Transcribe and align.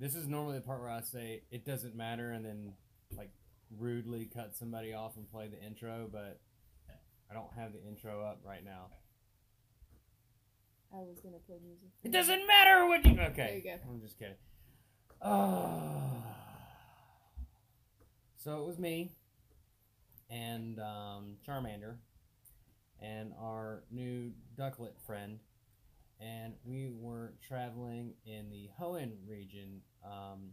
This 0.00 0.14
is 0.14 0.26
normally 0.26 0.56
the 0.56 0.62
part 0.62 0.80
where 0.80 0.90
I 0.90 1.02
say 1.02 1.42
it 1.50 1.66
doesn't 1.66 1.94
matter 1.94 2.30
and 2.32 2.42
then 2.42 2.72
like 3.16 3.30
rudely 3.78 4.24
cut 4.24 4.56
somebody 4.56 4.94
off 4.94 5.18
and 5.18 5.30
play 5.30 5.48
the 5.48 5.62
intro, 5.62 6.08
but 6.10 6.40
I 7.30 7.34
don't 7.34 7.52
have 7.54 7.74
the 7.74 7.86
intro 7.86 8.24
up 8.24 8.40
right 8.42 8.64
now. 8.64 8.86
I 10.92 11.00
was 11.00 11.20
gonna 11.20 11.36
play 11.46 11.58
music. 11.62 11.90
It 12.02 12.12
doesn't 12.12 12.46
matter 12.46 12.86
what 12.86 13.04
you. 13.04 13.12
Okay. 13.12 13.32
There 13.36 13.56
you 13.56 13.62
go. 13.62 13.90
I'm 13.90 14.00
just 14.00 14.18
kidding. 14.18 14.34
Oh. 15.22 16.24
So 18.38 18.62
it 18.62 18.66
was 18.66 18.78
me 18.78 19.12
and 20.30 20.80
um, 20.80 21.36
Charmander 21.46 21.96
and 23.02 23.32
our 23.38 23.84
new 23.90 24.32
ducklet 24.58 24.98
friend, 25.06 25.40
and 26.20 26.54
we 26.64 26.90
were 26.92 27.34
traveling 27.46 28.14
in 28.26 28.50
the 28.50 28.68
Hoenn 28.78 29.12
region. 29.26 29.80
Um, 30.04 30.50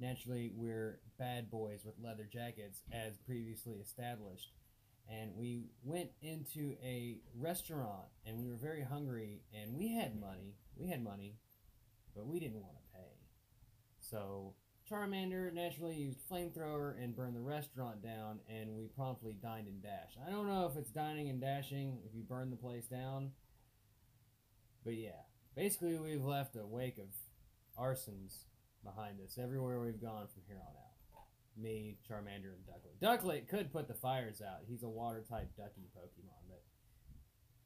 naturally, 0.00 0.52
we're 0.54 1.00
bad 1.18 1.50
boys 1.50 1.84
with 1.84 1.94
leather 2.02 2.28
jackets, 2.32 2.82
as 2.92 3.18
previously 3.18 3.76
established. 3.76 4.52
And 5.10 5.32
we 5.36 5.66
went 5.82 6.10
into 6.22 6.76
a 6.82 7.18
restaurant, 7.36 8.06
and 8.24 8.38
we 8.38 8.48
were 8.48 8.56
very 8.56 8.82
hungry, 8.82 9.42
and 9.52 9.74
we 9.74 9.94
had 9.94 10.18
money. 10.18 10.54
We 10.76 10.88
had 10.88 11.02
money, 11.02 11.36
but 12.14 12.26
we 12.26 12.40
didn't 12.40 12.62
want 12.62 12.76
to 12.76 12.98
pay. 12.98 13.18
So 14.00 14.54
Charmander 14.90 15.52
naturally 15.52 15.94
used 15.94 16.20
flamethrower 16.28 17.02
and 17.02 17.14
burned 17.14 17.36
the 17.36 17.40
restaurant 17.40 18.02
down, 18.02 18.40
and 18.48 18.74
we 18.74 18.86
promptly 18.86 19.34
dined 19.34 19.68
and 19.68 19.82
dashed. 19.82 20.18
I 20.26 20.30
don't 20.30 20.48
know 20.48 20.66
if 20.70 20.76
it's 20.76 20.90
dining 20.90 21.28
and 21.28 21.40
dashing 21.40 21.98
if 22.06 22.14
you 22.14 22.22
burn 22.22 22.50
the 22.50 22.56
place 22.56 22.86
down, 22.86 23.32
but 24.84 24.94
yeah, 24.94 25.22
basically 25.56 25.98
we've 25.98 26.24
left 26.24 26.56
a 26.56 26.66
wake 26.66 26.98
of 26.98 27.06
arsons 27.80 28.44
behind 28.84 29.20
us 29.20 29.38
everywhere 29.42 29.80
we've 29.80 30.00
gone 30.00 30.26
from 30.32 30.42
here 30.46 30.56
on 30.56 30.74
out. 30.74 31.26
Me, 31.56 31.98
Charmander, 32.08 32.54
and 32.54 32.64
Ducklet. 32.66 32.98
Ducklet 33.02 33.48
could 33.48 33.72
put 33.72 33.86
the 33.86 33.94
fires 33.94 34.40
out. 34.40 34.60
He's 34.66 34.82
a 34.82 34.88
water 34.88 35.22
type 35.28 35.50
ducky 35.56 35.88
Pokemon, 35.96 36.48
but 36.48 36.62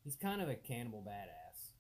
he's 0.03 0.17
kind 0.17 0.43
of 0.43 0.49
a 0.49 0.57
cannibal 0.57 1.05
badass. 1.07 1.71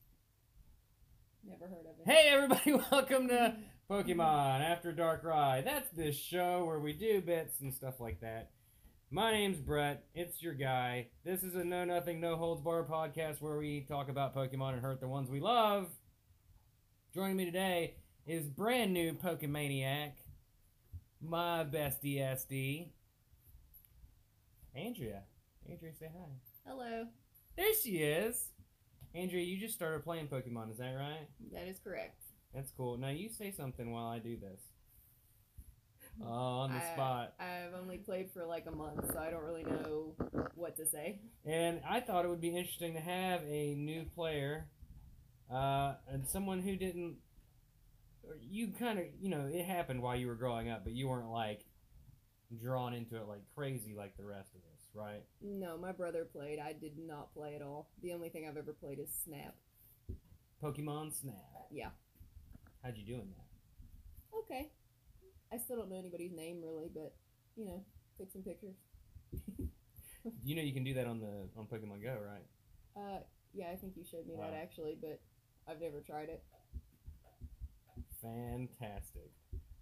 Never 1.45 1.67
heard 1.67 1.87
of 1.87 2.01
it. 2.01 2.11
Hey 2.11 2.29
everybody, 2.29 2.73
welcome 2.93 3.29
to 3.29 3.35
mm-hmm. 3.35 3.93
Pokemon 3.93 4.69
After 4.69 4.93
Darkrai. 4.93 5.65
That's 5.65 5.89
this 5.91 6.17
show 6.17 6.65
where 6.65 6.81
we 6.81 6.93
do 6.93 7.21
bits 7.21 7.61
and 7.61 7.73
stuff 7.73 8.01
like 8.01 8.21
that. 8.21 8.51
My 9.11 9.31
name's 9.31 9.61
Brett. 9.61 10.05
It's 10.17 10.43
your 10.43 10.55
guy. 10.55 11.07
This 11.25 11.45
is 11.45 11.55
a 11.55 11.63
no 11.63 11.85
nothing, 11.85 12.21
no 12.21 12.35
holds 12.35 12.61
bar 12.61 12.85
podcast 12.85 13.41
where 13.41 13.57
we 13.57 13.83
talk 13.83 14.09
about 14.09 14.35
Pokemon 14.35 14.73
and 14.73 14.83
hurt 14.83 15.01
the 15.01 15.07
ones 15.07 15.31
we 15.31 15.39
love. 15.39 15.87
Joining 17.15 17.37
me 17.37 17.45
today 17.45 17.99
is 18.27 18.49
brand 18.49 18.93
new 18.93 19.13
Pokemaniac, 19.13 20.15
my 21.23 21.65
bestie 21.65 22.19
SD, 22.19 22.89
Andrea. 24.75 25.23
Andrea, 25.71 25.93
say 25.95 26.11
hi. 26.13 26.31
Hello. 26.67 27.07
There 27.57 27.75
she 27.81 27.99
is. 27.99 28.49
Andrea, 29.15 29.45
you 29.45 29.57
just 29.57 29.75
started 29.75 30.03
playing 30.03 30.27
Pokemon, 30.27 30.73
is 30.73 30.79
that 30.79 30.95
right? 30.95 31.29
That 31.53 31.69
is 31.69 31.79
correct. 31.79 32.25
That's 32.53 32.73
cool. 32.73 32.99
Now 32.99 33.11
you 33.11 33.29
say 33.29 33.53
something 33.53 33.93
while 33.93 34.09
I 34.09 34.19
do 34.19 34.37
this. 34.37 34.61
Oh, 36.23 36.27
on 36.27 36.71
the 36.73 36.79
I- 36.83 36.93
spot. 36.95 37.35
I've 37.39 37.75
only 37.81 37.99
played 37.99 38.31
for 38.33 38.45
like 38.47 38.67
a 38.67 38.71
month, 38.71 39.13
so 39.13 39.19
I 39.19 39.31
don't 39.31 39.45
really 39.45 39.65
know 39.65 40.15
what 40.55 40.77
to 40.79 40.87
say. 40.87 41.21
And 41.45 41.81
I 41.89 42.01
thought 42.01 42.25
it 42.25 42.29
would 42.29 42.41
be 42.41 42.57
interesting 42.57 42.95
to 42.95 43.01
have 43.01 43.43
a 43.45 43.75
new 43.75 44.05
player, 44.15 44.67
uh, 45.53 45.95
and 46.09 46.27
someone 46.27 46.61
who 46.61 46.77
didn't. 46.77 47.17
You 48.41 48.69
kind 48.79 48.99
of, 48.99 49.05
you 49.21 49.29
know, 49.29 49.49
it 49.53 49.65
happened 49.65 50.03
while 50.03 50.17
you 50.17 50.27
were 50.27 50.35
growing 50.35 50.69
up, 50.69 50.83
but 50.85 50.95
you 50.95 51.07
weren't 51.09 51.31
like 51.31 51.65
drawn 52.61 52.93
into 52.95 53.17
it 53.17 53.27
like 53.29 53.43
crazy 53.55 53.95
like 53.97 54.17
the 54.17 54.25
rest 54.25 54.51
of 54.55 54.61
us, 54.73 54.81
right? 54.95 55.23
No, 55.43 55.77
my 55.77 55.93
brother 55.93 56.25
played. 56.25 56.59
I 56.59 56.73
did 56.73 56.99
not 56.99 57.33
play 57.35 57.55
at 57.55 57.63
all. 57.63 57.91
The 58.03 58.13
only 58.13 58.29
thing 58.31 58.47
I've 58.49 58.57
ever 58.57 58.73
played 58.73 58.99
is 58.99 59.09
Snap. 59.25 59.55
Pokemon 60.63 61.13
Snap. 61.15 61.35
Yeah. 61.71 61.91
How'd 62.83 62.97
you 62.97 63.05
do 63.05 63.15
in 63.21 63.29
that? 63.37 64.39
Okay. 64.39 64.71
I 65.57 65.59
still 65.59 65.77
don't 65.77 65.89
know 65.89 65.99
anybody's 65.99 66.33
name 66.33 66.61
really, 66.63 66.91
but 66.93 67.15
you 67.57 67.65
know, 67.65 67.83
take 68.19 68.31
some 68.31 68.43
pictures. 68.43 68.77
You 70.45 70.57
know 70.57 70.63
you 70.63 70.73
can 70.73 70.83
do 70.83 70.93
that 70.95 71.07
on 71.07 71.21
the 71.21 71.49
on 71.57 71.67
Pokemon 71.67 72.03
Go, 72.03 72.17
right? 72.27 72.45
Uh, 72.97 73.21
yeah, 73.55 73.67
I 73.73 73.77
think 73.77 73.93
you 73.95 74.05
showed 74.05 74.27
me 74.27 74.35
Wow. 74.35 74.51
that 74.51 74.57
actually, 74.57 74.99
but 75.01 75.21
I've 75.69 75.81
never 75.81 76.01
tried 76.01 76.31
it. 76.31 76.43
Fantastic. 78.21 79.31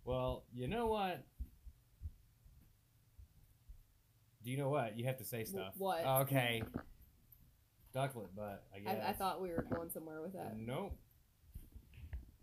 Well, 0.05 0.45
you 0.53 0.69
know 0.69 0.87
what? 0.87 1.25
Do 4.45 4.51
you 4.51 4.59
know 4.59 4.69
what? 4.69 4.99
You 4.99 5.07
have 5.07 5.17
to 5.17 5.25
say 5.25 5.45
stuff. 5.45 5.73
what? 5.79 6.05
Okay. 6.05 6.63
Ducklet 7.97 8.35
butt, 8.37 8.65
I 8.75 8.81
guess. 8.81 9.03
I, 9.03 9.11
I 9.11 9.13
thought 9.15 9.41
we 9.41 9.49
were 9.49 9.65
going 9.75 9.89
somewhere 9.89 10.21
with 10.21 10.35
that. 10.35 10.59
Nope. 10.59 10.95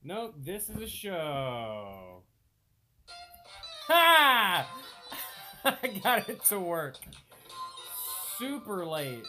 Nope, 0.03 0.33
this 0.39 0.69
is 0.69 0.77
a 0.77 0.87
show. 0.87 2.23
Ha! 3.87 4.67
I 5.65 5.87
got 6.03 6.29
it 6.29 6.43
to 6.45 6.59
work. 6.59 6.95
Super 8.37 8.85
late. 8.85 9.25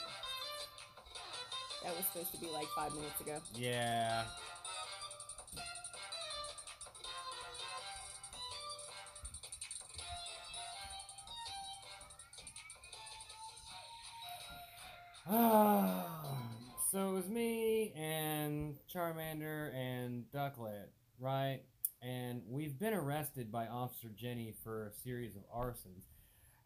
That 1.85 1.97
was 1.97 2.07
supposed 2.07 2.33
to 2.33 2.41
be 2.41 2.47
like 2.53 2.67
five 2.77 2.95
minutes 2.95 3.21
ago. 3.21 3.39
Yeah. 3.55 4.25
so 15.31 17.09
it 17.09 17.13
was 17.13 17.29
me 17.29 17.93
and 17.97 18.77
Charmander 18.93 19.75
and 19.75 20.25
Ducklet, 20.35 20.89
right? 21.19 21.61
And 22.03 22.43
we've 22.49 22.79
been 22.79 22.95
arrested 22.95 23.53
by 23.53 23.67
Officer 23.69 24.09
Jenny 24.17 24.55
for 24.65 24.87
a 24.87 24.93
series 24.93 25.37
of 25.37 25.43
arsons. 25.57 26.03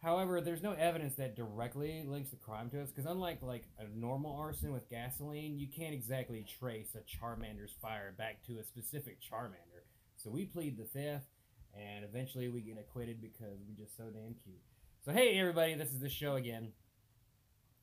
However, 0.03 0.41
there's 0.41 0.63
no 0.63 0.73
evidence 0.73 1.15
that 1.17 1.37
directly 1.37 2.05
links 2.07 2.31
the 2.31 2.37
crime 2.37 2.71
to 2.71 2.81
us, 2.83 2.91
because 2.91 3.11
unlike 3.11 3.43
like 3.43 3.65
a 3.79 3.85
normal 3.99 4.35
arson 4.37 4.73
with 4.73 4.89
gasoline, 4.89 5.59
you 5.59 5.69
can't 5.69 5.93
exactly 5.93 6.47
trace 6.59 6.95
a 6.95 7.01
Charmander's 7.01 7.75
fire 7.83 8.15
back 8.17 8.43
to 8.47 8.59
a 8.59 8.65
specific 8.65 9.19
Charmander. 9.21 9.85
So 10.17 10.31
we 10.31 10.45
plead 10.47 10.79
the 10.79 10.85
fifth, 10.85 11.27
and 11.75 12.05
eventually 12.05 12.49
we 12.49 12.63
get 12.63 12.79
acquitted 12.79 13.21
because 13.21 13.59
we're 13.67 13.85
just 13.85 13.97
so 13.97 14.05
damn 14.05 14.35
cute. 14.45 14.63
So 15.05 15.13
hey 15.13 15.39
everybody, 15.39 15.75
this 15.75 15.91
is 15.93 16.01
the 16.01 16.09
show 16.09 16.37
again. 16.37 16.73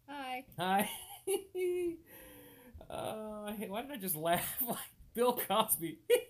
Hi. 0.08 0.46
Hi. 0.58 0.90
uh, 2.90 3.52
hey, 3.54 3.70
why 3.70 3.82
did 3.82 3.92
I 3.92 3.98
just 3.98 4.16
laugh 4.16 4.62
like 4.68 4.78
Bill 5.14 5.40
Cosby? 5.48 6.00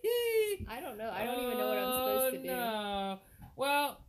I 0.69 0.79
don't 0.81 0.97
know. 0.97 1.09
I 1.09 1.25
don't 1.25 1.43
even 1.43 1.57
know 1.57 1.67
what 1.67 1.77
I'm 1.77 1.91
supposed 1.91 2.35
to 2.35 2.41
do. 2.43 2.49
Oh, 2.49 2.55
No. 2.55 3.19
Well, 3.55 3.99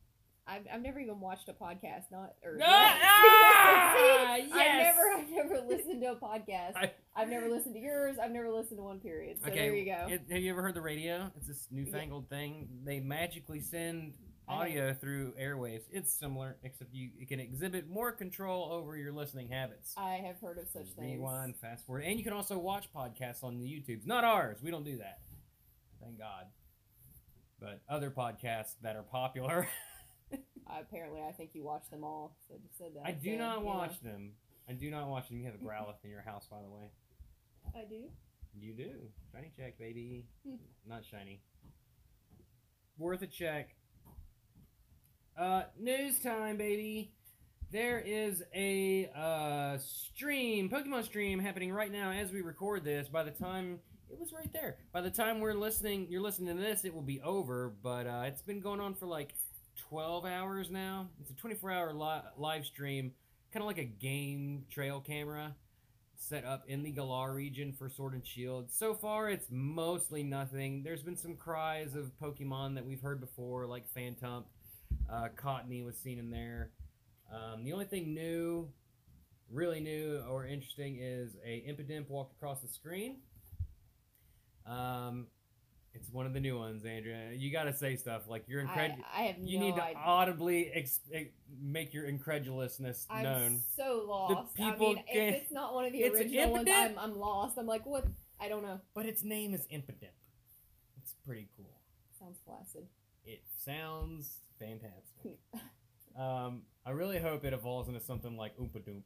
I've, 0.46 0.62
I've 0.72 0.82
never 0.82 1.00
even 1.00 1.20
watched 1.20 1.48
a 1.48 1.52
podcast. 1.52 2.10
Not 2.12 2.34
or 2.44 2.58
Ah, 2.62 2.98
ah, 3.02 4.36
See? 4.36 4.52
I've 4.52 4.82
never 4.82 5.00
I've 5.16 5.30
never 5.30 5.66
listened 5.66 6.00
to 6.02 6.12
a 6.12 6.16
podcast. 6.16 6.76
I- 6.76 6.92
I've 7.16 7.28
never 7.28 7.48
listened 7.48 7.74
to 7.74 7.80
yours. 7.80 8.16
I've 8.22 8.32
never 8.32 8.50
listened 8.50 8.78
to 8.78 8.82
one 8.82 8.98
period. 9.00 9.38
So 9.40 9.48
okay, 9.48 9.60
there 9.68 9.74
you 9.74 9.84
go. 9.86 10.06
it- 10.10 10.22
have 10.30 10.42
you 10.42 10.50
ever 10.50 10.62
heard 10.62 10.74
the 10.74 10.82
radio? 10.82 11.30
It's 11.36 11.46
this 11.46 11.68
newfangled 11.70 12.28
thing. 12.28 12.68
They 12.84 13.00
magically 13.00 13.60
send 13.60 14.14
audio 14.46 14.92
through 14.92 15.32
airwaves. 15.40 15.84
It's 15.90 16.12
similar, 16.12 16.56
except 16.62 16.92
you 16.92 17.10
it 17.18 17.28
can 17.28 17.40
exhibit 17.40 17.88
more 17.88 18.12
control 18.12 18.70
over 18.70 18.96
your 18.96 19.12
listening 19.12 19.48
habits. 19.48 19.94
I 19.96 20.14
have 20.26 20.36
heard 20.40 20.58
of 20.58 20.68
such 20.68 20.88
things. 20.98 21.18
Rewind, 21.18 21.56
fast 21.56 21.86
forward, 21.86 22.04
and 22.04 22.18
you 22.18 22.24
can 22.24 22.34
also 22.34 22.58
watch 22.58 22.88
podcasts 22.94 23.42
on 23.42 23.58
the 23.58 23.64
YouTubes. 23.64 24.06
Not 24.06 24.24
ours. 24.24 24.58
We 24.62 24.70
don't 24.70 24.84
do 24.84 24.98
that. 24.98 25.20
Thank 26.04 26.18
God. 26.18 26.46
But 27.60 27.80
other 27.88 28.10
podcasts 28.10 28.74
that 28.82 28.96
are 28.96 29.02
popular. 29.02 29.68
Uh, 30.66 30.80
apparently, 30.80 31.20
I 31.20 31.30
think 31.30 31.50
you 31.52 31.62
watch 31.62 31.90
them 31.90 32.02
all. 32.02 32.36
So 32.48 32.54
said 32.78 32.92
that. 32.94 33.06
I 33.06 33.12
do 33.12 33.32
so, 33.32 33.38
not 33.38 33.58
know. 33.58 33.66
watch 33.66 34.00
them. 34.00 34.32
I 34.68 34.72
do 34.72 34.90
not 34.90 35.08
watch 35.08 35.28
them. 35.28 35.38
You 35.38 35.44
have 35.44 35.54
a 35.54 35.58
Growlithe 35.58 36.02
in 36.02 36.10
your 36.10 36.22
house, 36.22 36.46
by 36.50 36.56
the 36.62 36.70
way. 36.70 36.90
I 37.76 37.84
do. 37.84 38.04
You 38.58 38.72
do. 38.72 38.90
Shiny 39.32 39.52
check, 39.54 39.78
baby. 39.78 40.24
Hmm. 40.46 40.56
Not 40.88 41.04
shiny. 41.04 41.42
Worth 42.98 43.20
a 43.22 43.26
check. 43.26 43.76
Uh, 45.38 45.64
news 45.78 46.18
time, 46.20 46.56
baby. 46.56 47.12
There 47.70 47.98
is 47.98 48.42
a 48.54 49.10
uh, 49.14 49.78
stream, 49.78 50.70
Pokemon 50.70 51.04
stream, 51.04 51.40
happening 51.40 51.72
right 51.72 51.92
now 51.92 52.10
as 52.12 52.32
we 52.32 52.40
record 52.40 52.84
this. 52.84 53.08
By 53.08 53.24
the 53.24 53.32
time 53.32 53.80
it 54.10 54.18
was 54.18 54.32
right 54.32 54.52
there. 54.52 54.76
By 54.92 55.00
the 55.00 55.10
time 55.10 55.40
we're 55.40 55.54
listening, 55.54 56.06
you're 56.08 56.22
listening 56.22 56.56
to 56.56 56.62
this, 56.62 56.84
it 56.84 56.94
will 56.94 57.02
be 57.02 57.20
over. 57.20 57.74
But 57.82 58.06
uh, 58.06 58.22
it's 58.26 58.42
been 58.42 58.60
going 58.60 58.80
on 58.80 58.94
for 58.94 59.06
like 59.06 59.34
12 59.88 60.24
hours 60.24 60.70
now. 60.70 61.08
It's 61.20 61.30
a 61.30 61.34
24 61.34 61.70
hour 61.72 61.92
li- 61.92 62.30
live 62.36 62.64
stream, 62.66 63.12
kind 63.52 63.62
of 63.62 63.66
like 63.66 63.78
a 63.78 63.84
game 63.84 64.64
trail 64.70 65.00
camera. 65.00 65.54
set 66.16 66.44
up 66.44 66.64
in 66.68 66.82
the 66.82 66.92
Galar 66.92 67.34
region 67.34 67.72
for 67.72 67.88
Sword 67.88 68.14
and 68.14 68.26
Shield. 68.26 68.70
So 68.70 68.94
far, 68.94 69.30
it's 69.30 69.48
mostly 69.50 70.22
nothing. 70.22 70.82
There's 70.82 71.02
been 71.02 71.16
some 71.16 71.36
cries 71.36 71.94
of 71.94 72.12
Pokemon 72.22 72.76
that 72.76 72.86
we've 72.86 73.00
heard 73.00 73.20
before, 73.20 73.66
like 73.66 73.84
Phantump. 73.96 74.44
Uh, 75.10 75.28
Cottonee 75.36 75.84
was 75.84 75.96
seen 75.98 76.18
in 76.18 76.30
there. 76.30 76.70
Um, 77.32 77.64
the 77.64 77.72
only 77.72 77.84
thing 77.86 78.14
new, 78.14 78.68
really 79.50 79.80
new 79.80 80.22
or 80.28 80.46
interesting, 80.46 80.98
is 81.00 81.36
a 81.44 81.64
Impidimp 81.68 82.08
walked 82.08 82.32
across 82.34 82.60
the 82.60 82.68
screen. 82.68 83.18
Um, 84.66 85.26
it's 85.94 86.10
one 86.10 86.26
of 86.26 86.32
the 86.32 86.40
new 86.40 86.58
ones, 86.58 86.84
Andrea. 86.84 87.30
You 87.34 87.52
got 87.52 87.64
to 87.64 87.72
say 87.72 87.94
stuff 87.96 88.22
like 88.28 88.44
you're 88.48 88.60
incredible. 88.60 89.04
I, 89.14 89.20
I 89.20 89.24
have 89.26 89.36
You 89.38 89.58
no 89.60 89.66
need 89.66 89.76
to 89.76 89.84
idea. 89.84 89.98
audibly 90.04 90.70
ex- 90.72 91.00
make 91.62 91.94
your 91.94 92.06
incredulousness 92.06 93.06
I'm 93.08 93.22
known. 93.22 93.60
so 93.76 94.04
lost. 94.08 94.54
people 94.56 94.72
I 94.74 94.78
mean, 94.78 94.98
if 95.08 95.34
it's 95.42 95.52
not 95.52 95.72
one 95.72 95.84
of 95.84 95.92
the 95.92 96.00
It's 96.00 96.16
original 96.18 96.50
ones, 96.50 96.68
I'm, 96.72 96.98
I'm 96.98 97.16
lost. 97.18 97.56
I'm 97.58 97.66
like, 97.66 97.86
what? 97.86 98.06
I 98.40 98.48
don't 98.48 98.62
know. 98.64 98.80
But 98.94 99.06
its 99.06 99.22
name 99.22 99.54
is 99.54 99.66
Impidimp. 99.72 100.10
It's 101.00 101.14
pretty 101.24 101.48
cool. 101.56 101.70
Sounds 102.18 102.38
flaccid. 102.44 102.86
It 103.24 103.42
sounds 103.64 104.38
fantastic. 104.58 105.38
um, 106.18 106.62
I 106.84 106.90
really 106.90 107.20
hope 107.20 107.44
it 107.44 107.52
evolves 107.52 107.88
into 107.88 108.00
something 108.00 108.36
like 108.36 108.56
Oompa 108.58 108.80
Doomp. 108.82 109.02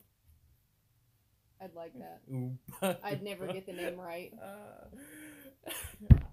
I'd 1.61 1.75
like 1.75 1.93
that. 1.99 2.21
Oompa. 2.33 2.97
I'd 3.05 3.23
never 3.23 3.47
get 3.49 3.67
the 3.67 3.73
name 3.75 3.99
right. 4.01 4.33
Uh, 4.43 4.87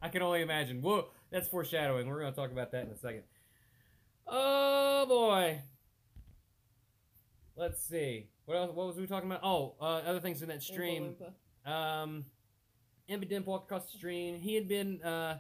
I 0.02 0.10
can 0.10 0.22
only 0.22 0.42
imagine. 0.42 0.82
Whoa, 0.82 1.10
that's 1.32 1.48
foreshadowing. 1.48 2.08
We're 2.08 2.20
going 2.20 2.34
to 2.34 2.40
talk 2.40 2.52
about 2.52 2.72
that 2.72 2.86
in 2.86 2.92
a 2.92 2.98
second. 2.98 3.24
Oh 4.28 5.06
boy. 5.08 5.62
Let's 7.56 7.82
see. 7.84 8.28
What 8.46 8.58
else? 8.58 8.72
What 8.74 8.88
was 8.88 8.98
we 8.98 9.08
talking 9.08 9.30
about? 9.30 9.42
Oh, 9.44 9.76
uh, 9.80 10.02
other 10.06 10.20
things 10.20 10.42
in 10.42 10.50
that 10.50 10.62
stream. 10.62 11.16
Um, 11.66 12.26
Impidimp 13.10 13.46
walked 13.46 13.66
across 13.66 13.92
the 13.92 13.98
stream. 13.98 14.40
He 14.40 14.56
had 14.56 14.68
been 14.68 15.02
uh, 15.02 15.40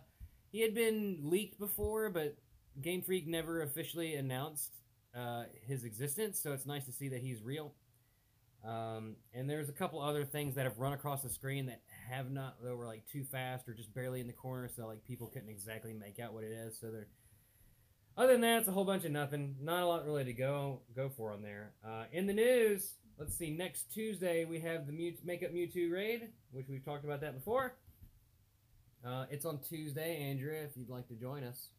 he 0.51 0.61
had 0.61 0.73
been 0.73 1.19
leaked 1.23 1.59
before, 1.59 2.09
but 2.09 2.37
Game 2.81 3.01
Freak 3.01 3.27
never 3.27 3.61
officially 3.61 4.15
announced 4.15 4.71
uh, 5.15 5.43
his 5.67 5.83
existence. 5.83 6.39
So 6.39 6.53
it's 6.53 6.65
nice 6.65 6.85
to 6.85 6.91
see 6.91 7.09
that 7.09 7.21
he's 7.21 7.41
real. 7.43 7.73
Um, 8.65 9.15
and 9.33 9.49
there's 9.49 9.69
a 9.69 9.73
couple 9.73 10.01
other 10.01 10.25
things 10.25 10.55
that 10.55 10.63
have 10.63 10.79
run 10.79 10.93
across 10.93 11.21
the 11.21 11.29
screen 11.29 11.67
that 11.67 11.81
have 12.09 12.31
not 12.31 12.61
that 12.63 12.75
were 12.75 12.85
like 12.85 13.05
too 13.11 13.23
fast 13.23 13.67
or 13.67 13.73
just 13.73 13.93
barely 13.93 14.21
in 14.21 14.27
the 14.27 14.33
corner, 14.33 14.69
so 14.73 14.87
like 14.87 15.03
people 15.03 15.27
couldn't 15.27 15.49
exactly 15.49 15.93
make 15.93 16.19
out 16.19 16.33
what 16.33 16.43
it 16.43 16.51
is. 16.51 16.77
So 16.79 16.91
they're 16.91 17.07
other 18.17 18.31
than 18.31 18.41
that, 18.41 18.59
it's 18.59 18.67
a 18.69 18.71
whole 18.71 18.85
bunch 18.85 19.03
of 19.03 19.11
nothing. 19.11 19.55
Not 19.61 19.83
a 19.83 19.85
lot 19.85 20.05
really 20.05 20.23
to 20.23 20.33
go 20.33 20.81
go 20.95 21.09
for 21.09 21.33
on 21.33 21.41
there. 21.41 21.73
Uh, 21.85 22.05
in 22.13 22.27
the 22.27 22.33
news, 22.33 22.93
let's 23.19 23.35
see. 23.35 23.49
Next 23.51 23.91
Tuesday 23.93 24.45
we 24.45 24.59
have 24.61 24.87
the 24.87 24.93
Mew- 24.93 25.17
Makeup 25.23 25.51
Mewtwo 25.51 25.91
raid, 25.91 26.29
which 26.51 26.67
we've 26.69 26.83
talked 26.85 27.03
about 27.03 27.21
that 27.21 27.33
before. 27.35 27.75
Uh, 29.05 29.25
it's 29.29 29.45
on 29.45 29.59
Tuesday, 29.59 30.17
Andrea. 30.29 30.63
If 30.63 30.77
you'd 30.77 30.89
like 30.89 31.07
to 31.09 31.13
join 31.13 31.43
us, 31.43 31.69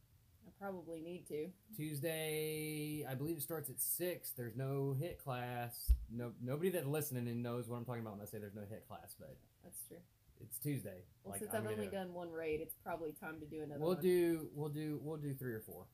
I 0.46 0.50
probably 0.60 1.00
need 1.00 1.26
to. 1.28 1.48
Tuesday, 1.74 3.04
I 3.08 3.14
believe 3.14 3.38
it 3.38 3.42
starts 3.42 3.68
at 3.68 3.80
six. 3.80 4.30
There's 4.30 4.56
no 4.56 4.94
hit 4.98 5.18
class. 5.18 5.90
No, 6.12 6.32
nobody 6.42 6.70
that's 6.70 6.86
listening 6.86 7.26
and 7.28 7.42
knows 7.42 7.66
what 7.66 7.78
I'm 7.78 7.84
talking 7.84 8.02
about 8.02 8.12
when 8.18 8.22
I 8.22 8.26
say 8.26 8.38
there's 8.38 8.54
no 8.54 8.62
hit 8.68 8.86
class, 8.86 9.14
but 9.18 9.36
That's 9.64 9.82
true. 9.88 9.96
It's 10.40 10.58
Tuesday. 10.58 11.02
Well, 11.24 11.32
Like, 11.32 11.40
since 11.40 11.52
I'm 11.54 11.66
I've 11.66 11.72
only 11.72 11.86
done 11.88 12.12
one 12.12 12.30
raid, 12.30 12.60
it's 12.60 12.74
probably 12.84 13.12
time 13.20 13.40
to 13.40 13.46
do 13.46 13.62
another 13.62 13.80
We'll 13.80 13.94
one. 13.94 14.02
do, 14.02 14.48
we'll 14.54 14.68
do, 14.68 15.00
we'll 15.02 15.16
do 15.16 15.34
three 15.34 15.52
or 15.54 15.60
four. 15.60 15.86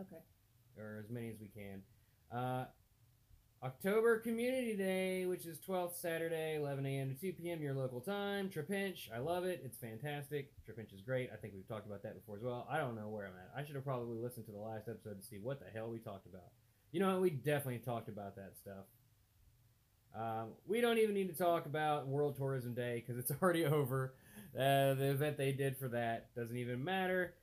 Okay. 0.00 0.22
or 0.76 0.98
as 1.04 1.10
many 1.10 1.28
as 1.30 1.36
we 1.40 1.46
can. 1.48 1.82
Uh, 2.36 2.64
October 3.62 4.18
Community 4.18 4.76
Day, 4.76 5.24
which 5.24 5.46
is 5.46 5.58
12th 5.66 5.96
Saturday, 5.96 6.56
11 6.56 6.84
a.m. 6.84 7.08
to 7.14 7.14
2 7.18 7.32
p.m. 7.34 7.62
your 7.62 7.72
local 7.72 8.00
time. 8.00 8.50
Trapinch, 8.50 9.08
I 9.14 9.18
love 9.18 9.44
it. 9.44 9.62
It's 9.64 9.78
fantastic. 9.78 10.52
Trapinch 10.66 10.92
is 10.92 11.00
great. 11.00 11.30
I 11.32 11.36
think 11.36 11.54
we've 11.54 11.66
talked 11.66 11.86
about 11.86 12.02
that 12.02 12.14
before 12.14 12.36
as 12.36 12.42
well. 12.42 12.66
I 12.70 12.76
don't 12.78 12.94
know 12.94 13.08
where 13.08 13.24
I'm 13.26 13.32
at. 13.32 13.52
I 13.56 13.64
should 13.64 13.76
have 13.76 13.84
probably 13.84 14.18
listened 14.18 14.44
to 14.46 14.52
the 14.52 14.58
last 14.58 14.88
episode 14.88 15.18
to 15.20 15.26
see 15.26 15.38
what 15.38 15.60
the 15.60 15.66
hell 15.72 15.88
we 15.88 15.98
talked 15.98 16.26
about. 16.26 16.50
You 16.92 17.00
know 17.00 17.12
what? 17.12 17.22
We 17.22 17.30
definitely 17.30 17.78
talked 17.78 18.08
about 18.08 18.36
that 18.36 18.52
stuff. 18.60 18.84
Um, 20.14 20.50
we 20.66 20.80
don't 20.80 20.98
even 20.98 21.14
need 21.14 21.28
to 21.28 21.36
talk 21.36 21.66
about 21.66 22.06
World 22.06 22.36
Tourism 22.36 22.74
Day 22.74 23.02
because 23.04 23.18
it's 23.18 23.32
already 23.42 23.64
over. 23.64 24.14
Uh, 24.54 24.94
the 24.94 25.10
event 25.10 25.36
they 25.36 25.52
did 25.52 25.76
for 25.76 25.88
that 25.88 26.34
doesn't 26.36 26.56
even 26.56 26.84
matter. 26.84 27.34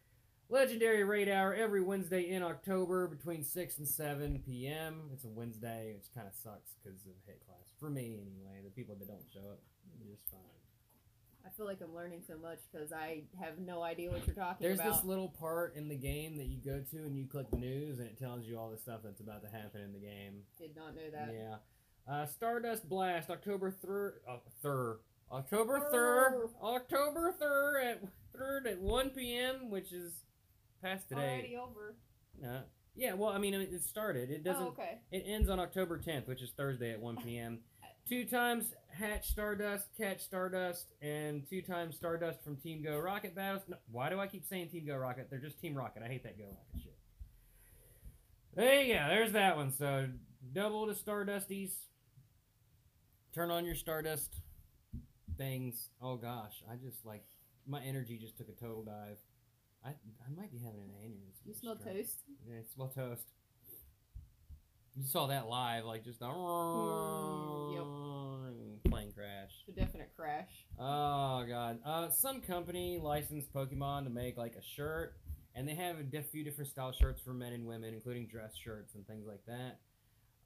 Legendary 0.50 1.04
Raid 1.04 1.30
Hour 1.30 1.54
every 1.54 1.82
Wednesday 1.82 2.30
in 2.30 2.44
October 2.44 3.08
between 3.08 3.44
6 3.44 3.78
and 3.78 3.88
7 3.88 4.44
p.m. 4.46 5.10
It's 5.14 5.24
a 5.24 5.30
Wednesday, 5.30 5.94
which 5.96 6.14
kind 6.14 6.28
of 6.28 6.34
sucks 6.34 6.76
because 6.84 7.00
of 7.06 7.14
hit 7.26 7.42
class. 7.46 7.72
For 7.80 7.90
me, 7.90 8.20
anyway. 8.22 8.60
The 8.64 8.70
people 8.70 8.96
that 9.00 9.08
don't 9.08 9.24
show 9.34 9.50
up, 9.50 9.60
just 10.06 10.30
fine. 10.30 10.40
I 11.46 11.50
feel 11.50 11.66
like 11.66 11.80
I'm 11.82 11.96
learning 11.96 12.22
so 12.28 12.38
much 12.38 12.60
because 12.72 12.92
I 12.92 13.24
have 13.40 13.60
no 13.60 13.82
idea 13.82 14.12
what 14.12 14.26
you're 14.28 14.36
talking 14.36 14.58
There's 14.60 14.76
about. 14.80 14.86
There's 14.86 14.98
this 14.98 15.06
little 15.06 15.30
part 15.30 15.76
in 15.76 15.88
the 15.88 15.96
game 15.96 16.38
that 16.38 16.46
you 16.48 16.58
go 16.58 16.82
to 16.92 16.98
and 16.98 17.18
you 17.18 17.26
click 17.28 17.52
news 17.54 18.00
and 18.00 18.08
it 18.08 18.20
tells 18.20 18.46
you 18.46 18.60
all 18.60 18.70
the 18.70 18.78
stuff 18.78 19.00
that's 19.04 19.22
about 19.22 19.42
to 19.44 19.50
happen 19.50 19.82
in 19.82 19.94
the 19.94 20.00
game. 20.00 20.44
Did 20.60 20.76
not 20.76 20.96
know 20.96 21.10
that. 21.12 21.34
Yeah. 21.34 21.56
Uh, 22.08 22.26
Stardust 22.26 22.88
Blast, 22.90 23.30
October 23.30 23.74
3rd. 23.86 24.14
Uh, 24.28 24.38
3rd. 24.64 24.98
October 25.32 25.80
3rd. 25.94 26.50
October 26.62 27.36
3rd 27.42 27.92
at, 27.92 28.04
3rd 28.38 28.72
at 28.72 28.82
1 28.82 29.10
p.m., 29.12 29.70
which 29.70 29.92
is 29.94 30.24
past 30.84 31.08
today. 31.10 31.22
Already 31.22 31.58
over. 31.58 31.96
Uh, 32.44 32.62
yeah, 32.96 33.14
well, 33.14 33.30
I 33.30 33.38
mean, 33.38 33.54
it 33.54 33.70
it 33.72 33.84
started. 33.84 34.30
It 34.30 34.44
doesn't. 34.44 34.62
Oh, 34.62 34.70
okay. 34.70 35.00
It 35.12 35.24
ends 35.26 35.50
on 35.50 35.60
October 35.60 35.98
10th, 35.98 36.28
which 36.28 36.42
is 36.42 36.52
Thursday 36.58 36.92
at 36.92 37.00
1 37.00 37.18
p.m. 37.24 37.60
Two 38.10 38.26
times 38.26 38.74
hatch 38.90 39.30
Stardust, 39.30 39.86
catch 39.98 40.22
Stardust, 40.22 40.88
and 41.02 41.48
two 41.48 41.62
times 41.62 41.96
Stardust 41.96 42.44
from 42.44 42.58
Team 42.58 42.84
Go 42.84 42.98
Rocket 42.98 43.36
battles. 43.36 43.64
No, 43.70 43.78
why 43.92 44.10
do 44.10 44.20
I 44.20 44.28
keep 44.28 44.44
saying 44.46 44.70
Team 44.70 44.86
Go 44.86 44.98
Rocket? 44.98 45.30
They're 45.30 45.40
just 45.40 45.62
Team 45.62 45.76
Rocket. 45.76 46.04
I 46.04 46.08
hate 46.08 46.24
that 46.24 46.38
Go 46.38 46.46
Rocket 46.46 46.84
shit. 46.84 46.98
There 48.56 48.82
you 48.82 48.96
go. 48.96 49.06
There's 49.08 49.32
that 49.34 49.56
one. 49.56 49.72
So 49.72 50.10
double 50.52 50.88
to 50.88 50.94
Stardusties. 50.94 51.72
Turn 53.34 53.50
on 53.50 53.66
your 53.66 53.76
Stardust 53.76 54.42
things. 55.38 55.90
Oh 56.02 56.18
gosh, 56.18 56.64
I 56.70 56.76
just 56.76 57.06
like 57.06 57.24
my 57.66 57.82
energy 57.82 58.18
just 58.18 58.38
took 58.38 58.50
a 58.50 58.52
total 58.52 58.84
dive. 58.84 59.18
I 59.86 59.90
I 59.90 60.30
might 60.36 60.52
be 60.52 60.60
having 60.60 60.82
an 60.82 60.90
aneurysm. 61.02 61.48
You 61.48 61.54
smell 61.54 61.76
toast? 61.76 62.24
Yeah, 62.48 62.58
it 62.58 62.70
smell 62.70 62.92
toast. 62.94 63.32
You 64.96 65.06
saw 65.06 65.28
that 65.28 65.48
live, 65.48 65.86
like 65.86 66.04
just 66.04 66.22
a 66.22 66.28
plane 68.90 69.14
crash. 69.14 69.52
A 69.70 69.72
definite 69.72 70.12
crash. 70.18 70.66
Oh 70.78 71.46
god. 71.48 71.80
Uh, 71.86 72.10
some 72.10 72.42
company 72.42 73.00
licensed 73.02 73.54
Pokemon 73.54 74.04
to 74.04 74.10
make 74.10 74.38
like 74.38 74.56
a 74.56 74.62
shirt, 74.62 75.16
and 75.56 75.66
they 75.66 75.76
have 75.76 75.96
a 76.00 76.22
few 76.22 76.44
different 76.44 76.70
style 76.70 76.92
shirts 76.92 77.22
for 77.22 77.34
men 77.34 77.54
and 77.54 77.66
women, 77.66 77.94
including 77.94 78.28
dress 78.28 78.56
shirts 78.56 78.96
and 78.96 79.08
things 79.08 79.26
like 79.26 79.46
that. 79.48 79.80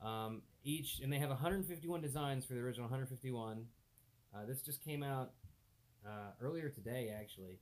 Um, 0.06 0.44
each, 0.66 1.00
and 1.02 1.14
they 1.14 1.20
have 1.20 1.30
151 1.30 2.02
designs 2.02 2.44
for 2.46 2.54
the 2.54 2.60
original 2.60 2.86
151. 2.86 3.66
Uh, 4.34 4.46
this 4.46 4.62
just 4.62 4.84
came 4.84 5.04
out 5.04 5.32
uh, 6.06 6.32
earlier 6.42 6.70
today, 6.70 7.14
actually. 7.18 7.60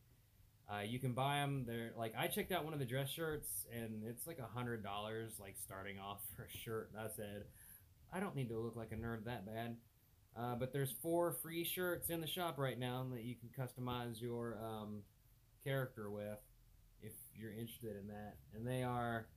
Uh, 0.71 0.81
you 0.81 0.97
can 0.97 1.13
buy 1.13 1.35
them. 1.39 1.65
They're 1.67 1.91
like 1.97 2.13
I 2.17 2.27
checked 2.27 2.51
out 2.51 2.63
one 2.63 2.73
of 2.73 2.79
the 2.79 2.85
dress 2.85 3.09
shirts, 3.09 3.65
and 3.71 4.03
it's 4.07 4.25
like 4.25 4.39
a 4.39 4.47
hundred 4.47 4.81
dollars, 4.81 5.33
like 5.39 5.55
starting 5.61 5.99
off 5.99 6.21
for 6.35 6.43
a 6.43 6.57
shirt. 6.57 6.91
And 6.93 7.05
I 7.05 7.09
said, 7.13 7.43
I 8.11 8.19
don't 8.19 8.35
need 8.35 8.49
to 8.49 8.57
look 8.57 8.75
like 8.75 8.91
a 8.91 8.95
nerd 8.95 9.25
that 9.25 9.45
bad. 9.45 9.75
Uh, 10.35 10.55
but 10.55 10.73
there's 10.73 10.95
four 11.01 11.33
free 11.43 11.63
shirts 11.63 12.09
in 12.09 12.19
the 12.19 12.27
shop 12.27 12.57
right 12.57 12.79
now 12.79 13.05
that 13.13 13.23
you 13.23 13.35
can 13.35 13.49
customize 13.49 14.19
your 14.19 14.57
um, 14.63 15.03
character 15.63 16.09
with, 16.09 16.39
if 17.03 17.11
you're 17.35 17.51
interested 17.51 17.95
in 18.01 18.07
that. 18.07 18.37
And 18.55 18.65
they 18.65 18.83
are. 18.83 19.27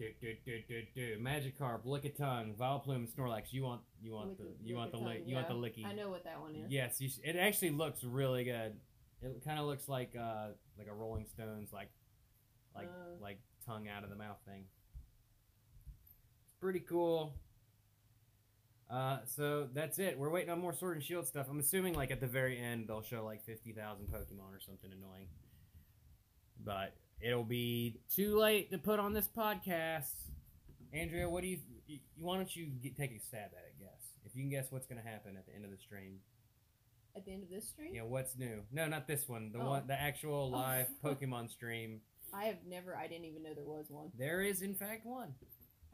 Do, 0.00 0.06
do, 0.18 0.34
do, 0.46 0.58
do, 0.66 0.82
do. 0.94 1.18
Magikarp, 1.22 1.84
Lickitung, 1.84 2.54
Vileplume, 2.56 3.06
Snorlax. 3.06 3.52
You 3.52 3.64
want 3.64 3.82
you 4.02 4.12
want 4.14 4.38
the 4.38 4.44
Lick- 4.44 4.56
you 4.64 4.74
want 4.74 4.92
the 4.92 4.96
lick 4.98 5.22
you 5.26 5.34
want 5.36 5.48
the 5.48 5.54
licky. 5.54 5.84
I 5.84 5.92
know 5.92 6.08
what 6.08 6.24
that 6.24 6.40
one 6.40 6.54
is. 6.54 6.70
Yes, 6.72 7.02
you 7.02 7.10
sh- 7.10 7.18
it 7.22 7.36
actually 7.36 7.70
looks 7.70 8.02
really 8.02 8.44
good. 8.44 8.76
It 9.20 9.44
kind 9.44 9.58
of 9.58 9.66
looks 9.66 9.88
like 9.88 10.16
uh 10.18 10.48
like 10.78 10.86
a 10.88 10.94
Rolling 10.94 11.26
Stones 11.26 11.70
like 11.70 11.90
like 12.74 12.86
Uh. 12.86 13.16
like 13.20 13.40
tongue 13.66 13.88
out 13.88 14.02
of 14.02 14.08
the 14.08 14.16
mouth 14.16 14.38
thing. 14.46 14.64
It's 16.46 16.54
pretty 16.62 16.80
cool. 16.80 17.34
Uh, 18.88 19.18
so 19.26 19.68
that's 19.74 19.98
it. 19.98 20.18
We're 20.18 20.30
waiting 20.30 20.48
on 20.50 20.60
more 20.60 20.72
Sword 20.72 20.96
and 20.96 21.04
Shield 21.04 21.26
stuff. 21.26 21.46
I'm 21.50 21.60
assuming 21.60 21.92
like 21.94 22.10
at 22.10 22.20
the 22.20 22.26
very 22.26 22.58
end 22.58 22.88
they'll 22.88 23.02
show 23.02 23.22
like 23.22 23.42
fifty 23.44 23.72
thousand 23.72 24.06
Pokemon 24.06 24.56
or 24.56 24.60
something 24.60 24.90
annoying. 24.90 25.28
But 26.64 26.94
it'll 27.20 27.44
be 27.44 28.00
too 28.14 28.38
late 28.38 28.70
to 28.70 28.78
put 28.78 28.98
on 29.00 29.12
this 29.12 29.28
podcast. 29.28 30.10
Andrea, 30.92 31.28
what 31.28 31.42
do 31.42 31.48
you? 31.48 31.58
you 31.86 31.98
why 32.18 32.36
don't 32.36 32.54
you 32.54 32.66
get, 32.82 32.96
take 32.96 33.12
a 33.16 33.20
stab 33.20 33.50
at 33.56 33.64
it? 33.66 33.74
Guess 33.80 34.12
if 34.24 34.34
you 34.36 34.42
can 34.42 34.50
guess 34.50 34.66
what's 34.70 34.86
going 34.86 35.00
to 35.02 35.08
happen 35.08 35.36
at 35.36 35.46
the 35.46 35.54
end 35.54 35.64
of 35.64 35.70
the 35.70 35.76
stream. 35.78 36.18
At 37.16 37.24
the 37.24 37.32
end 37.32 37.42
of 37.42 37.50
this 37.50 37.68
stream? 37.68 37.90
Yeah, 37.94 38.02
what's 38.02 38.38
new? 38.38 38.62
No, 38.72 38.86
not 38.86 39.08
this 39.08 39.28
one. 39.28 39.50
The 39.52 39.58
Oh. 39.60 39.68
one, 39.70 39.86
the 39.88 40.00
actual 40.00 40.44
Oh. 40.54 40.56
live 40.58 40.86
Pokemon 41.04 41.50
stream. 41.50 42.00
I 42.32 42.44
have 42.44 42.58
never. 42.68 42.96
I 42.96 43.08
didn't 43.08 43.24
even 43.24 43.42
know 43.42 43.54
there 43.54 43.64
was 43.64 43.86
one. 43.88 44.12
There 44.16 44.40
is, 44.42 44.62
in 44.62 44.74
fact, 44.74 45.04
one. 45.04 45.34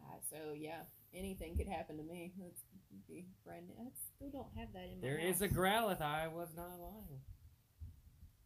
Uh, 0.03 0.17
so 0.31 0.53
yeah, 0.55 0.81
anything 1.15 1.57
could 1.57 1.69
happen 1.69 1.97
to 1.97 2.03
me. 2.03 2.33
That's 2.39 2.61
be 3.09 3.25
brand 3.45 3.67
new. 3.69 3.75
I 3.79 3.89
still 4.17 4.31
don't 4.31 4.49
have 4.59 4.73
that 4.75 4.85
in 4.93 5.01
my 5.01 5.09
There 5.09 5.19
house. 5.19 5.37
is 5.37 5.43
a 5.43 5.49
Growlithe. 5.49 6.01
I 6.03 6.29
was 6.29 6.49
not 6.57 6.79
lying. 6.81 7.21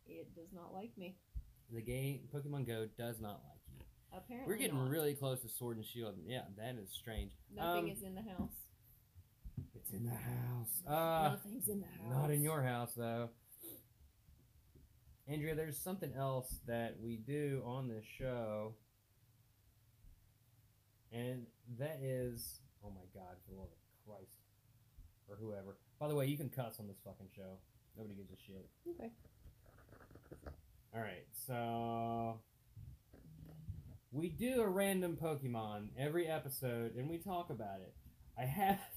It 0.07 0.35
does 0.35 0.53
not 0.53 0.73
like 0.75 0.91
me. 0.97 1.17
The 1.73 1.81
game 1.83 2.21
Pokemon 2.35 2.67
Go 2.67 2.87
does 2.99 3.21
not 3.21 3.41
like 3.49 3.61
you. 3.79 3.85
Apparently, 4.13 4.53
We're 4.53 4.59
getting 4.59 4.77
not. 4.77 4.91
really 4.91 5.15
close 5.15 5.41
to 5.43 5.49
Sword 5.49 5.77
and 5.77 5.87
Shield. 5.87 6.15
Yeah, 6.27 6.43
that 6.59 6.77
is 6.83 6.91
strange. 6.93 7.31
Nothing 7.55 7.85
um, 7.85 7.91
is 7.91 8.03
in 8.03 8.15
the 8.15 8.23
house. 8.23 8.57
It's 9.75 9.91
in 9.93 10.05
the 10.05 10.11
house. 10.11 10.83
Uh, 10.87 11.29
Nothing's 11.45 11.69
in 11.69 11.81
the 11.81 11.87
house. 11.87 12.11
not 12.23 12.31
in 12.31 12.43
your 12.43 12.63
house 12.63 12.93
though. 12.97 13.31
Andrea, 15.29 15.55
there's 15.55 15.79
something 15.79 16.13
else 16.19 16.59
that 16.67 16.97
we 17.01 17.17
do 17.17 17.63
on 17.65 17.87
this 17.87 18.05
show, 18.19 18.75
and 21.13 21.47
that 21.79 22.01
is, 22.03 22.59
oh 22.85 22.91
my 22.91 23.05
God, 23.15 23.37
for 23.47 23.53
the 23.53 23.59
love 23.59 23.69
of 23.71 23.79
Christ, 24.05 24.39
or 25.29 25.37
whoever. 25.37 25.77
By 26.01 26.09
the 26.09 26.17
way, 26.17 26.27
you 26.27 26.37
can 26.37 26.49
cuss 26.49 26.81
on 26.81 26.89
this 26.89 26.99
fucking 27.05 27.29
show. 27.37 27.59
Nobody 27.97 28.17
gives 28.17 28.33
a 28.33 28.37
shit. 28.45 28.69
Okay. 28.89 29.11
All 30.95 31.01
right, 31.01 31.25
so 31.47 32.41
we 34.13 34.29
do 34.29 34.61
a 34.63 34.69
random 34.69 35.17
Pokemon 35.21 35.89
every 35.97 36.27
episode, 36.27 36.97
and 36.97 37.09
we 37.09 37.19
talk 37.19 37.51
about 37.51 37.81
it. 37.81 37.95
I 38.39 38.45
have. 38.45 38.79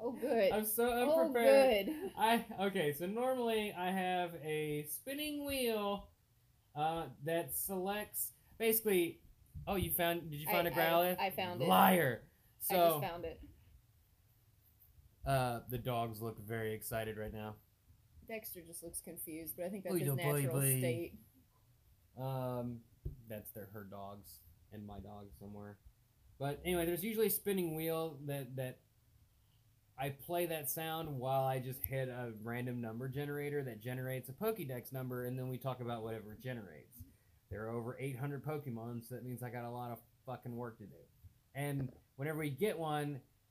Oh, 0.00 0.12
good. 0.12 0.52
I'm 0.52 0.64
so 0.64 0.84
unprepared. 0.84 1.08
oh, 1.08 1.24
unprepared. 1.24 1.86
good. 1.86 1.94
I 2.16 2.44
okay. 2.66 2.92
So 2.96 3.06
normally 3.06 3.74
I 3.76 3.90
have 3.90 4.30
a 4.44 4.86
spinning 4.88 5.44
wheel 5.44 6.06
uh, 6.76 7.06
that 7.24 7.52
selects 7.52 8.30
basically. 8.58 9.18
Oh, 9.66 9.74
you 9.74 9.90
found? 9.90 10.30
Did 10.30 10.38
you 10.38 10.46
find 10.46 10.68
I- 10.68 10.70
a 10.70 10.72
Growlithe? 10.72 11.16
I- 11.18 11.26
I 11.26 11.30
found 11.30 11.60
it. 11.60 11.66
Liar. 11.68 12.22
So 12.60 12.76
I 12.76 12.88
just 12.90 13.12
found 13.12 13.24
it. 13.24 13.40
uh, 15.26 15.60
the 15.68 15.78
dogs 15.78 16.22
look 16.22 16.38
very 16.46 16.72
excited 16.74 17.18
right 17.18 17.34
now. 17.34 17.56
Dexter 18.28 18.60
just 18.66 18.82
looks 18.82 19.00
confused, 19.00 19.54
but 19.56 19.66
I 19.66 19.68
think 19.68 19.84
that's 19.84 19.96
his 19.96 20.06
your 20.06 20.16
natural 20.16 20.60
baby. 20.60 20.78
state. 20.78 21.12
Um, 22.20 22.80
that's 23.28 23.50
their 23.52 23.68
her 23.72 23.86
dogs 23.90 24.40
and 24.72 24.86
my 24.86 24.98
dog 24.98 25.26
somewhere. 25.38 25.78
But 26.38 26.60
anyway, 26.64 26.86
there's 26.86 27.02
usually 27.02 27.26
a 27.26 27.30
spinning 27.30 27.74
wheel 27.74 28.18
that 28.26 28.54
that 28.56 28.78
I 29.98 30.10
play 30.10 30.46
that 30.46 30.70
sound 30.70 31.18
while 31.18 31.44
I 31.44 31.58
just 31.58 31.84
hit 31.84 32.08
a 32.08 32.32
random 32.42 32.80
number 32.80 33.08
generator 33.08 33.64
that 33.64 33.80
generates 33.80 34.28
a 34.28 34.32
Pokédex 34.32 34.92
number, 34.92 35.24
and 35.24 35.38
then 35.38 35.48
we 35.48 35.58
talk 35.58 35.80
about 35.80 36.04
whatever 36.04 36.34
it 36.34 36.40
generates. 36.40 37.02
There 37.50 37.64
are 37.64 37.70
over 37.70 37.96
800 37.98 38.44
Pokemon, 38.44 39.08
so 39.08 39.14
that 39.14 39.24
means 39.24 39.42
I 39.42 39.50
got 39.50 39.64
a 39.64 39.70
lot 39.70 39.90
of 39.90 39.98
fucking 40.26 40.54
work 40.54 40.78
to 40.78 40.84
do. 40.84 41.00
And 41.54 41.90
whenever 42.16 42.38
we 42.38 42.50
get 42.50 42.78
one, 42.78 43.20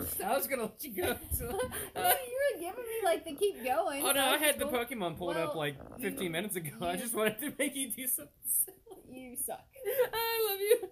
I 0.24 0.36
was 0.36 0.46
gonna 0.46 0.62
let 0.62 0.84
you 0.84 1.02
go. 1.02 1.16
So, 1.32 1.44
you 1.50 1.52
were 1.54 2.60
giving 2.60 2.84
me 2.84 2.98
like 3.04 3.24
the 3.24 3.34
keep 3.34 3.64
going. 3.64 4.02
oh 4.02 4.08
so 4.08 4.12
no, 4.12 4.24
I 4.26 4.36
had 4.36 4.58
the 4.58 4.66
going- 4.66 4.86
Pokemon 4.86 5.18
pulled 5.18 5.36
up 5.36 5.54
like 5.54 5.76
15 6.00 6.22
you- 6.22 6.30
minutes 6.30 6.56
ago. 6.56 6.70
I 6.82 6.96
just 6.96 7.14
wanted 7.14 7.38
to 7.40 7.52
make 7.58 7.74
you 7.74 7.90
do 7.90 8.06
something. 8.06 8.32
You 9.10 9.36
suck. 9.36 9.64
I 10.12 10.50
love 10.50 10.60
you. 10.60 10.88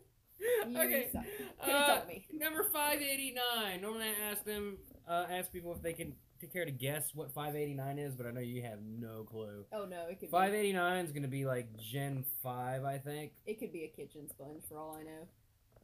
You 0.70 0.78
okay. 0.80 1.08
suck. 1.12 1.24
Uh, 1.60 2.00
me. 2.08 2.24
number 2.32 2.64
589. 2.64 3.80
Normally 3.80 4.06
I 4.06 4.30
ask 4.30 4.44
them, 4.44 4.78
uh, 5.08 5.26
ask 5.30 5.52
people 5.52 5.72
if 5.72 5.82
they 5.82 5.92
can 5.92 6.14
take 6.40 6.52
care 6.52 6.64
to 6.64 6.70
guess 6.72 7.10
what 7.14 7.32
589 7.32 7.98
is, 7.98 8.14
but 8.14 8.26
I 8.26 8.30
know 8.32 8.40
you 8.40 8.62
have 8.62 8.78
no 8.82 9.22
clue. 9.24 9.64
Oh 9.72 9.84
no, 9.84 10.06
it 10.08 10.18
could 10.20 10.28
be. 10.28 10.32
589 10.32 11.04
is 11.04 11.12
gonna 11.12 11.28
be 11.28 11.44
like 11.46 11.68
Gen 11.78 12.24
5, 12.42 12.84
I 12.84 12.98
think. 12.98 13.32
It 13.46 13.58
could 13.60 13.72
be 13.72 13.84
a 13.84 13.88
kitchen 13.88 14.28
sponge 14.28 14.62
for 14.68 14.78
all 14.78 14.96
I 14.98 15.04
know. 15.04 15.28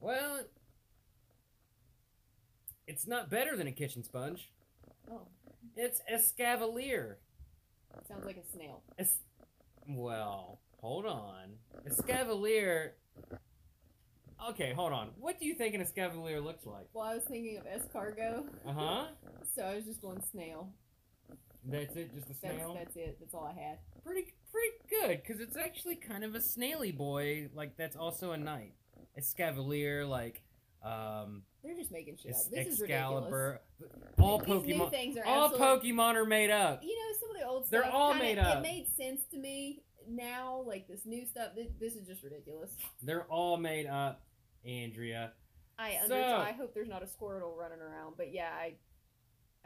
Well, 0.01 0.41
it's 2.89 3.07
not 3.07 3.31
better 3.31 3.57
than 3.57 3.67
a 3.67 3.73
kitchen 3.73 4.03
sponge. 4.03 4.51
Oh, 5.11 5.23
It's 5.77 6.01
Escavalier. 6.13 7.17
sounds 8.09 8.25
like 8.25 8.37
a 8.37 8.45
snail. 8.53 8.83
Es- 8.99 9.19
well, 9.87 10.61
hold 10.81 11.07
on. 11.07 11.51
Escavalier. 11.89 12.91
Okay, 14.51 14.73
hold 14.73 14.93
on. 14.93 15.11
What 15.19 15.39
do 15.41 15.47
you 15.47 15.55
think 15.55 15.75
an 15.75 15.81
Escavalier 15.81 16.43
looks 16.43 16.65
like? 16.67 16.89
Well, 16.93 17.05
I 17.05 17.15
was 17.15 17.25
thinking 17.25 17.59
of 17.59 17.65
escargot, 17.65 18.45
Uh 18.67 18.73
huh. 18.73 19.07
so 19.55 19.63
I 19.63 19.75
was 19.75 19.85
just 19.85 20.01
going 20.01 20.23
snail. 20.31 20.71
That's 21.65 21.97
it, 21.97 22.15
just 22.15 22.27
a 22.27 22.29
That's 22.29 22.41
snail. 22.41 22.75
that's 22.75 22.97
it. 22.97 23.19
That's 23.21 23.35
all 23.35 23.45
I 23.45 23.61
had. 23.61 23.79
Pretty, 24.05 24.33
pretty 24.53 24.77
good, 24.89 25.23
because 25.23 25.41
it's 25.41 25.57
actually 25.57 25.97
kind 25.97 26.23
of 26.25 26.35
a 26.35 26.41
snaily 26.41 26.93
boy. 26.93 27.49
Like 27.53 27.77
that's 27.77 27.97
also 27.97 28.31
a 28.33 28.37
knight. 28.37 28.75
Escavalier, 29.21 30.09
like 30.09 30.43
um, 30.85 31.43
They're 31.63 31.75
just 31.77 31.91
making 31.91 32.17
shit 32.17 32.31
Es- 32.33 32.47
up. 32.47 32.53
This 32.53 32.67
is 32.69 32.81
ridiculous. 32.81 33.25
Excalibur. 33.25 33.61
All 34.21 34.39
These 34.39 34.49
new 34.49 34.75
Pokemon. 34.77 34.91
things 34.91 35.17
are 35.19 35.25
All 35.27 35.47
absolute- 35.47 35.83
Pokemon 35.83 36.15
are 36.15 36.25
made 36.25 36.51
up. 36.51 36.83
You 36.83 36.95
know, 36.97 37.19
some 37.19 37.31
of 37.31 37.37
the 37.37 37.47
old 37.47 37.67
stuff. 37.67 37.71
They're 37.83 37.91
all 37.93 38.13
kinda- 38.13 38.25
made 38.25 38.39
up. 38.39 38.59
It 38.59 38.63
made 38.63 38.89
sense 38.97 39.25
to 39.33 39.39
me 39.39 39.83
now. 40.09 40.63
Like 40.67 40.87
this 40.87 41.05
new 41.05 41.27
stuff. 41.27 41.55
This, 41.57 41.69
this 41.81 41.95
is 41.97 42.07
just 42.07 42.23
ridiculous. 42.23 42.77
They're 43.03 43.25
all 43.25 43.57
made 43.57 43.87
up, 43.87 44.23
Andrea. 44.65 45.33
I 45.79 45.97
under, 46.03 46.09
So- 46.09 46.37
I 46.37 46.53
hope 46.53 46.75
there's 46.75 46.89
not 46.89 47.03
a 47.03 47.07
Squirtle 47.07 47.57
running 47.57 47.81
around. 47.81 48.17
But 48.17 48.33
yeah, 48.33 48.51
I. 48.53 48.75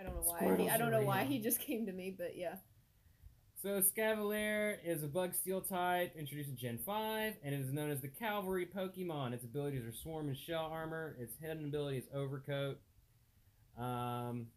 I 0.00 0.04
don't 0.04 0.14
know 0.14 0.22
why. 0.22 0.38
He, 0.40 0.44
Squirtles 0.46 0.70
I 0.70 0.78
don't 0.78 0.88
are 0.94 1.00
know 1.02 1.06
why 1.06 1.24
he 1.24 1.38
just 1.38 1.60
came 1.60 1.86
to 1.86 1.92
me, 1.92 2.10
but 2.16 2.36
yeah. 2.36 2.56
So 3.62 3.80
Escavalier 3.80 4.78
is 4.84 5.04
a 5.04 5.06
bug 5.06 5.34
steel 5.34 5.60
type 5.60 6.16
introduced 6.16 6.50
in 6.50 6.56
Gen 6.56 6.78
5 6.84 7.34
and 7.44 7.54
it 7.54 7.60
is 7.60 7.72
known 7.72 7.92
as 7.92 8.00
the 8.00 8.08
Cavalry 8.08 8.66
Pokemon. 8.66 9.34
Its 9.34 9.44
abilities 9.44 9.84
are 9.84 9.92
Swarm 9.92 10.26
and 10.26 10.36
Shell 10.36 10.68
Armor. 10.72 11.14
Its 11.20 11.36
hidden 11.40 11.66
ability 11.66 11.98
is 11.98 12.04
Overcoat. 12.12 12.80
Um, 13.78 14.48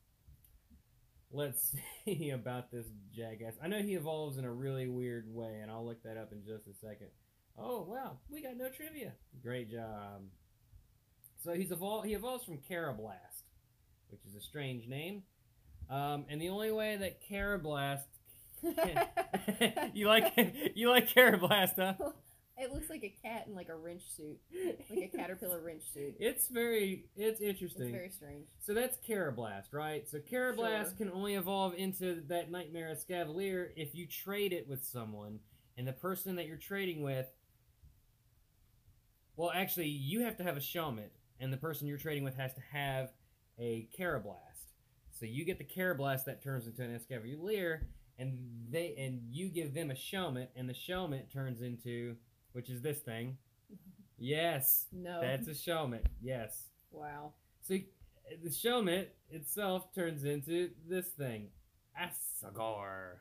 let's 1.32 1.76
see 2.06 2.32
about 2.32 2.72
this 2.72 2.88
jackass. 3.16 3.54
I 3.62 3.68
know 3.68 3.78
he 3.78 3.94
evolves 3.94 4.40
in 4.40 4.46
a 4.46 4.52
really 4.52 4.88
weird 4.88 5.32
way, 5.32 5.60
and 5.62 5.70
I'll 5.70 5.86
look 5.86 6.02
that 6.02 6.18
up 6.18 6.32
in 6.32 6.44
just 6.44 6.66
a 6.66 6.74
second. 6.74 7.10
Oh 7.60 7.86
wow, 7.88 8.18
we 8.28 8.42
got 8.42 8.58
no 8.58 8.70
trivia. 8.70 9.12
Great 9.44 9.70
job. 9.70 10.24
So 11.44 11.54
he's 11.54 11.70
evol- 11.70 12.04
he 12.04 12.16
evolves 12.16 12.44
from 12.44 12.58
Karrablast, 12.58 13.44
which 14.10 14.22
is 14.28 14.36
a 14.36 14.42
strange 14.42 14.88
name. 14.88 15.22
Um, 15.92 16.26
and 16.28 16.42
the 16.42 16.50
only 16.50 16.72
way 16.72 16.96
that 16.98 17.20
Karrablast 17.30 18.06
you 19.94 20.08
like 20.08 20.34
you 20.76 20.90
like 20.90 21.10
Karrablast, 21.10 21.76
huh? 21.78 21.94
It 22.58 22.72
looks 22.72 22.90
like 22.90 23.04
a 23.04 23.14
cat 23.22 23.48
in 23.48 23.54
like 23.54 23.68
a 23.68 23.76
wrench 23.76 24.04
suit, 24.16 24.40
like 24.90 25.12
a 25.14 25.18
caterpillar 25.18 25.60
wrench 25.60 25.84
suit. 25.94 26.16
It's 26.22 26.48
very 26.48 27.10
it's 27.18 27.42
interesting. 27.42 27.88
It's 27.88 27.92
very 27.92 28.10
strange. 28.10 28.46
So 28.60 28.74
that's 28.74 28.98
Karrablast, 29.06 29.74
right? 29.74 30.08
So 30.08 30.20
Karrablast 30.20 30.84
Sure. 30.84 30.92
can 30.98 31.12
only 31.12 31.36
evolve 31.36 31.74
into 31.74 32.22
that 32.30 32.50
Nightmare 32.52 32.96
Escavalier 32.96 33.72
if 33.76 33.94
you 33.94 34.08
trade 34.08 34.54
it 34.54 34.70
with 34.70 34.86
someone, 34.86 35.40
and 35.78 35.86
the 35.86 35.92
person 35.92 36.38
that 36.38 36.48
you're 36.48 36.56
trading 36.56 37.02
with. 37.04 37.28
Well, 39.36 39.52
actually, 39.54 39.90
you 39.90 40.22
have 40.22 40.38
to 40.38 40.44
have 40.44 40.56
a 40.56 40.62
Shelmet, 40.62 41.10
and 41.42 41.52
the 41.52 41.58
person 41.58 41.88
you're 41.88 41.98
trading 41.98 42.24
with 42.24 42.38
has 42.38 42.54
to 42.54 42.62
have 42.72 43.12
a 43.60 43.90
Karrablast. 44.00 44.72
So 45.12 45.26
you 45.26 45.44
get 45.46 45.58
the 45.58 45.66
Karrablast 45.66 46.24
that 46.26 46.42
turns 46.42 46.68
into 46.68 46.84
an 46.84 46.98
Escavalier, 46.98 47.82
and 48.20 48.38
they 48.70 48.96
and 48.98 49.22
you 49.32 49.50
give 49.50 49.74
them 49.74 49.92
a 49.92 49.96
Shelmet, 49.96 50.48
and 50.56 50.68
the 50.70 50.74
Shelmet 50.74 51.32
turns 51.32 51.62
into, 51.62 52.16
which 52.54 52.70
is 52.70 52.82
this 52.82 53.00
thing. 53.00 53.38
Yes, 54.18 54.86
No. 54.94 55.20
that's 55.20 55.50
a 55.50 55.52
Shelmet. 55.52 56.06
Yes. 56.22 56.70
wow. 56.92 57.34
So 57.62 57.76
the 58.42 58.50
Shelmet 58.50 59.08
itself 59.30 59.94
turns 59.94 60.24
into 60.24 60.70
this 60.88 61.08
thing, 61.10 61.50
Accelgor. 62.02 63.16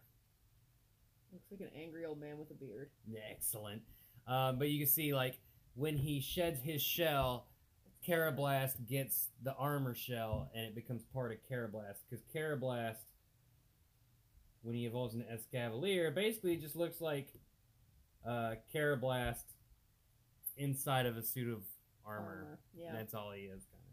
Looks 1.32 1.50
like 1.50 1.60
an 1.62 1.70
angry 1.76 2.04
old 2.04 2.20
man 2.20 2.38
with 2.38 2.50
a 2.52 2.54
beard. 2.54 2.90
Excellent. 3.30 3.82
Um, 4.28 4.58
but 4.58 4.68
you 4.68 4.78
can 4.78 4.86
see 4.92 5.12
like 5.14 5.38
when 5.74 5.96
he 5.96 6.20
sheds 6.20 6.60
his 6.60 6.80
shell, 6.80 7.48
Karrablast 8.06 8.86
gets 8.88 9.30
the 9.42 9.54
armor 9.54 9.94
shell, 9.94 10.50
and 10.54 10.64
it 10.64 10.74
becomes 10.76 11.02
part 11.12 11.32
of 11.32 11.38
Karrablast 11.50 11.98
because 12.08 12.24
Karrablast, 12.34 12.98
when 14.64 14.74
he 14.74 14.86
evolves 14.86 15.14
into 15.14 15.26
Escavalier, 15.26 16.12
basically 16.12 16.56
just 16.56 16.74
looks 16.74 17.00
like 17.00 17.28
uh, 18.26 18.54
Karrablast 18.74 19.44
inside 20.56 21.06
of 21.06 21.16
a 21.16 21.22
suit 21.22 21.52
of 21.52 21.62
armor. 22.04 22.26
Armor, 22.26 22.58
yeah. 22.76 22.92
That's 22.92 23.14
all 23.14 23.30
he 23.32 23.42
is, 23.42 23.64
kind 23.66 23.84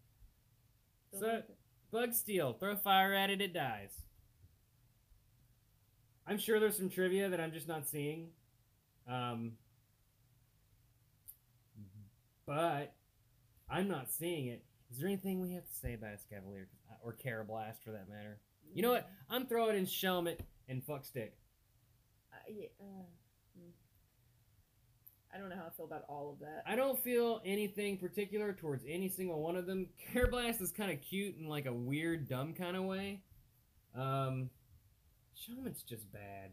of. 1.13 1.19
So- 1.19 1.35
like. 1.35 1.45
Bug 1.91 2.13
steel. 2.13 2.53
Throw 2.53 2.77
fire 2.77 3.13
at 3.13 3.29
it, 3.29 3.41
it 3.41 3.53
dies. 3.53 3.91
I'm 6.25 6.37
sure 6.37 6.57
there's 6.57 6.77
some 6.77 6.89
trivia 6.89 7.27
that 7.27 7.41
I'm 7.41 7.51
just 7.51 7.67
not 7.67 7.85
seeing. 7.85 8.29
Um, 9.09 9.53
but 12.47 12.93
I'm 13.69 13.89
not 13.89 14.09
seeing 14.09 14.47
it. 14.47 14.63
Is 14.89 14.99
there 14.99 15.07
anything 15.07 15.41
we 15.41 15.53
have 15.53 15.65
to 15.65 15.73
say 15.73 15.93
about 15.93 16.11
Escavalier 16.11 16.67
or 17.03 17.13
Karrablast 17.13 17.83
for 17.83 17.91
that 17.91 18.07
matter? 18.07 18.39
You 18.73 18.81
know 18.81 18.91
what? 18.91 19.09
I'm 19.29 19.45
throwing 19.45 19.75
in 19.75 19.85
Shelmet 19.85 20.37
and 20.71 20.83
Fuck 20.83 21.05
Stick. 21.05 21.35
Uh, 22.33 22.37
yeah, 22.49 22.67
uh, 22.79 23.03
mm. 23.59 23.71
I 25.33 25.37
don't 25.37 25.49
know 25.49 25.55
how 25.55 25.67
I 25.67 25.69
feel 25.75 25.85
about 25.85 26.05
all 26.07 26.31
of 26.31 26.39
that. 26.39 26.63
I 26.65 26.75
don't 26.75 26.97
feel 26.97 27.41
anything 27.45 27.97
particular 27.97 28.53
towards 28.53 28.85
any 28.87 29.09
single 29.09 29.41
one 29.41 29.57
of 29.57 29.67
them. 29.67 29.87
Karrablast 30.13 30.61
is 30.61 30.71
kind 30.71 30.91
of 30.91 31.01
cute 31.01 31.35
in 31.37 31.47
like 31.47 31.65
a 31.65 31.73
weird, 31.73 32.27
dumb 32.27 32.53
kind 32.53 32.75
of 32.75 32.85
way. 32.85 33.21
Um, 33.95 34.49
Shelmet's 35.37 35.83
just 35.83 36.11
bad. 36.11 36.51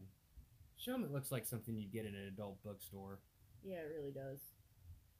Shelmet 0.77 1.11
looks 1.11 1.31
like 1.31 1.45
something 1.45 1.75
you'd 1.77 1.93
get 1.93 2.05
in 2.05 2.13
an 2.13 2.27
adult 2.27 2.61
bookstore. 2.63 3.19
Yeah, 3.63 3.77
it 3.77 3.91
really 3.97 4.11
does. 4.11 4.39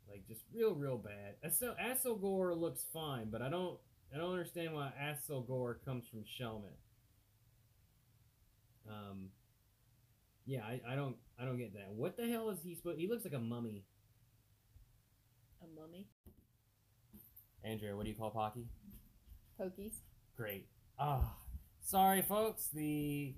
Like 0.10 0.27
just 0.27 0.41
real, 0.53 0.74
real 0.74 0.98
bad. 0.98 1.36
Asel 1.46 1.75
Accelgor 1.79 2.58
looks 2.60 2.86
fine, 2.94 3.29
but 3.29 3.41
I 3.41 3.50
don't, 3.50 3.77
I 4.13 4.18
don't 4.18 4.32
understand 4.32 4.74
why 4.74 4.91
Accelgor 5.01 5.75
comes 5.86 6.06
from 6.08 6.24
Shelmet. 6.24 6.75
Um, 8.89 9.29
yeah, 10.46 10.62
I, 10.63 10.81
I 10.88 10.96
don't, 10.96 11.15
I 11.39 11.46
don't 11.46 11.58
get 11.58 11.74
that. 11.74 11.91
What 11.91 12.17
the 12.17 12.27
hell 12.27 12.50
is 12.50 12.60
he 12.63 12.75
supposed? 12.75 13.00
He 13.00 13.08
looks 13.08 13.24
like 13.24 13.34
a 13.34 13.39
mummy. 13.39 13.84
A 15.62 15.79
mummy. 15.79 16.08
Andrea, 17.63 17.96
what 17.96 18.03
do 18.03 18.10
you 18.10 18.15
call 18.15 18.31
Pocky? 18.31 18.67
Pokies. 19.60 19.96
Great. 20.36 20.67
Ah, 20.98 21.36
sorry, 21.81 22.22
folks. 22.22 22.69
The 22.74 23.36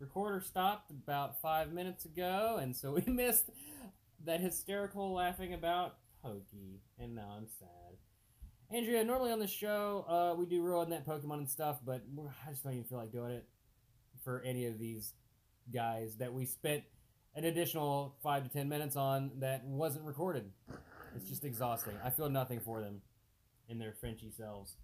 recorder 0.00 0.40
stopped 0.40 0.90
about 0.90 1.40
five 1.40 1.72
minutes 1.72 2.04
ago, 2.04 2.58
and 2.60 2.74
so 2.76 2.92
we 3.06 3.12
missed 3.12 3.50
that 4.24 4.40
hysterical 4.40 5.14
laughing 5.14 5.54
about 5.54 5.96
Pokey, 6.22 6.82
and 6.98 7.14
now 7.14 7.34
I'm 7.36 7.46
sad. 7.58 7.96
Andrea, 8.72 9.02
normally 9.02 9.32
on 9.32 9.38
the 9.38 9.48
show, 9.48 10.04
uh, 10.08 10.34
we 10.38 10.46
do 10.46 10.62
Road 10.62 10.88
Net 10.88 11.06
Pokemon 11.06 11.38
and 11.38 11.50
stuff, 11.50 11.78
but 11.84 12.02
I 12.46 12.50
just 12.50 12.62
don't 12.62 12.72
even 12.72 12.84
feel 12.84 12.98
like 12.98 13.12
doing 13.12 13.32
it 13.32 13.46
for 14.24 14.40
any 14.42 14.66
of 14.66 14.78
these 14.78 15.14
guys 15.72 16.16
that 16.16 16.32
we 16.32 16.44
spent 16.46 16.82
an 17.34 17.44
additional 17.44 18.16
five 18.22 18.42
to 18.44 18.48
ten 18.48 18.68
minutes 18.68 18.96
on 18.96 19.30
that 19.38 19.64
wasn't 19.64 20.04
recorded. 20.04 20.50
It's 21.16 21.28
just 21.28 21.44
exhausting. 21.44 21.94
I 22.04 22.10
feel 22.10 22.28
nothing 22.28 22.60
for 22.60 22.80
them 22.80 23.02
in 23.68 23.78
their 23.78 23.92
Frenchy 23.92 24.30
selves. 24.30 24.76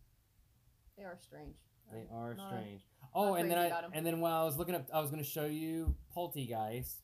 They 0.97 1.05
are 1.05 1.19
strange. 1.21 1.57
They 1.93 2.07
are 2.12 2.35
not- 2.35 2.49
strange. 2.52 2.83
Oh, 3.14 3.35
and 3.35 3.50
then 3.50 3.59
I 3.59 3.83
and 3.93 4.05
then 4.05 4.21
while 4.21 4.43
I 4.43 4.45
was 4.45 4.57
looking 4.57 4.75
up, 4.75 4.87
I 4.93 5.00
was 5.00 5.11
going 5.11 5.23
to 5.23 5.28
show 5.28 5.47
you 5.47 5.95
Polteageist, 6.16 6.97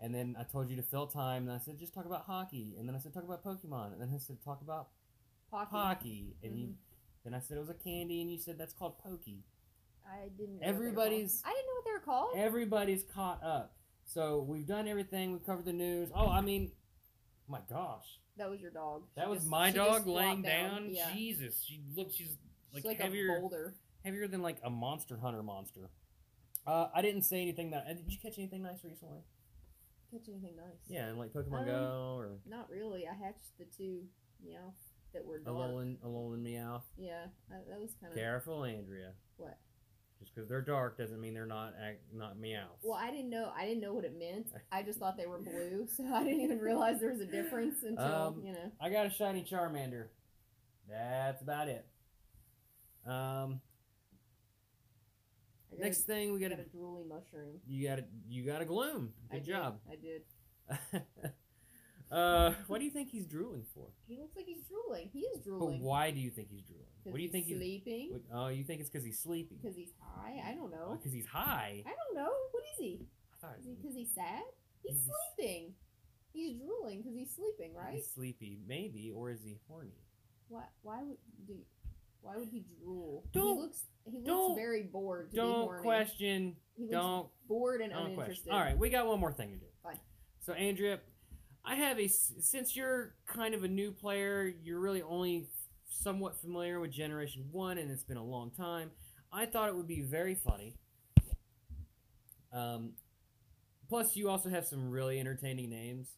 and 0.00 0.14
then 0.14 0.36
I 0.38 0.44
told 0.44 0.70
you 0.70 0.76
to 0.76 0.82
fill 0.82 1.06
time, 1.06 1.42
and 1.44 1.52
I 1.52 1.58
said 1.58 1.78
just 1.78 1.92
talk 1.92 2.04
about 2.06 2.22
hockey, 2.26 2.76
and 2.78 2.88
then 2.88 2.94
I 2.94 2.98
said 2.98 3.12
talk 3.12 3.24
about 3.24 3.42
Pokemon, 3.44 3.92
and 3.92 4.00
then 4.00 4.10
I 4.14 4.18
said 4.18 4.36
talk 4.44 4.60
about 4.62 4.88
Pocky. 5.50 5.70
hockey, 5.70 6.36
and 6.42 6.58
you, 6.58 6.66
Mhm. 6.68 6.74
then 7.24 7.34
I 7.34 7.40
said 7.40 7.56
it 7.56 7.60
was 7.60 7.70
a 7.70 7.74
candy, 7.74 8.20
and 8.22 8.30
you 8.30 8.38
said 8.38 8.56
that's 8.56 8.72
called 8.72 8.98
Pokey. 8.98 9.42
I 10.10 10.28
didn't. 10.36 10.60
Know 10.60 10.66
Everybody's- 10.66 11.42
What 11.44 11.52
they 11.52 11.52
were 11.52 11.54
called. 11.54 11.54
I 11.54 11.54
didn't 11.54 11.66
know 11.66 11.74
what 11.74 11.84
they 11.84 11.92
were 11.92 12.00
called. 12.00 12.36
Everybody's 12.36 13.04
caught 13.04 13.42
up, 13.42 13.74
so 14.06 14.42
we've 14.42 14.66
done 14.66 14.88
everything. 14.88 15.32
We've 15.32 15.44
covered 15.46 15.64
the 15.64 15.72
news. 15.72 16.10
Oh, 16.14 16.28
I 16.28 16.40
mean, 16.40 16.72
my 17.48 17.60
gosh, 17.68 18.18
that 18.36 18.48
was 18.50 18.60
your 18.60 18.70
dog. 18.70 19.04
She 19.14 19.20
that 19.20 19.28
was 19.28 19.40
just- 19.40 19.50
my 19.50 19.70
dog 19.70 20.06
laying 20.06 20.42
down. 20.42 20.90
Yeah. 20.90 21.12
Jesus, 21.14 21.62
she 21.62 21.82
looks, 21.94 22.14
she's 22.14 22.36
like, 22.72 22.82
She's 22.82 22.84
like 22.86 22.98
heavier. 23.00 23.36
a 23.36 23.40
boulder. 23.40 23.74
heavier 24.04 24.26
than 24.28 24.42
like 24.42 24.58
a 24.62 24.70
monster 24.70 25.16
hunter 25.18 25.42
monster. 25.42 25.90
Uh, 26.66 26.88
I 26.94 27.02
didn't 27.02 27.22
say 27.22 27.40
anything 27.40 27.70
that. 27.70 27.86
uh, 27.88 27.94
Did 27.94 28.10
you 28.12 28.18
catch 28.18 28.38
anything 28.38 28.62
nice 28.62 28.84
recently? 28.84 29.20
Catch 30.10 30.28
anything 30.28 30.56
nice? 30.56 30.76
Yeah, 30.88 31.06
and 31.06 31.18
like 31.18 31.32
Pokemon 31.32 31.60
Um, 31.60 31.66
Go 31.66 32.14
or 32.18 32.38
Not 32.46 32.68
really. 32.70 33.06
I 33.08 33.14
hatched 33.14 33.56
the 33.58 33.64
two 33.64 34.04
meow 34.44 34.74
that 35.12 35.24
were 35.24 35.38
dark. 35.38 35.56
Alolan, 35.56 35.96
Alolan 35.98 36.42
Meowth. 36.42 36.82
Yeah, 36.96 37.26
that 37.48 37.80
was 37.80 37.94
kind 38.00 38.12
of 38.12 38.18
Careful, 38.18 38.64
Andrea. 38.64 39.12
what. 39.36 39.58
Just 40.20 40.34
because 40.34 40.48
they're 40.50 40.60
dark 40.60 40.98
doesn't 40.98 41.18
mean 41.20 41.32
they're 41.32 41.46
not 41.46 41.72
not 42.12 42.36
Meowths. 42.38 42.82
Well, 42.82 42.98
I 43.00 43.10
didn't 43.10 43.30
know. 43.30 43.50
I 43.56 43.64
didn't 43.64 43.80
know 43.80 43.94
what 43.94 44.04
it 44.04 44.18
meant. 44.18 44.48
I 44.72 44.82
just 44.82 44.98
thought 44.98 45.16
they 45.16 45.26
were 45.26 45.38
blue, 45.38 45.86
so 45.96 46.04
I 46.14 46.22
didn't 46.24 46.42
even 46.42 46.58
realize 46.58 47.00
there 47.00 47.10
was 47.10 47.20
a 47.20 47.26
difference 47.26 47.82
until 47.82 48.04
Um, 48.04 48.42
you 48.44 48.52
know. 48.52 48.70
I 48.80 48.90
got 48.90 49.06
a 49.06 49.10
shiny 49.10 49.42
Charmander. 49.42 50.08
That's 50.88 51.40
about 51.40 51.68
it. 51.68 51.86
Um, 53.06 53.60
I 55.72 55.76
got 55.76 55.84
next 55.84 56.00
thing 56.02 56.32
we 56.34 56.40
got 56.40 56.50
got 56.50 56.56
to 56.56 56.62
a 56.62 56.66
drooly 56.66 57.08
mushroom. 57.08 57.60
you 57.66 57.88
got 57.88 57.96
to 57.96 58.04
you 58.28 58.44
got 58.44 58.60
a 58.60 58.66
gloom. 58.66 59.14
I 59.30 59.36
Good 59.36 59.44
did, 59.44 59.52
job. 59.52 59.78
I 59.90 59.96
did. 59.96 61.02
uh, 62.10 62.52
what 62.66 62.78
do 62.78 62.84
you 62.84 62.90
think 62.90 63.10
he's 63.10 63.26
drooling 63.26 63.64
for? 63.74 63.86
He 64.08 64.16
looks 64.18 64.36
like 64.36 64.46
he's 64.46 64.62
drooling. 64.68 65.10
He 65.12 65.20
is 65.20 65.40
drooling. 65.40 65.78
But 65.80 65.84
why 65.86 66.10
do 66.10 66.20
you 66.20 66.30
think 66.30 66.48
he's 66.50 66.62
drooling? 66.62 66.86
What 67.04 67.14
do 67.16 67.22
you 67.22 67.28
he's 67.28 67.32
think 67.32 67.46
he's? 67.46 67.56
sleeping? 67.56 68.08
what- 68.12 68.22
Oh, 68.32 68.48
you 68.48 68.64
think 68.64 68.80
it's 68.80 68.90
because 68.90 69.04
he's 69.04 69.18
sleepy? 69.18 69.56
Because 69.60 69.76
he's 69.76 69.92
high. 70.00 70.42
I 70.46 70.54
don't 70.54 70.70
know. 70.70 70.96
Because 70.98 71.12
he's 71.12 71.26
high. 71.26 71.82
I 71.86 71.90
don't 71.90 72.16
know. 72.16 72.30
What 72.50 72.62
is 72.74 72.78
he? 72.78 73.06
I 73.34 73.46
thought 73.46 73.56
Is 73.60 73.66
he 73.66 73.74
because 73.74 73.94
he's 73.96 74.10
sad? 74.14 74.42
He's 74.82 74.96
Is 74.96 75.02
he- 75.06 75.12
sleeping. 75.36 75.74
He's 76.32 76.56
drooling 76.60 76.98
because 77.02 77.14
he's 77.16 77.34
sleeping, 77.34 77.74
right? 77.74 77.94
he's 77.94 78.08
sleepy, 78.14 78.58
maybe, 78.66 79.10
or 79.14 79.30
is 79.30 79.42
he 79.42 79.56
horny? 79.68 79.90
Why? 80.48 80.62
Why 80.82 81.02
would 81.02 81.16
do? 81.46 81.56
Why 82.22 82.36
would 82.36 82.48
he 82.48 82.64
drool? 82.82 83.24
Don't- 83.32 83.56
he 83.56 83.62
looks. 83.62 83.84
He 84.04 84.16
looks 84.18 84.26
don't- 84.26 84.56
very 84.56 84.82
bored. 84.82 85.30
To 85.30 85.32
be 85.32 85.36
Don't 85.38 85.62
horny. 85.62 85.82
question. 85.82 86.56
He 86.76 86.82
looks 86.82 86.92
Don't 86.92 87.28
bored 87.48 87.80
and 87.80 87.92
don't 87.92 88.02
uninterested. 88.02 88.44
question. 88.46 88.52
All 88.52 88.60
right, 88.60 88.78
we 88.78 88.90
got 88.90 89.06
one 89.06 89.18
more 89.20 89.32
thing 89.32 89.50
to 89.52 89.56
do. 89.56 89.66
Fine. 89.82 89.98
So 90.40 90.52
Andrea, 90.52 91.00
I 91.64 91.74
have 91.76 91.98
a 91.98 92.08
since 92.08 92.74
you're 92.74 93.14
kind 93.26 93.54
of 93.54 93.64
a 93.64 93.68
new 93.68 93.92
player, 93.92 94.52
you're 94.62 94.80
really 94.80 95.02
only 95.02 95.48
somewhat 95.88 96.40
familiar 96.40 96.80
with 96.80 96.90
Generation 96.90 97.44
One, 97.52 97.78
and 97.78 97.90
it's 97.90 98.04
been 98.04 98.16
a 98.16 98.24
long 98.24 98.50
time. 98.50 98.90
I 99.32 99.46
thought 99.46 99.68
it 99.68 99.76
would 99.76 99.86
be 99.88 100.00
very 100.00 100.34
funny. 100.34 100.74
Um, 102.52 102.92
plus, 103.88 104.16
you 104.16 104.28
also 104.28 104.48
have 104.48 104.66
some 104.66 104.90
really 104.90 105.20
entertaining 105.20 105.70
names. 105.70 106.16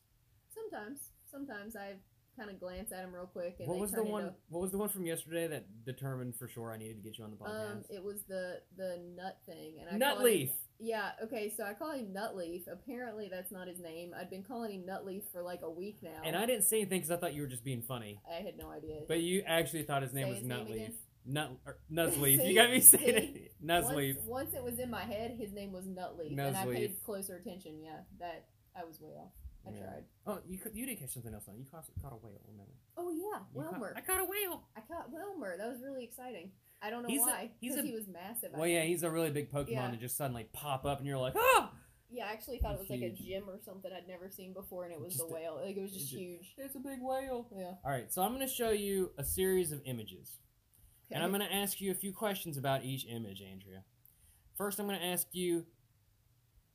Sometimes, 0.54 1.10
sometimes 1.30 1.76
I 1.76 1.94
kind 2.38 2.48
of 2.48 2.58
glance 2.58 2.92
at 2.92 3.02
them 3.02 3.12
real 3.14 3.26
quick, 3.26 3.56
and 3.58 3.68
what 3.68 3.78
was 3.78 3.90
the 3.92 4.02
one? 4.02 4.22
Into, 4.24 4.34
What 4.48 4.60
was 4.62 4.70
the 4.70 4.78
one 4.78 4.88
from 4.88 5.04
yesterday 5.04 5.46
that 5.48 5.84
determined 5.84 6.36
for 6.36 6.48
sure 6.48 6.72
I 6.72 6.78
needed 6.78 6.96
to 6.96 7.02
get 7.02 7.18
you 7.18 7.24
on 7.24 7.30
the 7.32 7.36
podcast? 7.36 7.72
um, 7.72 7.84
it 7.90 8.02
was 8.02 8.22
the 8.28 8.60
the 8.76 8.98
nut 9.14 9.38
thing, 9.44 9.74
and 9.80 10.02
I 10.02 10.14
call 10.14 10.24
Nutleaf. 10.24 10.48
him- 10.48 10.56
Yeah. 10.82 11.10
Okay. 11.24 11.52
So 11.56 11.64
I 11.64 11.74
call 11.74 11.92
him 11.92 12.08
Nutleaf. 12.12 12.64
Apparently, 12.70 13.28
that's 13.30 13.52
not 13.52 13.68
his 13.68 13.78
name. 13.78 14.12
I've 14.18 14.28
been 14.30 14.42
calling 14.42 14.72
him 14.72 14.82
Nutleaf 14.82 15.22
for 15.32 15.42
like 15.42 15.60
a 15.62 15.70
week 15.70 15.98
now. 16.02 16.20
And 16.24 16.34
I 16.36 16.44
didn't 16.46 16.64
say 16.64 16.80
anything 16.80 16.98
because 17.00 17.10
I 17.10 17.16
thought 17.16 17.34
you 17.34 17.42
were 17.42 17.48
just 17.48 17.64
being 17.64 17.82
funny. 17.82 18.20
I 18.28 18.42
had 18.42 18.58
no 18.58 18.70
idea. 18.70 19.02
But 19.06 19.20
you 19.20 19.42
actually 19.46 19.84
thought 19.84 20.02
his 20.02 20.12
name 20.12 20.26
Say 20.26 20.30
was 20.30 20.38
his 20.40 20.48
name 20.48 20.66
Nutleaf. 20.66 20.74
again? 20.74 20.94
Nut 21.24 21.50
or 21.64 21.78
Nuzleaf. 21.92 22.36
See? 22.38 22.46
you 22.48 22.54
got 22.56 22.70
me 22.70 22.80
saying 22.80 23.04
See? 23.04 23.10
it. 23.50 23.52
Nuzleaf. 23.64 24.16
Once, 24.26 24.50
once 24.50 24.54
it 24.54 24.62
was 24.64 24.78
in 24.80 24.90
my 24.90 25.02
head, 25.04 25.36
his 25.38 25.52
name 25.52 25.70
was 25.72 25.84
Nutleaf, 25.86 26.32
and 26.32 26.40
I 26.40 26.64
Nuzleaf. 26.64 26.74
paid 26.74 26.96
closer 27.04 27.36
attention. 27.36 27.78
Yeah, 27.80 28.00
that 28.18 28.46
I 28.76 28.84
was 28.84 29.00
way 29.00 29.12
off. 29.20 29.30
I 29.64 29.70
Yeah. 29.70 29.84
tried. 29.84 30.04
Oh, 30.26 30.38
you 30.48 30.58
you 30.74 30.84
did 30.86 30.98
catch 30.98 31.10
something 31.10 31.32
else 31.32 31.46
on. 31.48 31.56
You 31.56 31.64
caught, 31.70 31.84
caught 32.02 32.12
a 32.12 32.16
whale. 32.16 32.40
Remember? 32.50 32.72
Oh 32.96 33.12
yeah, 33.12 33.38
You 33.54 33.62
caught- 33.62 33.72
Wailmer. 33.74 33.94
I 33.96 34.00
caught 34.00 34.18
a 34.20 34.24
whale. 34.24 34.64
I 34.76 34.80
caught 34.80 35.12
Wailmer. 35.12 35.56
That 35.56 35.68
was 35.68 35.80
really 35.80 36.02
exciting. 36.02 36.50
I 36.82 36.90
don't 36.90 37.02
know 37.02 37.08
He's 37.08 37.22
a- 37.22 37.26
why. 37.26 37.50
he's 37.60 37.72
Because 37.72 37.84
a- 37.84 37.88
he 37.88 37.94
was 37.94 38.08
massive. 38.08 38.50
Well, 38.54 38.66
yeah, 38.66 38.82
he's 38.82 39.02
a 39.04 39.10
really 39.10 39.30
big 39.30 39.50
Pokemon 39.52 39.70
Yeah. 39.70 39.90
to 39.92 39.96
just 39.96 40.16
suddenly 40.16 40.44
pop 40.52 40.84
up, 40.84 40.98
and 40.98 41.06
you're 41.06 41.18
like, 41.18 41.34
oh, 41.36 41.72
Yeah, 42.14 42.26
I 42.26 42.32
actually 42.32 42.58
thought 42.58 42.74
it 42.74 42.80
was 42.80 42.90
like 42.90 43.00
a 43.00 43.08
gym 43.08 43.48
or 43.48 43.58
something 43.64 43.90
I'd 43.90 44.06
never 44.06 44.28
seen 44.28 44.52
before, 44.52 44.84
and 44.84 44.92
it 44.92 45.00
was 45.00 45.14
Just 45.14 45.26
the 45.28 45.32
a- 45.32 45.34
whale. 45.34 45.54
Like 45.64 45.76
it 45.76 45.80
was 45.80 45.92
it's 45.94 46.02
just 46.02 46.14
a- 46.14 46.18
huge. 46.18 46.54
it's 46.58 46.74
a 46.76 46.78
big 46.80 47.00
whale. 47.00 47.48
Yeah. 47.56 47.76
All 47.82 47.90
right, 47.90 48.12
so 48.12 48.20
I'm 48.22 48.34
going 48.34 48.46
to 48.46 48.52
show 48.52 48.68
you 48.70 49.12
a 49.16 49.24
series 49.24 49.72
of 49.72 49.80
images, 49.86 50.40
Okay. 51.06 51.14
and 51.14 51.24
I'm 51.24 51.30
going 51.30 51.40
to 51.48 51.54
ask 51.54 51.80
you 51.80 51.90
a 51.90 51.94
few 51.94 52.12
questions 52.12 52.58
about 52.58 52.84
each 52.84 53.06
image, 53.06 53.40
Andrea. 53.40 53.84
First, 54.56 54.78
I'm 54.78 54.86
going 54.86 54.98
to 54.98 55.06
ask 55.06 55.26
you, 55.32 55.66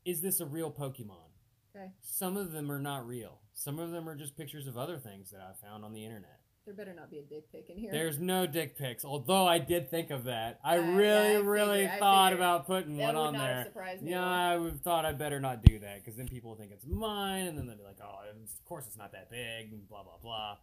is 0.05 0.21
this 0.21 0.39
a 0.39 0.45
real 0.47 0.71
Pokemon? 0.71 1.29
Okay. 1.75 1.91
Some 2.01 2.35
of 2.35 2.51
them 2.51 2.71
are 2.71 2.79
not 2.79 3.05
real. 3.05 3.41
Some 3.53 3.77
of 3.77 3.91
them 3.91 4.09
are 4.09 4.15
just 4.15 4.35
pictures 4.37 4.65
of 4.65 4.75
other 4.75 4.97
things 4.97 5.29
that 5.29 5.41
I 5.41 5.53
found 5.53 5.85
on 5.85 5.93
the 5.93 6.03
internet. 6.03 6.36
There 6.67 6.75
better 6.75 6.93
not 6.93 7.09
be 7.09 7.19
a 7.19 7.21
dick 7.21 7.49
pic 7.49 7.69
in 7.69 7.77
here. 7.77 7.93
There's 7.93 8.19
no 8.19 8.45
dick 8.45 8.77
pics, 8.77 9.05
although 9.05 9.47
I 9.47 9.57
did 9.57 9.89
think 9.89 10.11
of 10.11 10.25
that. 10.25 10.59
I 10.65 10.77
Uh, 10.77 10.81
yeah, 10.81 10.95
really, 10.97 11.35
I 11.35 11.35
really 11.37 11.87
thought 11.97 12.33
about 12.33 12.67
putting 12.67 12.97
one 12.97 13.15
on 13.15 13.31
there. 13.35 13.41
have 13.59 13.67
surprised 13.67 14.01
me. 14.03 14.11
Yeah. 14.11 14.25
I 14.25 14.57
would- 14.57 14.83
thought 14.83 15.05
I 15.05 15.13
better 15.13 15.39
not 15.39 15.63
do 15.63 15.79
that 15.79 15.99
because 15.99 16.17
then 16.17 16.27
people 16.27 16.49
will 16.49 16.57
think 16.57 16.73
it's 16.73 16.85
mine, 16.85 17.47
and 17.47 17.57
then 17.57 17.67
they'll 17.67 17.77
be 17.77 17.83
like, 17.83 18.01
"Oh, 18.03 18.19
of 18.29 18.65
course 18.65 18.85
it's 18.85 18.97
not 18.97 19.13
that 19.13 19.29
big," 19.31 19.71
and 19.71 19.87
blah 19.87 20.03
blah 20.03 20.17
blah. 20.21 20.57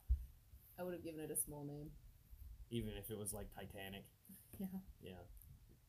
I 0.78 0.82
would 0.82 0.92
have 0.92 1.02
given 1.02 1.20
it 1.20 1.30
a 1.30 1.36
small 1.36 1.64
name. 1.64 1.90
Even 2.70 2.90
if 2.98 3.10
it 3.10 3.16
was 3.16 3.32
like 3.32 3.46
Titanic. 3.54 4.04
Yeah. 4.60 4.66
Yeah. 5.02 5.12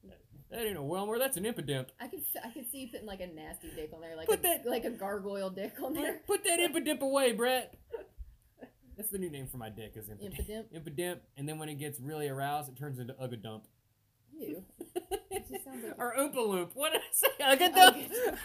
That, 0.06 0.20
that 0.50 0.66
ain't 0.66 0.78
a 0.78 0.82
Wailmer. 0.82 1.20
That's 1.20 1.36
an 1.36 1.44
impidimp. 1.44 1.90
I 2.00 2.08
could 2.08 2.22
I 2.42 2.52
could 2.52 2.72
see 2.72 2.78
you 2.84 2.88
putting 2.90 3.06
like 3.06 3.20
a 3.20 3.28
nasty 3.28 3.70
dick 3.76 3.92
on 3.94 4.00
there, 4.00 4.16
like 4.16 4.28
Put 4.30 4.40
a, 4.40 4.44
that- 4.44 4.66
like 4.66 4.86
a 4.86 4.92
gargoyle 4.92 5.50
dick 5.50 5.74
on 5.84 5.94
there. 5.94 6.22
Put, 6.26 6.42
put 6.42 6.44
that 6.46 6.60
impidimp 6.62 7.02
away, 7.02 7.34
Brett. 7.34 7.76
That's 8.98 9.10
the 9.10 9.18
new 9.18 9.30
name 9.30 9.48
for 9.48 9.58
my 9.58 9.70
dick? 9.70 9.94
Is 9.96 10.10
impidimp. 10.10 10.40
Impidimp. 10.40 10.66
Impidimp, 10.74 11.20
and 11.38 11.48
then 11.48 11.60
when 11.60 11.70
it 11.70 11.76
gets 11.76 12.00
really 12.00 12.28
aroused, 12.28 12.70
it 12.70 12.78
turns 12.78 13.00
into. 13.00 13.16
Ew. 14.38 14.64
It 15.32 15.50
just 15.52 15.66
sounds 15.66 15.84
like 15.84 16.00
or 16.00 16.16
Oompa 16.18 16.48
Loop. 16.48 16.72
What 16.76 16.94
did 16.94 17.02
I 17.02 17.12
say? 17.12 17.28
Ugadump. 17.42 18.10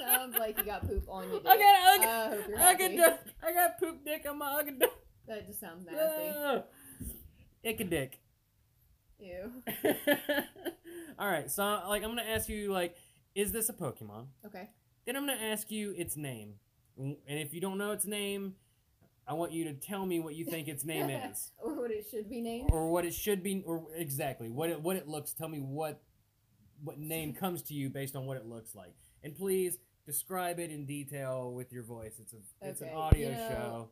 sounds 0.00 0.36
like 0.38 0.56
you 0.56 0.64
got 0.64 0.86
poop 0.86 1.04
on 1.08 1.28
your 1.28 1.40
dick. 1.40 1.48
I 1.48 1.56
got 1.56 2.00
Ugg. 2.00 2.06
I 2.06 2.28
hope 2.36 2.48
you're 2.48 2.58
happy. 2.58 2.84
Ugadump. 2.84 3.18
I 3.42 3.52
got 3.52 3.78
poop 3.80 4.04
dick 4.04 4.24
on 4.28 4.38
my 4.38 4.62
Ugadump. 4.62 4.90
That 5.26 5.46
just 5.46 5.58
sounds 5.58 5.84
nasty. 5.84 6.32
Ah. 6.36 6.62
Ickadick. 7.66 8.12
Ew. 9.18 9.52
All 11.18 11.28
right, 11.28 11.50
so 11.50 11.64
like 11.88 12.04
I'm 12.04 12.10
gonna 12.10 12.22
ask 12.22 12.48
you 12.48 12.72
like, 12.72 12.96
is 13.34 13.50
this 13.50 13.68
a 13.68 13.72
Pokemon? 13.72 14.26
Okay. 14.46 14.68
Then 15.04 15.16
I'm 15.16 15.26
gonna 15.26 15.40
ask 15.40 15.70
you 15.70 15.92
its 15.96 16.16
name, 16.16 16.54
and 16.96 17.16
if 17.26 17.52
you 17.52 17.60
don't 17.60 17.78
know 17.78 17.90
its 17.90 18.06
name, 18.06 18.54
I 19.32 19.34
want 19.34 19.52
you 19.52 19.64
to 19.64 19.72
tell 19.72 20.04
me 20.04 20.20
what 20.20 20.34
you 20.34 20.44
think 20.44 20.68
its 20.68 20.84
name 20.84 21.08
is, 21.30 21.52
or 21.56 21.74
what 21.74 21.90
it 21.90 22.04
should 22.10 22.28
be 22.28 22.42
named. 22.42 22.68
or 22.70 22.90
what 22.90 23.06
it 23.06 23.14
should 23.14 23.42
be, 23.42 23.62
or 23.64 23.86
exactly 23.96 24.50
what 24.50 24.68
it 24.68 24.82
what 24.82 24.96
it 24.96 25.08
looks. 25.08 25.32
Tell 25.32 25.48
me 25.48 25.58
what 25.58 26.02
what 26.84 26.98
name 26.98 27.32
comes 27.40 27.62
to 27.62 27.74
you 27.74 27.88
based 27.88 28.14
on 28.14 28.26
what 28.26 28.36
it 28.36 28.44
looks 28.44 28.74
like, 28.74 28.92
and 29.24 29.34
please 29.34 29.78
describe 30.04 30.60
it 30.60 30.70
in 30.70 30.84
detail 30.84 31.50
with 31.50 31.72
your 31.72 31.82
voice. 31.82 32.20
It's 32.20 32.34
a 32.34 32.68
it's 32.68 32.82
an 32.82 32.90
audio 32.90 33.30
you 33.30 33.34
know, 33.34 33.48
show. 33.48 33.88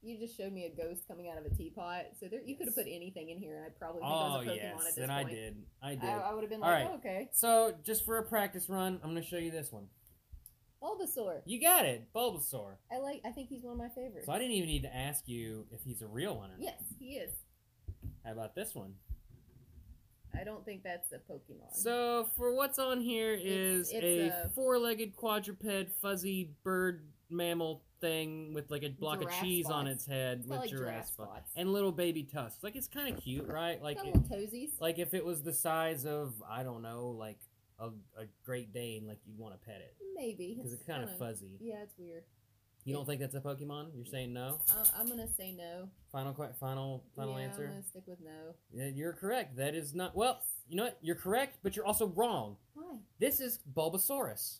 You 0.00 0.18
just 0.18 0.38
showed 0.38 0.52
me 0.54 0.64
a 0.64 0.74
ghost 0.74 1.06
coming 1.06 1.28
out 1.30 1.36
of 1.36 1.44
a 1.44 1.54
teapot, 1.54 2.04
so 2.18 2.26
there 2.26 2.40
you 2.42 2.56
could 2.56 2.68
have 2.68 2.74
put 2.74 2.86
anything 2.88 3.28
in 3.28 3.36
here, 3.36 3.56
and 3.56 3.66
I'd 3.66 3.78
probably 3.78 4.00
think 4.00 4.10
Oh 4.10 4.38
was 4.38 4.46
a 4.46 4.50
oh, 4.50 4.54
Pokemon 4.54 4.56
yes, 4.56 4.74
at 4.80 4.84
this 4.86 4.96
and 4.96 5.12
point. 5.12 5.28
I 5.28 5.30
did. 5.30 5.56
I 5.82 5.94
did. 5.96 6.04
I, 6.04 6.18
I 6.30 6.32
would 6.32 6.42
have 6.44 6.50
been 6.50 6.62
All 6.62 6.70
like, 6.70 6.84
right. 6.84 6.90
oh, 6.90 6.96
okay. 6.96 7.28
So 7.32 7.74
just 7.84 8.06
for 8.06 8.16
a 8.16 8.22
practice 8.22 8.70
run, 8.70 9.00
I'm 9.02 9.10
gonna 9.10 9.22
show 9.22 9.36
you 9.36 9.50
this 9.50 9.70
one. 9.70 9.88
Bulbasaur. 10.84 11.40
You 11.46 11.60
got 11.60 11.86
it, 11.86 12.08
Bulbasaur. 12.14 12.72
I 12.92 12.98
like. 12.98 13.22
I 13.24 13.30
think 13.30 13.48
he's 13.48 13.62
one 13.62 13.72
of 13.72 13.78
my 13.78 13.88
favorites. 13.88 14.26
So 14.26 14.32
I 14.32 14.38
didn't 14.38 14.52
even 14.52 14.68
need 14.68 14.82
to 14.82 14.94
ask 14.94 15.26
you 15.28 15.66
if 15.72 15.80
he's 15.82 16.02
a 16.02 16.06
real 16.06 16.36
one 16.36 16.50
or 16.50 16.58
not. 16.58 16.62
Yes, 16.62 16.82
he 16.98 17.14
is. 17.14 17.30
How 18.24 18.32
about 18.32 18.54
this 18.54 18.74
one? 18.74 18.94
I 20.38 20.42
don't 20.44 20.64
think 20.64 20.82
that's 20.82 21.12
a 21.12 21.18
Pokemon. 21.18 21.72
So 21.74 22.28
for 22.36 22.54
what's 22.54 22.78
on 22.80 23.00
here 23.00 23.32
is 23.40 23.90
It's- 23.92 24.02
it's 24.04 24.34
a, 24.34 24.46
a- 24.46 24.48
four-legged 24.50 25.14
quadruped, 25.16 25.64
fuzzy 26.02 26.50
bird 26.64 27.06
mammal 27.30 27.82
thing 28.00 28.52
with 28.52 28.70
like 28.70 28.82
a 28.82 28.88
block 28.90 29.22
of 29.22 29.30
cheese 29.40 29.66
on 29.70 29.86
its 29.86 30.04
head 30.04 30.40
It's 30.40 30.48
with 30.48 30.58
like, 30.58 30.70
giraffe 30.70 31.06
spots 31.06 31.30
spots. 31.30 31.52
and 31.56 31.72
little 31.72 31.92
baby 31.92 32.24
tusks. 32.24 32.62
Like 32.62 32.74
it's 32.76 32.88
kind 32.88 33.14
of 33.14 33.22
cute, 33.22 33.46
right? 33.46 33.80
Like 33.82 33.96
it, 33.98 34.04
little 34.06 34.20
toesies. 34.22 34.70
like 34.80 34.98
if 34.98 35.14
it 35.14 35.24
was 35.24 35.42
the 35.42 35.52
size 35.52 36.04
of 36.04 36.34
I 36.48 36.62
don't 36.64 36.82
know, 36.82 37.08
like 37.16 37.38
a, 37.78 37.86
a 37.86 38.26
Great 38.44 38.72
Dane, 38.72 39.06
like 39.06 39.18
you'd 39.26 39.38
want 39.38 39.54
to 39.54 39.66
pet 39.66 39.80
it 39.80 39.94
Maybe 40.14 40.54
because 40.56 40.72
it's 40.72 40.84
kind 40.84 41.02
of 41.02 41.16
fuzzy. 41.18 41.58
Yeah, 41.60 41.82
it's 41.82 41.94
weird. 41.98 42.22
You 42.84 42.94
don't 42.94 43.06
think 43.06 43.20
that's 43.20 43.34
a 43.34 43.40
Pokemon? 43.40 43.88
You're 43.96 44.04
saying 44.04 44.34
no? 44.34 44.58
I, 44.68 45.00
I'm 45.00 45.08
gonna 45.08 45.26
say 45.26 45.52
no. 45.52 45.88
Final 46.12 46.34
final 46.60 47.02
final 47.16 47.38
yeah, 47.38 47.46
answer. 47.46 47.64
I'm 47.64 47.70
gonna 47.70 47.82
stick 47.82 48.02
with 48.06 48.20
no. 48.20 48.54
Yeah, 48.72 48.88
you're 48.88 49.14
correct. 49.14 49.56
That 49.56 49.74
is 49.74 49.94
not. 49.94 50.14
Well, 50.14 50.42
you 50.68 50.76
know 50.76 50.84
what? 50.84 50.98
You're 51.00 51.16
correct, 51.16 51.58
but 51.62 51.76
you're 51.76 51.86
also 51.86 52.08
wrong. 52.08 52.56
Why? 52.74 52.98
This 53.18 53.40
is 53.40 53.60
Bulbasaurus, 53.74 54.58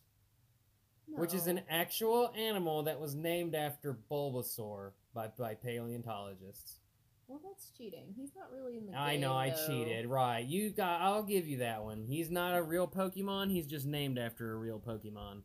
which 1.06 1.34
is 1.34 1.46
an 1.46 1.60
actual 1.68 2.32
animal 2.36 2.82
that 2.84 2.98
was 2.98 3.14
named 3.14 3.54
after 3.54 3.98
Bulbasaur 4.10 4.92
by 5.14 5.28
by 5.38 5.54
paleontologists. 5.54 6.78
Well, 7.28 7.40
that's 7.44 7.70
cheating. 7.76 8.12
He's 8.16 8.30
not 8.36 8.50
really 8.52 8.76
in 8.76 8.86
the. 8.86 8.92
I 8.96 9.16
know 9.16 9.28
game, 9.30 9.36
I 9.38 9.50
though. 9.50 9.66
cheated. 9.66 10.06
Right. 10.06 10.44
You 10.46 10.70
got 10.70 11.00
I'll 11.00 11.22
give 11.22 11.46
you 11.46 11.58
that 11.58 11.82
one. 11.84 12.04
He's 12.06 12.30
not 12.30 12.56
a 12.56 12.62
real 12.62 12.86
Pokemon, 12.88 13.50
he's 13.50 13.66
just 13.66 13.86
named 13.86 14.18
after 14.18 14.52
a 14.52 14.56
real 14.56 14.78
Pokemon. 14.78 15.42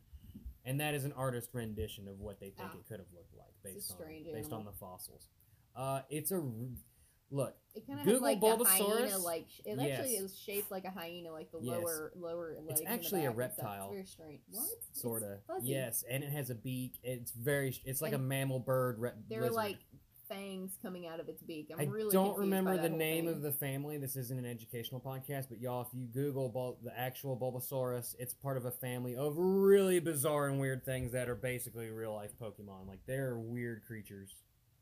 And 0.65 0.79
that 0.81 0.93
is 0.93 1.05
an 1.05 1.13
artist 1.13 1.49
rendition 1.53 2.07
of 2.07 2.19
what 2.19 2.39
they 2.39 2.49
think 2.49 2.69
Ah. 2.73 2.77
it 2.77 2.87
could 2.87 2.99
have 2.99 3.07
looked 3.15 3.33
like 3.37 3.53
based 3.63 3.91
on 3.91 3.97
strange 3.97 4.27
based 4.31 4.51
on 4.51 4.65
the 4.65 4.73
fossils. 4.73 5.27
Uh 5.75 6.01
it's 6.09 6.31
a 6.31 6.41
look, 7.31 7.55
It 7.75 7.85
kind 7.87 7.99
of 7.99 8.05
Google 8.05 8.21
like 8.21 8.41
a 8.41 8.63
hyena, 8.65 9.17
like 9.19 9.47
it 9.65 9.77
actually 9.79 10.15
is 10.15 10.37
shaped 10.37 10.71
like 10.71 10.83
a 10.85 10.89
hyena, 10.89 11.31
like 11.31 11.51
the 11.51 11.59
Yes. 11.61 11.77
lower 11.77 12.11
lower. 12.15 12.57
It's 12.67 12.81
actually 12.85 13.25
a 13.25 13.29
and 13.29 13.37
reptile. 13.37 13.85
It's 13.85 13.93
very 13.93 14.05
strange. 14.05 14.41
What? 14.51 14.67
Sort 14.93 15.23
of. 15.23 15.39
Yes, 15.63 16.03
and 16.09 16.23
it 16.23 16.31
has 16.31 16.49
a 16.49 16.55
beak. 16.55 16.99
It's 17.03 17.31
very 17.31 17.75
it's 17.85 18.01
like 18.01 18.13
a 18.13 18.17
mammal 18.17 18.59
bird 18.59 18.99
re- 18.99 19.11
There 19.29 19.39
are 19.39 19.43
lizard. 19.43 19.55
like 19.55 19.77
fangs 20.29 20.77
coming 20.81 21.07
out 21.07 21.19
of 21.19 21.27
its 21.27 21.41
beak. 21.41 21.71
I'm 21.73 21.79
I 21.79 21.83
really 21.91 22.11
don't 22.11 22.37
remember 22.37 22.77
the 22.77 22.89
name 22.89 23.25
thing. 23.25 23.33
of 23.33 23.41
the 23.41 23.51
family. 23.51 23.97
This 23.97 24.15
isn't 24.15 24.37
an 24.37 24.45
educational 24.45 25.01
podcast, 25.01 25.47
but 25.49 25.59
y'all, 25.59 25.81
if 25.81 25.87
you 25.93 26.05
Google 26.05 26.49
Bul- 26.49 26.77
the 26.83 26.97
actual 26.97 27.35
Bulbasaurus, 27.35 28.15
it's 28.19 28.33
part 28.33 28.57
of 28.57 28.65
a 28.65 28.71
family 28.71 29.15
of 29.15 29.33
really 29.37 29.99
bizarre 29.99 30.47
and 30.47 30.59
weird 30.59 30.85
things 30.85 31.11
that 31.11 31.27
are 31.27 31.35
basically 31.35 31.89
real 31.89 32.13
life 32.13 32.31
Pokemon. 32.41 32.87
Like 32.87 32.99
they're 33.07 33.37
weird 33.37 33.83
creatures 33.85 34.35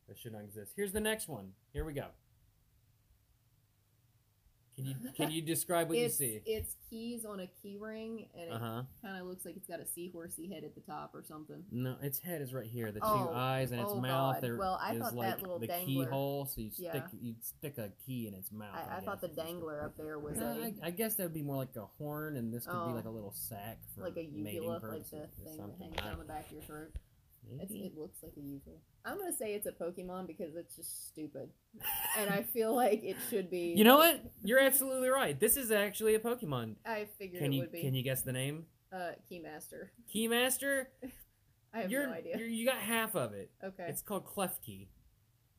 that 0.08 0.18
should 0.18 0.34
not 0.34 0.44
exist. 0.44 0.74
Here's 0.76 0.92
the 0.92 1.02
next 1.02 1.28
one. 1.28 1.54
Here 1.74 1.86
we 1.86 1.94
go. 1.94 2.08
Can 4.78 4.86
you 4.86 4.96
can 5.16 5.32
you 5.32 5.42
describe 5.42 5.90
what 5.90 5.98
it's, 5.98 6.20
you 6.20 6.28
see? 6.28 6.42
It's 6.46 6.76
keys 6.88 7.26
on 7.26 7.40
a 7.40 7.48
key 7.48 7.78
ring, 7.80 8.28
and 8.40 8.52
Uh 8.54 8.56
it 8.56 8.60
huh. 8.62 8.84
kind 9.02 9.20
of 9.20 9.26
looks 9.28 9.44
like 9.44 9.56
it's 9.58 9.66
got 9.68 9.80
a 9.80 9.84
seahorsey 9.86 10.54
head 10.54 10.64
at 10.64 10.76
the 10.76 10.82
top 10.82 11.16
or 11.16 11.24
something. 11.28 11.64
No, 11.72 11.96
its 12.04 12.20
head 12.20 12.42
is 12.44 12.54
right 12.54 12.68
here. 12.68 12.92
The 12.92 13.00
two 13.00 13.06
Oh, 13.08 13.32
eyes 13.34 13.72
and 13.72 13.82
its 13.82 13.90
oh 13.92 14.00
mouth. 14.00 14.36
God. 14.36 14.44
There 14.44 14.56
Well, 14.56 14.78
I 14.80 14.94
is 14.94 15.02
thought 15.02 15.12
that 15.14 15.18
like 15.18 15.42
little 15.42 15.58
the 15.58 15.66
dangler- 15.68 16.06
keyhole, 16.06 16.46
so 16.46 16.62
you 16.62 16.70
stick 16.70 16.86
Yeah. 16.94 17.08
you 17.20 17.36
stick 17.42 17.80
a 17.80 17.90
key 18.06 18.28
in 18.28 18.36
its 18.36 18.52
mouth. 18.52 18.70
I, 18.76 18.98
I 18.98 19.00
thought 19.00 19.20
the 19.20 19.30
guess, 19.30 19.32
is 19.32 19.36
just- 19.38 19.48
dangler 19.48 19.84
up 19.84 19.98
there 19.98 20.20
was 20.20 20.38
No, 20.38 20.46
a 20.46 20.66
I, 20.66 20.74
I 20.84 20.90
guess 20.92 21.16
that 21.16 21.24
would 21.24 21.34
be 21.34 21.42
more 21.42 21.56
like 21.58 21.76
a 21.76 21.86
horn, 21.98 22.38
and 22.38 22.54
this 22.54 22.66
could 22.68 22.74
be 22.74 22.92
Oh. 22.92 22.94
like 22.94 23.06
a 23.06 23.10
little 23.10 23.34
sack 23.34 23.80
for 23.96 24.02
like 24.04 24.14
a 24.18 24.28
mating 24.32 24.62
uvula, 24.62 24.74
like 24.74 24.82
purposes 24.82 25.12
the 25.12 25.18
or 25.18 25.28
thing 25.28 25.46
that 25.46 25.56
something. 25.58 25.82
hangs 25.82 25.96
I- 26.04 26.10
down 26.10 26.20
the 26.20 26.26
back 26.26 26.46
of 26.46 26.52
your 26.52 26.62
throat. 26.62 26.92
It's, 27.60 27.72
it 27.72 27.98
looks 27.98 28.20
like 28.22 28.34
a 28.38 28.42
uvula. 28.42 28.78
I'm 29.06 29.18
gonna 29.18 29.32
say 29.34 29.54
it's 29.54 29.66
a 29.68 29.72
Pokemon 29.72 30.28
because 30.28 30.56
it's 30.56 30.76
just 30.76 31.08
stupid, 31.08 31.50
and 32.18 32.30
I 32.30 32.44
feel 32.44 32.76
like 32.76 33.04
it 33.04 33.16
should 33.30 33.50
be. 33.50 33.74
You 33.78 33.84
know 33.86 33.98
what? 33.98 34.22
You're 34.44 34.60
absolutely 34.60 35.08
right. 35.10 35.40
This 35.40 35.56
is 35.56 35.72
actually 35.72 36.16
a 36.16 36.20
Pokemon. 36.20 36.76
I 36.86 37.08
figured 37.18 37.42
Can 37.42 37.54
it 37.54 37.56
you 37.56 37.62
would 37.62 37.72
be. 37.72 37.82
can 37.82 37.96
you 37.96 38.04
guess 38.04 38.22
the 38.24 38.34
name? 38.34 38.66
Uh, 38.92 39.12
Keymaster. 39.32 39.90
Keymaster. 40.14 40.88
I 41.74 41.80
have 41.82 41.92
you're, 41.92 42.08
no 42.08 42.14
idea. 42.14 42.38
You 42.38 42.66
got 42.66 42.78
half 42.78 43.16
of 43.16 43.34
it. 43.34 43.52
Okay. 43.64 43.86
It's 43.88 44.02
called 44.02 44.26
Klefki, 44.26 44.88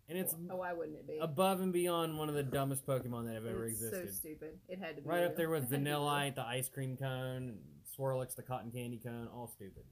and 0.08 0.18
it's 0.18 0.34
oh, 0.50 0.56
why 0.56 0.72
wouldn't 0.74 0.96
it 0.96 1.06
be? 1.06 1.18
above 1.18 1.60
and 1.60 1.72
beyond 1.72 2.18
one 2.18 2.28
of 2.28 2.34
the 2.34 2.42
dumbest 2.42 2.86
Pokemon 2.86 3.26
that 3.26 3.34
have 3.34 3.46
ever 3.46 3.64
it's 3.66 3.80
existed. 3.82 4.08
so 4.08 4.14
stupid. 4.14 4.58
It 4.68 4.78
had 4.78 4.96
to 4.96 5.02
be 5.02 5.08
Right 5.08 5.20
real. 5.20 5.28
up 5.28 5.36
there 5.36 5.48
with 5.48 5.62
It 5.64 5.70
had 5.70 5.78
to 5.78 5.84
be 5.84 5.90
real. 5.90 6.00
Vanillite, 6.00 6.34
the 6.34 6.44
ice 6.46 6.68
cream 6.68 6.96
cone, 6.96 7.58
Swirlix, 7.98 8.34
the 8.34 8.42
cotton 8.42 8.70
candy 8.70 8.98
cone, 9.02 9.28
all 9.34 9.46
stupid. 9.48 9.84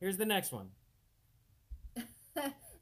Here's 0.00 0.16
the 0.16 0.26
next 0.26 0.52
one. 0.52 0.68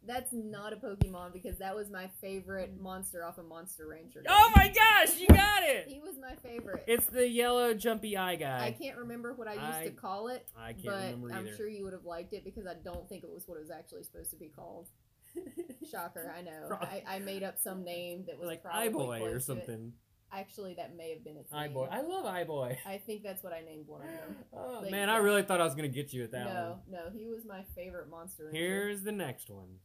That's 0.07 0.33
not 0.33 0.73
a 0.73 0.77
Pokemon 0.77 1.35
because 1.35 1.59
that 1.59 1.75
was 1.77 1.91
my 1.91 2.09
favorite 2.21 2.81
monster 2.81 3.25
off 3.25 3.37
of 3.37 3.47
Monster 3.47 3.87
Rancher. 3.89 4.23
Game. 4.23 4.31
Oh 4.31 4.51
my 4.57 4.69
gosh, 4.69 5.19
you 5.19 5.27
got 5.27 5.65
it! 5.65 5.87
He 5.87 5.99
was 6.01 6.15
my 6.19 6.35
favorite. 6.37 6.85
It's 6.87 7.05
the 7.07 7.29
yellow 7.29 7.75
jumpy 7.75 8.17
eye 8.17 8.37
guy. 8.37 8.65
I 8.65 8.71
can't 8.71 8.97
remember 8.97 9.35
what 9.35 9.49
I 9.49 9.55
used 9.55 9.65
I- 9.65 9.85
to 9.85 9.91
call 9.91 10.29
it, 10.29 10.47
I 10.57 10.73
can't 10.73 10.85
but 10.87 10.95
remember 10.95 11.33
I'm 11.35 11.57
sure 11.57 11.69
you 11.69 11.85
would 11.85 11.93
have 11.93 12.07
liked 12.07 12.33
it 12.33 12.45
because 12.45 12.67
I 12.67 12.75
don't 12.83 13.07
think 13.09 13.23
it 13.23 13.31
was 13.31 13.47
what 13.47 13.57
it 13.57 13.61
was 13.61 13.71
actually 13.71 14.05
supposed 14.05 14.31
to 14.31 14.37
be 14.37 14.49
called. 14.49 14.89
Shocker, 15.91 16.33
I 16.37 16.41
know. 16.41 16.79
I, 16.81 17.03
I 17.07 17.19
made 17.19 17.43
up 17.43 17.59
some 17.59 17.85
name 17.85 18.25
that 18.29 18.39
was 18.39 18.47
like 18.47 18.63
probably 18.63 18.89
or 18.91 19.19
close 19.19 19.31
to 19.31 19.37
it. 19.37 19.43
something. 19.43 19.93
Actually, 20.31 20.75
that 20.75 20.95
may 20.97 21.11
have 21.11 21.25
been 21.25 21.37
its 21.39 21.51
name. 21.51 21.75
I 21.91 22.03
love 22.03 22.27
Eyeboy. 22.27 22.77
I 22.87 22.99
think 22.99 23.23
that's 23.23 23.43
what 23.43 23.53
I 23.55 23.61
named 23.63 23.87
one 23.87 24.03
of 24.03 24.09
them. 24.09 24.37
Oh 24.53 24.81
Like, 24.83 24.91
man, 24.91 25.09
I 25.09 25.19
really 25.19 25.43
thought 25.43 25.61
I 25.61 25.65
was 25.65 25.75
gonna 25.75 25.89
get 25.89 26.13
you 26.13 26.23
with 26.23 26.33
that 26.33 26.45
no, 26.45 26.79
no, 26.91 26.99
he 27.17 27.27
was 27.27 27.45
my 27.47 27.63
favorite 27.75 28.11
monster. 28.11 28.45
one. 28.45 28.55
Here's 28.55 29.03
the 29.03 29.13
next 29.13 29.49
one. 29.51 29.79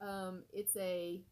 Um, 0.00 0.42
it's 0.52 0.76
a. 0.76 1.22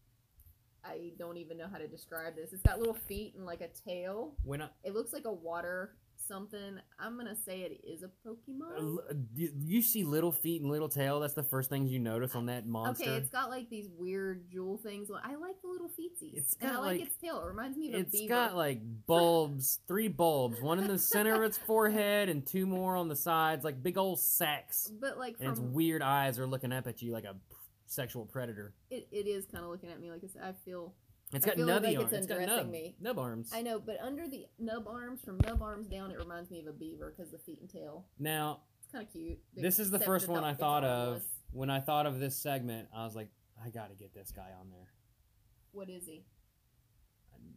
I 0.85 1.13
don't 1.19 1.39
even 1.39 1.57
know 1.57 1.67
how 1.71 1.79
to 1.79 1.89
describe 1.89 2.37
this. 2.37 2.53
It's 2.53 2.63
got 2.63 2.79
little 2.79 2.95
feet 2.95 3.35
and 3.37 3.47
like 3.47 3.61
a 3.63 3.69
tail. 3.89 4.35
When 4.45 4.63
I, 4.63 4.69
It 4.85 4.95
looks 4.95 5.13
like 5.13 5.25
a 5.25 5.33
water 5.33 5.97
something. 6.27 6.79
I'm 6.99 7.17
gonna 7.17 7.37
say 7.37 7.61
it 7.63 7.81
is 7.87 8.03
a 8.03 8.07
uh, 8.07 8.09
Pokemon. 8.27 8.79
l- 8.79 9.01
you- 9.35 9.53
you 9.61 9.83
see 9.83 10.05
little 10.05 10.33
feet 10.33 10.63
and 10.63 10.71
little 10.71 10.89
tail. 10.89 11.21
That's 11.21 11.35
the 11.35 11.43
first 11.43 11.71
things 11.71 11.91
you 11.91 11.99
notice 11.99 12.35
on 12.35 12.47
that 12.47 12.67
monster. 12.67 13.05
Okay, 13.05 13.17
it's 13.17 13.31
got 13.31 13.51
like 13.51 13.69
these 13.71 13.89
weird 13.99 14.51
jewel 14.51 14.79
things. 14.79 15.11
I 15.11 15.35
like 15.37 15.61
the 15.63 15.69
little 15.69 15.89
feetsies. 15.89 16.35
It's 16.37 16.57
and 16.61 16.71
I 16.73 16.79
like, 16.79 16.99
like- 16.99 17.01
its 17.09 17.17
tail. 17.17 17.41
It 17.43 17.47
reminds 17.47 17.77
me 17.77 17.89
of 17.89 17.95
a 17.95 17.99
It's 18.01 18.27
got 18.29 18.57
like 18.57 18.81
bulbs, 19.07 19.81
three 19.87 20.09
bulbs, 20.09 20.61
one 20.61 20.79
in 20.79 20.87
the 20.87 20.99
center 20.99 21.35
of 21.35 21.43
its 21.43 21.59
forehead 21.67 22.29
and 22.29 22.47
two 22.47 22.67
more 22.67 22.97
on 22.97 23.09
the 23.09 23.17
sides, 23.17 23.65
like 23.65 23.83
big 23.83 23.99
old 23.99 24.19
sacks. 24.21 24.91
but 25.01 25.19
like 25.19 25.37
And 25.41 25.51
its 25.51 25.61
weird 25.61 26.03
eyes 26.03 26.39
are 26.39 26.47
looking 26.47 26.73
up 26.73 26.87
at 26.87 27.03
you 27.03 27.13
like 27.13 27.25
a 27.25 27.37
sexual 27.87 28.25
predator. 28.25 28.73
it, 28.91 29.07
it 29.13 29.27
is 29.27 29.47
kind 29.47 29.63
of 29.63 29.71
looking 29.71 29.91
at 29.91 30.01
me 30.01 30.11
like. 30.11 30.23
I 30.43 30.53
feel 30.65 30.95
It's 31.37 31.47
I 31.47 31.51
got 31.51 31.59
nubby 31.59 31.83
like 31.85 31.99
arms. 31.99 32.13
it's 32.13 32.27
It's 32.27 32.27
got 32.27 32.47
nub, 32.47 32.71
me. 32.71 32.97
nub 33.01 33.19
arms. 33.19 33.51
I 33.55 33.63
know, 33.63 33.79
but 33.79 33.99
under 34.01 34.27
the 34.29 34.47
nub 34.59 34.87
arms, 34.89 35.21
from 35.25 35.39
nub 35.39 35.63
arms 35.63 35.87
down, 35.89 36.11
it 36.11 36.19
reminds 36.19 36.51
me 36.51 36.61
of 36.61 36.67
a 36.67 36.73
beaver 36.73 37.13
because 37.17 37.31
the 37.33 37.39
feet 37.39 37.61
and 37.61 37.69
tail. 37.71 38.07
Now, 38.19 38.61
It's 38.83 38.93
kind 38.93 39.07
of 39.07 39.13
cute. 39.13 39.39
this 39.57 39.79
is 39.79 39.91
the 39.91 39.99
first 40.01 40.29
one 40.29 40.45
I 40.45 40.55
thought 40.55 40.85
of. 40.85 41.23
When 41.53 41.71
I 41.71 41.81
thought 41.81 42.07
of 42.07 42.19
this 42.19 42.37
segment, 42.37 42.89
I 42.95 43.05
was 43.05 43.15
like, 43.15 43.29
I 43.65 43.71
gotta 43.71 43.95
get 43.95 44.13
this 44.13 44.33
guy 44.35 44.51
on 44.61 44.71
there. 44.71 44.89
What 45.73 45.89
is 45.89 46.07
he? 46.07 46.25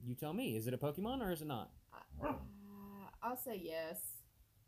You 0.06 0.16
tell 0.16 0.34
me, 0.34 0.56
is 0.56 0.68
it 0.68 0.74
a 0.74 0.78
Pokemon 0.78 1.22
or 1.22 1.32
is 1.32 1.42
it 1.42 1.48
not? 1.48 1.72
Uh, 2.24 2.34
I'll 3.24 3.38
say 3.38 3.60
yes. 3.64 3.98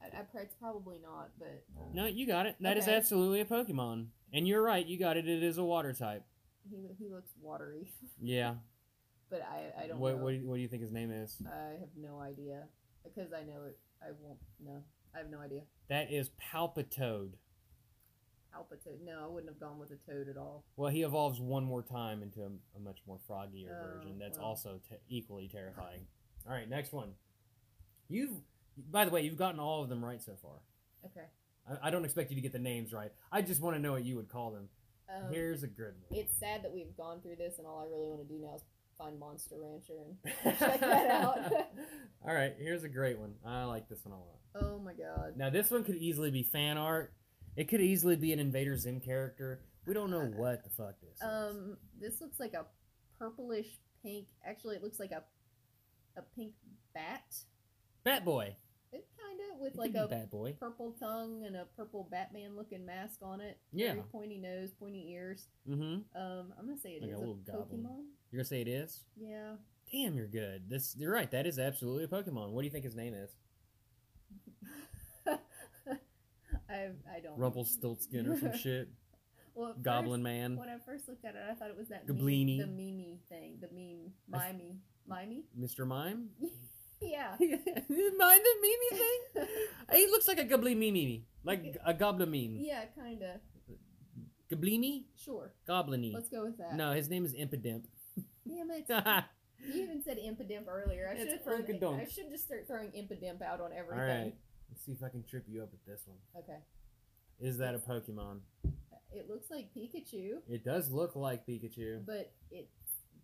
I, 0.02 0.06
I, 0.18 0.22
it's 0.42 0.56
probably 0.56 0.98
not, 1.02 1.30
but 1.38 1.64
No, 1.94 2.06
you 2.06 2.26
got 2.26 2.46
it. 2.46 2.56
That 2.62 2.78
is 2.78 2.86
Okay. 2.86 2.96
absolutely 2.96 3.42
a 3.42 3.46
Pokemon. 3.46 4.08
And 4.34 4.48
you're 4.48 4.62
right, 4.62 4.86
you 4.86 4.98
got 4.98 5.18
it. 5.18 5.28
It 5.28 5.44
is 5.44 5.58
a 5.58 5.64
water 5.64 5.94
type. 5.94 6.24
He 6.70 6.88
he 6.98 7.10
looks 7.10 7.32
watery, 7.42 7.92
Yeah. 8.22 8.56
But 9.30 9.42
I 9.42 9.84
I 9.84 9.88
don't 9.88 10.00
What 10.00 10.18
know. 10.18 10.24
what, 10.24 10.30
do 10.32 10.36
you- 10.38 10.48
what 10.48 10.56
do 10.56 10.62
you 10.62 10.68
think 10.68 10.82
his 10.82 10.92
name 10.92 11.12
is? 11.12 11.42
I 11.46 11.80
have 11.80 11.90
no 11.98 12.20
idea 12.20 12.64
because 13.04 13.32
I 13.34 13.44
know 13.44 13.64
it. 13.68 13.78
I 14.02 14.12
won't. 14.22 14.40
know. 14.64 14.84
I 15.14 15.18
have 15.20 15.30
no 15.30 15.40
idea. 15.40 15.62
That 15.90 16.12
is 16.12 16.30
Palpitoad. 16.54 17.32
Alpatoad. 18.56 19.02
No, 19.06 19.24
I 19.24 19.28
wouldn't 19.28 19.52
have 19.52 19.60
gone 19.60 19.78
with 19.80 19.92
a 19.92 20.12
toad 20.12 20.28
at 20.30 20.38
all. 20.38 20.64
Well, 20.76 20.92
he 20.92 21.04
evolves 21.04 21.40
one 21.40 21.64
more 21.64 21.82
time 21.84 22.24
into 22.24 22.42
a, 22.42 22.48
a 22.76 22.80
much 22.80 23.00
more 23.08 23.20
froggier 23.30 23.70
Oh, 23.70 23.98
version. 23.98 24.18
That's 24.20 24.38
well. 24.38 24.48
also 24.48 24.80
te- 24.90 24.96
equally 25.08 25.48
terrifying. 25.48 26.02
All 26.48 26.54
right, 26.54 26.68
next 26.68 26.92
one. 26.92 27.12
You've, 28.08 28.32
by 28.92 29.06
the 29.06 29.12
way, 29.12 29.22
you've 29.22 29.38
gotten 29.38 29.60
all 29.60 29.84
of 29.84 29.90
them 29.90 30.04
right 30.04 30.22
so 30.22 30.34
far. 30.42 30.62
Okay. 31.06 31.28
I, 31.70 31.88
I 31.88 31.92
don't 31.92 32.06
expect 32.06 32.32
you 32.32 32.36
to 32.36 32.42
get 32.42 32.52
the 32.54 32.60
names 32.60 32.92
right. 32.92 33.12
I 33.32 33.42
just 33.44 33.62
want 33.62 33.76
to 33.76 33.82
know 33.82 33.92
what 33.92 34.04
you 34.04 34.16
would 34.16 34.30
call 34.30 34.52
them. 34.52 34.70
Um, 35.10 35.32
Here's 35.32 35.64
a 35.64 35.68
good 35.68 35.94
one. 36.08 36.20
it's 36.20 36.38
sad 36.40 36.64
that 36.64 36.72
we've 36.74 36.96
gone 36.98 37.22
through 37.22 37.36
this, 37.38 37.56
and 37.60 37.66
all 37.68 37.80
I 37.80 37.86
really 37.90 38.08
want 38.08 38.28
to 38.28 38.34
do 38.34 38.40
now 38.42 38.56
is 38.56 38.62
find 39.00 39.20
Monster 39.20 39.56
Rancher 39.60 39.94
and 40.06 40.34
check 40.60 40.80
that 40.82 41.10
out. 41.10 41.40
all 42.28 42.34
right, 42.36 42.54
here's 42.60 42.84
a 42.84 42.90
great 42.90 43.18
one. 43.18 43.34
I 43.46 43.64
like 43.64 43.88
this 43.90 44.06
one 44.06 44.14
a 44.14 44.18
lot. 44.18 44.68
oh 44.70 44.80
my 44.80 44.94
god. 44.94 45.38
Now, 45.38 45.50
this 45.50 45.72
one 45.72 45.84
could 45.84 45.96
easily 45.96 46.30
be 46.30 46.44
fan 46.44 46.78
art. 46.78 47.14
It 47.56 47.68
could 47.70 47.82
easily 47.82 48.16
be 48.16 48.32
an 48.34 48.40
Invader 48.40 48.78
Zim 48.78 49.00
character. 49.00 49.62
We 49.86 49.94
don't 49.94 50.12
know 50.12 50.26
what 50.36 50.64
the 50.64 50.70
fuck 50.70 50.96
this 51.02 51.16
is. 51.16 51.22
Um, 51.24 51.78
this 52.00 52.22
looks 52.22 52.40
like 52.40 52.54
a 52.54 52.66
purplish 53.18 53.68
pink. 54.04 54.28
Actually, 54.46 54.76
it 54.76 54.84
looks 54.84 55.00
like 55.00 55.12
a 55.12 55.24
a 56.18 56.22
pink 56.36 56.54
bat. 56.94 57.24
Bat 58.04 58.26
Boy. 58.26 58.56
It 58.92 59.08
kind 59.22 59.40
of 59.52 59.60
with 59.60 59.74
It 59.74 59.80
like 59.80 59.96
a 59.96 60.08
Bat 60.08 60.32
Boy. 60.32 60.54
purple 60.60 60.96
tongue 61.00 61.44
and 61.46 61.56
a 61.56 61.66
purple 61.76 62.08
Batman 62.10 62.56
looking 62.56 62.86
mask 62.86 63.20
on 63.22 63.40
it. 63.42 63.58
Yeah. 63.72 63.94
Very 63.94 64.04
pointy 64.12 64.38
nose, 64.38 64.72
pointy 64.80 65.12
ears. 65.12 65.48
Mm-hmm. 65.70 66.20
Um, 66.20 66.54
I'm 66.58 66.66
gonna 66.68 66.78
say 66.80 66.92
it 66.92 67.02
Like 67.04 67.12
is 67.12 67.16
a 67.16 67.20
a, 67.20 67.20
little 67.20 67.36
goblin. 67.36 67.88
You're 68.32 68.40
gonna 68.40 68.46
say 68.48 68.62
it 68.62 68.68
is? 68.68 69.02
Yeah. 69.20 69.54
Damn, 69.92 70.16
you're 70.16 70.28
good. 70.28 70.70
This 70.70 70.96
you're 70.98 71.12
right. 71.12 71.30
That 71.32 71.46
is 71.48 71.58
absolutely 71.60 72.04
a 72.04 72.08
Pokemon. 72.08 72.52
What 72.52 72.62
do 72.62 72.66
you 72.66 72.72
think 72.72 72.86
his 72.86 72.96
name 72.96 73.14
is? 73.14 73.32
I 76.70 76.90
I 77.16 77.20
don't. 77.24 77.38
Rumpelstiltskin 77.38 78.28
or 78.28 78.38
some 78.40 78.58
shit. 78.64 78.90
Well, 79.56 79.74
Goblin 79.82 80.20
first- 80.22 80.24
Man. 80.24 80.56
When 80.58 80.70
I 80.70 80.78
first 80.86 81.08
looked 81.08 81.26
at 81.26 81.36
it, 81.36 81.42
I 81.50 81.54
thought 81.56 81.70
it 81.70 81.78
was 81.78 81.90
that 81.90 82.08
Gablini. 82.08 82.60
Meme, 82.60 82.68
the 82.78 82.84
meme 82.84 83.18
thing, 83.28 83.58
the 83.60 83.68
meme, 83.74 84.12
mimey, 84.30 84.78
mimey. 85.08 85.44
Mr. 85.60 85.86
Mime? 85.88 86.30
Yeah. 87.02 87.30
Mind 87.40 87.50
the 87.88 88.56
Mimi 88.62 88.90
thing? 88.92 89.48
He 89.94 90.06
looks 90.08 90.28
like 90.28 90.38
a 90.38 90.44
Gobly 90.44 90.76
Mimi. 90.76 91.24
Like 91.46 91.78
a 91.86 91.94
Goblin 91.94 92.30
meme. 92.30 92.58
yeah, 92.60 92.84
kinda. 92.94 93.40
Goblini? 94.52 95.06
Sure. 95.16 95.54
Gobliny. 95.66 96.14
Let's 96.14 96.28
go 96.28 96.44
with 96.44 96.58
that. 96.58 96.76
No, 96.76 96.92
his 96.92 97.08
name 97.10 97.24
is 97.24 97.34
Impidimp. 97.34 97.86
Damn 98.50 98.72
it. 98.72 99.24
You 99.62 99.84
even 99.84 100.02
said 100.02 100.18
impidimp 100.18 100.70
earlier. 100.70 101.12
I 101.14 101.18
should 101.20 101.28
have 101.34 101.44
thrown. 101.44 102.00
I 102.00 102.06
should 102.08 102.30
just 102.30 102.46
start 102.46 102.66
throwing 102.66 102.92
impidimp 102.92 103.42
out 103.42 103.60
on 103.60 103.72
everything. 103.74 104.00
right. 104.00 104.34
Let's 104.70 104.86
see 104.86 104.94
if 104.94 105.04
I 105.04 105.10
can 105.10 105.22
trip 105.24 105.44
you 105.50 105.62
up 105.64 105.70
with 105.74 105.86
this 105.86 106.04
one. 106.08 106.18
Okay. 106.42 106.60
Is 107.42 107.58
that 107.58 107.76
a 107.76 107.80
Pokemon? 107.80 108.40
It 109.12 109.28
looks 109.30 109.52
like 109.52 109.68
Pikachu, 109.76 110.38
It 110.50 110.64
does 110.64 110.92
look 110.92 111.16
like 111.18 111.46
Pikachu. 111.46 112.06
but 112.06 112.32
it's 112.52 112.72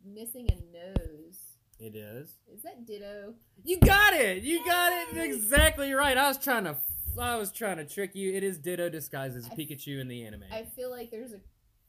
missing 0.05 0.47
a 0.51 0.55
nose. 0.99 1.37
It 1.79 1.95
is. 1.95 2.33
Is 2.53 2.63
that 2.63 2.85
Ditto? 2.85 3.35
You 3.63 3.79
got 3.79 4.13
it. 4.13 4.43
You 4.43 4.65
got 4.65 4.91
it 4.91 5.17
exactly 5.17 5.93
right. 5.93 6.17
I 6.17 6.27
was 6.27 6.37
trying 6.37 6.65
to, 6.65 6.75
I 7.17 7.37
was 7.37 7.51
trying 7.51 7.77
to 7.77 7.85
trick 7.85 8.13
you. 8.13 8.33
It 8.33 8.43
is 8.43 8.57
Ditto 8.57 8.89
disguised 8.89 9.37
as 9.37 9.45
I- 9.49 9.55
Pikachu 9.55 10.01
in 10.01 10.07
the 10.09 10.25
anime. 10.25 10.43
I 10.51 10.63
feel 10.75 10.89
like 10.91 11.11
there's 11.11 11.31
a 11.31 11.39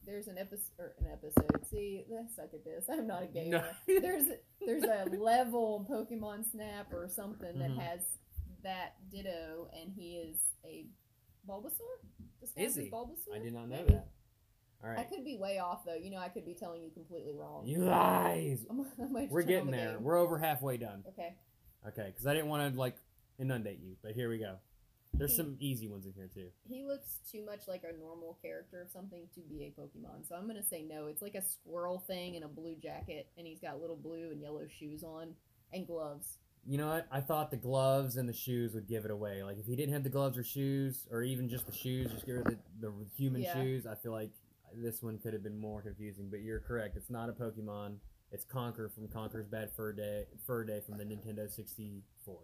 there's 0.07 0.29
an 0.29 0.39
episode 0.39 0.71
or 0.79 0.95
an 1.01 1.07
episode. 1.13 1.67
See, 1.71 2.05
I 2.11 2.23
suck 2.35 2.55
at 2.55 2.65
this. 2.65 2.85
I'm 2.91 3.07
not 3.07 3.23
a 3.23 3.27
gamer. 3.27 3.65
No. 3.89 4.01
there's 4.01 4.25
there's 4.65 4.85
a 4.85 5.09
level 5.17 5.85
in 5.89 5.95
Pokemon 5.95 6.51
Snap 6.51 6.93
or 6.93 7.09
something 7.09 7.59
that 7.59 7.71
Mhm. 7.71 7.79
has 7.79 8.01
that 8.63 8.95
Ditto, 9.11 9.69
and 9.81 9.93
he 9.93 10.17
is 10.17 10.39
a 10.65 10.87
Bulbasaur. 11.49 11.71
Disguised 12.41 12.79
Is 12.79 12.85
he? 12.85 12.91
Bulbasaur? 12.91 13.35
I 13.37 13.39
did 13.39 13.53
not 13.55 13.69
know 13.69 13.77
Maybe. 13.77 13.93
that. 13.95 14.09
All 14.85 14.91
I 14.91 15.05
could 15.05 15.25
be 15.25 15.37
way 15.37 15.59
off 15.59 15.85
though. 15.85 15.95
You 15.95 16.11
know, 16.11 16.19
I 16.19 16.29
could 16.29 16.45
be 16.45 16.55
telling 16.55 16.83
you 16.83 16.91
completely 16.91 17.35
wrong. 17.35 17.67
You 17.67 17.85
lies. 17.85 18.65
I'm, 18.71 18.81
I 19.03 19.07
might 19.11 19.31
We're 19.31 19.43
getting 19.43 19.71
the 19.71 19.77
there. 19.77 19.93
game. 19.95 20.03
We're 20.03 20.17
over 20.19 20.39
halfway 20.39 20.77
done. 20.77 21.05
Okay. 21.09 21.35
Okay, 21.89 22.07
because 22.07 22.27
I 22.27 22.35
didn't 22.35 22.49
want 22.49 22.73
to 22.75 22.79
like 22.79 22.97
inundate 23.39 23.81
you, 23.81 23.97
but 24.03 24.13
here 24.13 24.29
we 24.29 24.39
go. 24.39 24.57
There's 25.19 25.33
He- 25.33 25.37
some 25.37 25.57
easy 25.61 25.89
ones 25.89 26.07
in 26.07 26.13
here 26.13 26.29
too. 26.29 26.51
He 26.69 26.85
looks 26.85 27.21
too 27.31 27.45
much 27.45 27.67
like 27.69 27.85
a 27.85 27.97
normal 27.97 28.35
character 28.43 28.81
of 28.83 28.91
something 28.91 29.29
to 29.35 29.41
be 29.41 29.65
a 29.65 29.71
Pokemon. 29.71 30.27
So 30.29 30.35
I'm 30.35 30.47
gonna 30.47 30.63
say 30.63 30.83
no. 30.83 31.07
It's 31.07 31.23
like 31.23 31.35
a 31.35 31.43
squirrel 31.43 31.99
thing 32.01 32.35
in 32.35 32.43
a 32.43 32.49
blue 32.49 32.75
jacket, 32.77 33.29
and 33.39 33.47
he's 33.47 33.61
got 33.61 33.81
little 33.81 33.97
blue 33.97 34.31
and 34.31 34.41
yellow 34.41 34.67
shoes 34.69 35.03
on 35.03 35.35
and 35.73 35.87
gloves. 35.87 36.39
You 36.69 36.79
know 36.79 36.89
what? 36.89 37.07
I 37.13 37.21
thought 37.21 37.51
the 37.53 37.57
gloves 37.57 38.17
and 38.17 38.29
the 38.29 38.33
shoes 38.33 38.75
would 38.75 38.89
give 38.89 39.05
it 39.05 39.11
away. 39.11 39.43
Like 39.45 39.59
if 39.59 39.67
he 39.67 39.77
didn't 39.77 39.93
have 39.93 40.03
the 40.05 40.11
gloves 40.11 40.37
or 40.37 40.43
shoes, 40.45 41.07
or 41.11 41.23
even 41.23 41.49
just 41.49 41.67
the 41.67 41.73
shoes, 41.73 42.11
just 42.11 42.27
give 42.27 42.37
her 42.37 42.43
the, 42.45 42.59
the 42.81 42.93
human 43.17 43.43
Yeah. 43.43 43.55
shoes. 43.63 43.87
I 43.87 43.95
feel 43.95 44.13
like 44.13 44.31
this 44.75 45.03
one 45.03 45.19
could 45.19 45.33
have 45.33 45.43
been 45.45 45.57
more 45.59 45.81
confusing. 45.83 46.29
But 46.29 46.41
you're 46.41 46.61
correct. 46.61 46.97
It's 46.97 47.09
not 47.11 47.29
a 47.29 47.33
Pokemon. 47.33 47.99
It's 48.33 48.45
Conker 48.45 48.93
from 48.93 49.07
Conker's 49.09 49.47
Bad 49.47 49.71
Fur 49.77 49.93
Day. 49.93 50.27
Fur 50.45 50.65
Day 50.65 50.81
from 50.81 50.99
the 50.99 51.05
Nintendo 51.05 51.49
64. 51.49 52.41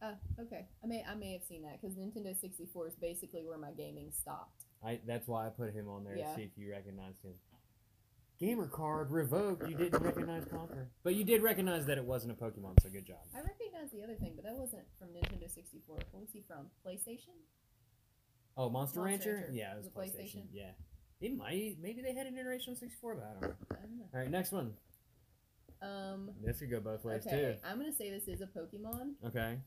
Uh, 0.00 0.12
okay. 0.40 0.66
I 0.82 0.86
may 0.86 1.04
I 1.08 1.14
may 1.14 1.32
have 1.32 1.42
seen 1.42 1.62
that 1.62 1.80
because 1.80 1.96
Nintendo 1.96 2.38
64 2.38 2.88
is 2.88 2.94
basically 2.94 3.42
where 3.44 3.58
my 3.58 3.72
gaming 3.72 4.10
stopped. 4.12 4.64
I 4.84 5.00
that's 5.06 5.26
why 5.26 5.46
I 5.46 5.50
put 5.50 5.72
him 5.74 5.88
on 5.88 6.04
there 6.04 6.16
Yeah. 6.16 6.28
to 6.30 6.34
see 6.36 6.42
if 6.42 6.50
you 6.56 6.70
recognized 6.70 7.22
him. 7.24 7.34
Gamer 8.38 8.68
card 8.68 9.10
revoked. 9.10 9.68
You 9.68 9.76
didn't 9.76 10.00
recognize 10.00 10.44
Conker, 10.44 10.86
but 11.02 11.16
you 11.16 11.24
did 11.24 11.42
recognize 11.42 11.86
that 11.86 11.98
it 11.98 12.04
wasn't 12.04 12.30
a 12.30 12.36
Pokemon. 12.36 12.80
So 12.80 12.88
good 12.88 13.04
job. 13.04 13.18
I 13.34 13.40
recognize 13.40 13.90
the 13.90 14.04
other 14.04 14.14
thing, 14.14 14.34
but 14.36 14.44
that 14.44 14.54
wasn't 14.54 14.84
from 15.00 15.08
Nintendo 15.08 15.50
64. 15.52 15.96
What 16.12 16.20
was 16.20 16.30
he 16.32 16.42
from? 16.46 16.66
PlayStation? 16.86 17.34
Oh, 18.56 18.68
Monster, 18.70 19.00
Monster 19.00 19.02
Rancher? 19.02 19.34
Rancher. 19.34 19.52
Yeah, 19.52 19.72
it 19.72 19.76
was 19.78 19.88
Was 19.92 20.10
it 20.14 20.16
PlayStation. 20.16 20.36
PlayStation? 20.36 20.46
Yeah, 20.52 20.70
it 21.20 21.36
might. 21.36 21.76
Maybe 21.82 22.00
they 22.00 22.14
had 22.14 22.28
an 22.28 22.38
iteration 22.38 22.70
on 22.72 22.76
64, 22.76 23.14
but 23.16 23.24
I 23.24 23.32
don't 23.32 23.40
know. 23.42 23.56
I 23.72 23.74
don't 23.82 23.98
know. 23.98 24.04
All 24.14 24.20
right, 24.20 24.30
next 24.30 24.52
one. 24.52 24.74
Um. 25.82 26.30
This 26.44 26.60
could 26.60 26.70
go 26.70 26.78
both 26.80 27.04
ways 27.04 27.26
Okay, 27.26 27.56
I'm 27.64 27.78
gonna 27.78 27.92
say 27.92 28.10
this 28.10 28.28
is 28.28 28.40
a 28.40 28.46
Pokemon, 28.46 29.18
too. 29.20 29.26
Okay. 29.26 29.58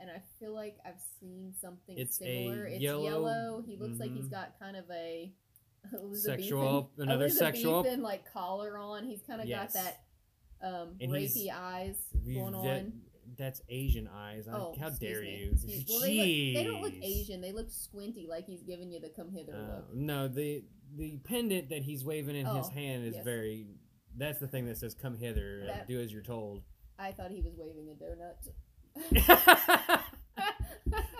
And 0.00 0.10
I 0.10 0.20
feel 0.38 0.54
like 0.54 0.76
I've 0.84 1.00
seen 1.20 1.52
something 1.60 1.98
It's 1.98 2.16
similar. 2.18 2.66
it's 2.66 2.80
yellow- 2.82 3.04
yellow. 3.04 3.62
He 3.66 3.76
looks 3.76 3.98
like 3.98 4.12
he's 4.12 4.28
got 4.28 4.58
kind 4.58 4.76
of 4.76 4.84
a 4.90 5.32
Elizabethan- 5.94 6.40
Sexual. 6.42 6.90
Another 6.98 7.28
sexual. 7.28 7.84
Like 7.98 8.30
collar 8.32 8.78
on. 8.78 9.04
He's 9.04 9.22
kind 9.22 9.40
of 9.40 9.46
Yes. 9.46 9.72
got 9.74 9.82
that 9.82 10.00
um 10.62 10.96
And 11.00 11.10
rapey 11.12 11.50
eyes 11.52 11.96
going 12.24 12.52
that- 12.52 12.80
on. 12.80 12.92
That's 13.38 13.62
Asian 13.68 14.08
eyes. 14.08 14.48
I- 14.48 14.52
Oh, 14.58 14.74
How 14.78 14.90
dare 14.90 15.22
me, 15.22 15.44
you? 15.44 15.50
excuse- 15.52 15.84
Well, 15.88 16.00
they, 16.00 16.16
look, 16.16 16.24
they 16.26 16.64
don't 16.64 16.82
look 16.82 16.94
Asian. 17.00 17.40
They 17.40 17.52
look 17.52 17.70
squinty, 17.70 18.26
like 18.28 18.44
he's 18.46 18.62
giving 18.62 18.90
you 18.90 19.00
the 19.00 19.08
come 19.08 19.30
hither 19.30 19.54
Uh, 19.54 19.76
look. 19.76 19.94
no, 19.94 20.28
the 20.28 20.64
the 20.96 21.18
pendant 21.18 21.68
that 21.70 21.82
he's 21.82 22.04
waving 22.04 22.34
in 22.34 22.44
his 22.44 22.66
Oh, 22.66 22.70
hand 22.70 23.04
is 23.06 23.14
yes. 23.14 23.24
very. 23.24 23.68
That's 24.16 24.40
the 24.40 24.48
thing 24.48 24.66
that 24.66 24.76
says 24.76 24.92
"Come 24.94 25.16
hither, 25.16 25.60
uh, 25.62 25.66
That- 25.68 25.86
do 25.88 26.00
as 26.00 26.12
you're 26.12 26.22
told." 26.22 26.62
I 26.98 27.12
thought 27.12 27.30
he 27.30 27.40
was 27.40 27.54
waving 27.56 27.88
a 27.88 27.94
donut. 27.94 28.48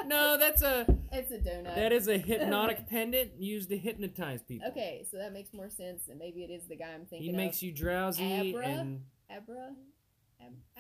no, 0.07 0.37
that's 0.39 0.63
a 0.63 0.87
it's 1.13 1.31
a 1.31 1.39
donut. 1.39 1.75
that 1.75 1.93
is 1.93 2.09
a 2.09 2.19
hypnotic 2.31 2.89
pendant 2.89 3.33
used 3.39 3.69
to 3.71 3.79
hypnotize 3.79 4.43
people. 4.43 4.69
okay, 4.69 5.07
so 5.11 5.17
that 5.19 5.33
makes 5.33 5.53
more 5.53 5.69
sense, 5.71 6.09
and 6.09 6.19
maybe 6.19 6.43
it 6.43 6.51
is 6.51 6.67
the 6.69 6.77
guy 6.77 6.93
I'm 6.95 7.07
thinking 7.07 7.31
He 7.31 7.37
makes 7.37 7.59
of. 7.59 7.63
you 7.65 7.73
drowsy 7.73 8.51
Abra? 8.51 8.67
and 8.67 9.01
Abra, 9.31 9.71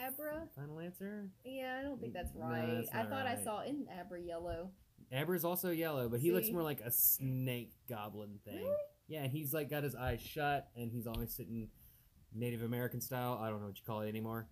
Abra. 0.07 0.49
final 0.57 0.81
answer. 0.81 1.29
Yeah, 1.45 1.77
I 1.79 1.83
don't 1.83 2.01
think 2.01 2.13
that's 2.15 2.35
No, 2.35 2.47
right. 2.47 2.67
that's 2.85 2.91
I 2.95 3.05
thought 3.05 3.27
I 3.27 3.43
saw 3.43 3.63
in 3.63 3.87
Abra 4.01 4.21
yellow. 4.21 4.71
Abra 5.13 5.37
is 5.37 5.45
also 5.45 5.71
yellow, 5.71 6.09
but 6.09 6.21
he 6.21 6.33
looks 6.33 6.51
more 6.51 6.63
like 6.63 6.81
a 6.81 6.91
snake 6.91 7.73
goblin 7.89 8.39
thing. 8.45 8.57
Really? 8.57 8.75
Yeah, 9.09 9.27
he's 9.27 9.53
like 9.53 9.69
got 9.69 9.83
his 9.83 9.95
eyes 9.97 10.21
shut 10.21 10.69
and 10.77 10.91
he's 10.93 11.07
always 11.09 11.33
sitting 11.35 11.69
Native 12.33 12.63
American 12.63 13.01
style. 13.01 13.39
I 13.43 13.51
don't 13.51 13.61
know 13.61 13.67
what 13.67 13.77
you 13.77 13.83
call 13.85 14.03
it 14.03 14.09
anymore. 14.09 14.47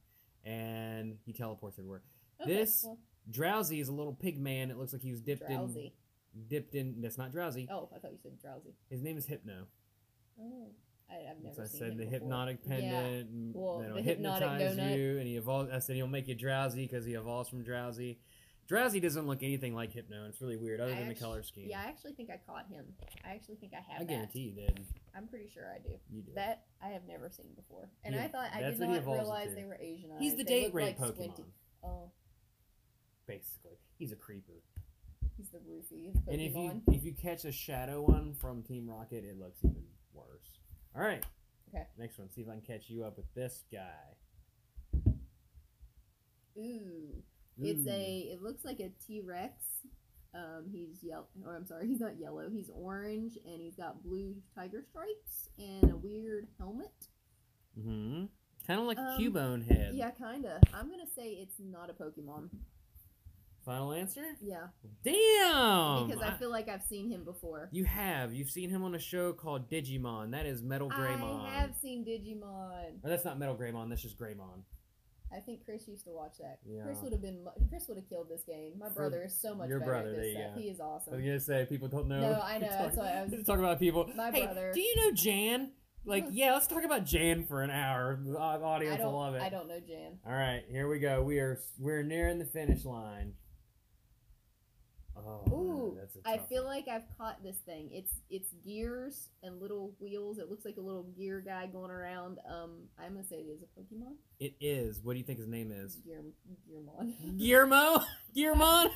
And 0.45 1.17
he 1.25 1.33
teleports 1.33 1.79
everywhere. 1.79 2.03
Okay, 2.41 2.55
This- 2.55 2.85
well, 2.85 2.99
Drowzee 3.31 3.81
is 3.81 3.89
a 3.89 3.93
little 3.93 4.15
pig 4.15 4.39
man. 4.39 4.71
It 4.71 4.79
looks 4.79 4.93
like 4.93 5.03
he 5.03 5.11
was 5.11 5.21
dipped 5.21 5.47
drowsy. 5.47 5.93
in 6.35 6.45
dipped 6.49 6.75
in 6.75 7.01
that's 7.01 7.19
not 7.19 7.33
drowsy. 7.33 7.67
Oh, 7.71 7.89
I 7.95 7.99
thought 7.99 8.13
you 8.13 8.19
said 8.23 8.39
drowsy. 8.41 8.75
His 8.91 9.03
name 9.03 9.17
is 9.19 9.27
Hypno. 9.27 9.67
Oh, 10.41 10.69
I, 11.11 11.31
I've 11.31 11.43
never 11.43 11.55
So 11.57 11.63
I 11.63 11.67
said 11.67 11.93
the 11.99 12.05
before. 12.05 12.11
hypnotic 12.13 12.65
pendant 12.65 13.29
and 13.31 13.55
Well, 13.55 13.79
that'll 13.81 13.97
the 13.97 14.03
hypnotic 14.03 14.49
hypnotize 14.49 14.77
donut. 14.79 14.97
you 14.99 15.19
and 15.19 15.27
he 15.27 15.37
evolves 15.37 15.71
I 15.73 15.79
said 15.81 15.97
he'll 15.97 16.07
make 16.07 16.29
you 16.29 16.35
drowsy 16.35 16.85
because 16.87 17.05
he 17.05 17.15
evolves 17.15 17.49
from 17.49 17.65
Drowzee. 17.65 18.19
Drowzee 18.71 19.01
doesn't 19.03 19.27
look 19.27 19.43
anything 19.43 19.75
like 19.75 19.93
Hypno. 19.93 20.27
It's 20.29 20.41
really 20.43 20.57
weird, 20.59 20.81
other 20.81 20.93
I 20.93 20.99
than 20.99 21.09
the 21.09 21.15
color 21.15 21.43
scheme. 21.43 21.69
Yeah, 21.71 21.81
I 21.81 21.89
actually 21.89 22.13
think 22.13 22.29
I 22.31 22.39
caught 22.47 22.67
him. 22.71 22.85
I 23.25 23.31
actually 23.31 23.57
think 23.57 23.73
I 23.73 23.81
have 23.93 24.03
I 24.03 24.05
that. 24.05 24.09
guarantee 24.11 24.41
you 24.41 24.53
did. 24.53 24.79
I'm 25.17 25.27
pretty 25.27 25.49
sure 25.53 25.65
I 25.75 25.79
do. 25.79 25.95
You 26.13 26.23
did. 26.23 26.35
That 26.35 26.67
I 26.83 26.89
have 26.89 27.03
never 27.09 27.31
seen 27.31 27.47
before, 27.57 27.89
and 28.05 28.15
Yeah, 28.15 28.25
I 28.25 28.29
thought 28.29 28.51
I 28.55 28.61
did 28.63 28.79
not 28.79 29.05
realize 29.07 29.55
they 29.55 29.65
were 29.65 29.79
Asian. 29.81 30.11
He's 30.19 30.37
the 30.37 30.45
They 30.45 30.65
date 30.65 30.75
rape 30.75 30.99
like 31.01 31.11
Pokemon. 31.11 31.15
squinty. 31.15 31.45
Oh, 31.83 32.11
Basically. 33.29 33.79
He's 33.99 34.11
a 34.11 34.17
creeper. 34.17 34.55
He's 35.37 35.51
the 35.51 35.59
roofie 35.59 36.09
of 36.09 36.17
And 36.27 36.41
if 36.41 36.57
you 36.57 36.83
if 36.91 37.05
you 37.05 37.13
catch 37.13 37.45
a 37.45 37.53
shadow 37.53 38.03
one 38.03 38.35
from 38.35 38.63
Team 38.65 38.89
Rocket, 38.91 39.23
it 39.25 39.39
looks 39.39 39.61
even 39.63 39.85
worse. 40.13 40.59
All 40.97 41.03
right. 41.03 41.25
Okay. 41.69 41.87
Next 41.97 42.19
one. 42.19 42.29
See 42.31 42.41
if 42.41 42.49
I 42.49 42.53
can 42.53 42.63
catch 42.63 42.89
you 42.91 43.05
up 43.05 43.17
with 43.17 43.33
this 43.35 43.63
guy. 43.71 44.17
Ooh. 46.57 47.23
It's 47.61 47.87
Ooh. 47.87 47.91
a. 47.91 48.29
It 48.33 48.43
looks 48.43 48.65
like 48.65 48.81
a 48.81 48.91
T 49.07 49.21
Rex. 49.25 49.63
Um, 50.35 50.65
he's 50.71 51.03
yellow. 51.03 51.27
Or 51.45 51.55
I'm 51.55 51.67
sorry, 51.67 51.87
he's 51.87 52.01
not 52.01 52.19
yellow. 52.19 52.49
He's 52.51 52.71
orange, 52.75 53.39
and 53.47 53.61
he's 53.61 53.77
got 53.77 54.03
blue 54.03 54.35
tiger 54.55 54.83
stripes 54.83 55.51
and 55.59 55.93
a 55.93 55.97
weird 55.97 56.49
helmet. 56.59 56.93
Mm-hmm. 57.79 58.25
Kind 58.67 58.81
of 58.81 58.87
like 58.87 58.99
Um, 58.99 59.07
a 59.07 59.19
Cubone 59.19 59.67
head. 59.67 59.95
Yeah, 59.95 60.11
kinda. 60.11 60.61
I'm 60.75 60.91
gonna 60.91 61.07
say 61.07 61.31
it's 61.31 61.57
not 61.59 61.91
a 61.91 61.95
Pokemon. 61.95 62.51
Final 63.69 63.93
answer? 63.93 64.25
Yeah, 64.41 64.69
Damn. 65.05 66.07
because 66.09 66.23
I 66.23 66.35
feel 66.39 66.51
like 66.51 66.69
I've 66.71 66.83
seen 66.83 67.11
him 67.11 67.23
before. 67.25 67.69
you 67.71 67.85
have. 67.85 68.33
You've 68.33 68.49
seen 68.51 68.71
him 68.71 68.83
on 68.83 68.95
a 68.95 68.99
show 68.99 69.35
called 69.35 69.71
Digimon. 69.71 70.31
That 70.31 70.47
is 70.47 70.63
Metal 70.63 70.89
Greymon. 70.89 71.45
I 71.45 71.61
have 71.61 71.75
seen 71.83 72.03
Digimon. 72.03 73.05
Or 73.05 73.11
that's 73.11 73.27
not 73.27 73.39
Metal 73.39 73.55
Greymon. 73.55 73.91
That's 73.91 74.01
just 74.01 74.19
Greymon. 74.19 74.63
I 75.31 75.41
think 75.41 75.67
Chris 75.67 75.87
used 75.87 76.05
to 76.07 76.13
watch 76.13 76.39
that. 76.41 76.61
Yeah. 76.67 76.85
Chris 76.85 76.99
would 77.03 77.13
have 77.13 77.21
been. 77.21 77.45
Chris 77.69 77.87
would 77.89 77.99
have 77.99 78.09
killed 78.09 78.31
this 78.31 78.43
game. 78.47 78.73
My 78.79 78.89
brother 78.89 79.23
is 79.25 79.39
so 79.39 79.55
much 79.55 79.69
your 79.69 79.81
better 79.81 79.91
brother, 79.91 80.11
at 80.13 80.17
this 80.17 80.35
go. 80.35 80.53
He 80.59 80.69
is 80.71 80.81
awesome. 80.81 81.13
I 81.13 81.17
was 81.17 81.25
gonna 81.27 81.41
say 81.41 81.67
people 81.69 81.89
don't 81.89 82.09
know. 82.09 82.21
No, 82.21 82.41
I 82.41 82.57
know, 82.61 82.69
Talk- 82.69 82.79
that's 82.95 82.99
I 82.99 83.25
was- 83.37 83.45
talk 83.45 83.59
about 83.59 83.79
people. 83.79 84.11
My 84.17 84.31
hey, 84.31 84.47
brother- 84.47 84.73
do 84.75 84.81
you 84.81 84.97
know 84.97 85.11
Jan? 85.13 85.73
Like, 86.07 86.25
yeah, 86.31 86.55
let's 86.55 86.67
talk 86.67 86.85
about 86.85 87.05
Jan 87.05 87.45
for 87.45 87.61
an 87.63 87.71
hour. 87.71 88.19
The 88.25 88.39
audience 88.39 89.03
will 89.03 89.13
love 89.19 89.35
it. 89.35 89.43
I 89.43 89.51
don't 89.51 89.69
know 89.69 89.81
Jan. 89.87 90.19
All 90.27 90.33
right, 90.33 90.63
here 90.71 90.89
we 90.89 90.99
go. 90.99 91.23
We 91.23 91.41
are 91.41 91.61
we're 91.79 92.03
nearing 92.03 92.39
the 92.39 92.47
finish 92.47 92.87
line. 92.87 93.35
Oh, 95.27 95.53
Ooh, 95.53 95.97
that's 95.99 96.17
a 96.17 96.21
I 96.29 96.39
feel 96.39 96.65
one. 96.65 96.75
like 96.77 96.89
I've 96.89 97.05
caught 97.17 97.43
this 97.43 97.57
thing. 97.67 97.89
It's 97.93 98.13
it's 98.31 98.53
gears 98.65 99.29
and 99.43 99.61
little 99.61 99.93
wheels. 100.01 100.39
It 100.39 100.49
looks 100.49 100.65
like 100.65 100.77
a 100.77 100.81
little 100.81 101.05
gear 101.17 101.41
guy 101.45 101.67
going 101.67 101.91
around. 101.91 102.39
Um, 102.49 102.73
I'm 102.99 103.13
gonna 103.15 103.25
say 103.25 103.37
it 103.37 103.49
is 103.49 103.63
a 103.63 103.81
Pokemon. 103.81 104.15
it 104.41 104.55
is. 104.61 105.01
What 105.03 105.15
do 105.15 105.19
you 105.19 105.25
think 105.25 105.39
his 105.39 105.49
name 105.49 105.73
is? 105.73 105.97
Gear 105.97 106.23
Gearmon. 106.71 107.39
Guillermo. 107.39 108.03
Guillermo. 108.35 108.91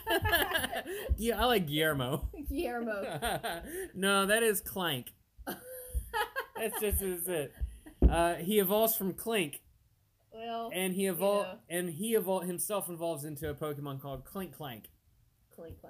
yeah, 1.17 1.41
I 1.43 1.45
like 1.47 1.67
Guillermo. 1.67 2.29
Guillermo. 2.49 3.21
no, 3.95 4.27
that 4.27 4.43
is 4.43 4.61
Klang. 4.61 5.05
That's 5.47 6.81
just 6.81 7.01
that's 7.01 7.27
it. 7.29 7.53
Uh, 8.09 8.35
he 8.35 8.59
evolves 8.61 8.95
from 8.95 9.15
Klink, 9.15 9.63
well, 10.33 10.71
and 10.73 10.93
he 10.93 11.05
evol 11.05 11.43
know. 11.45 11.55
and 11.69 11.91
he 11.91 12.15
evol 12.15 12.45
himself 12.45 12.89
evolves 12.91 13.25
into 13.25 13.49
a 13.49 13.55
Pokemon 13.55 14.01
called 14.01 14.25
Klinklang. 14.25 14.83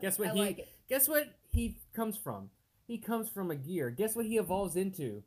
Guess 0.00 0.18
what 0.18 0.28
I 0.28 0.32
he- 0.34 0.40
like. 0.40 0.68
Guess 0.88 1.08
what 1.08 1.28
he 1.50 1.78
comes 1.94 2.16
from? 2.16 2.50
He 2.86 2.98
comes 2.98 3.28
from 3.28 3.50
a 3.50 3.54
gear. 3.56 3.90
Guess 3.90 4.14
what 4.16 4.26
he 4.26 4.36
evolves 4.38 4.76
into? 4.76 5.22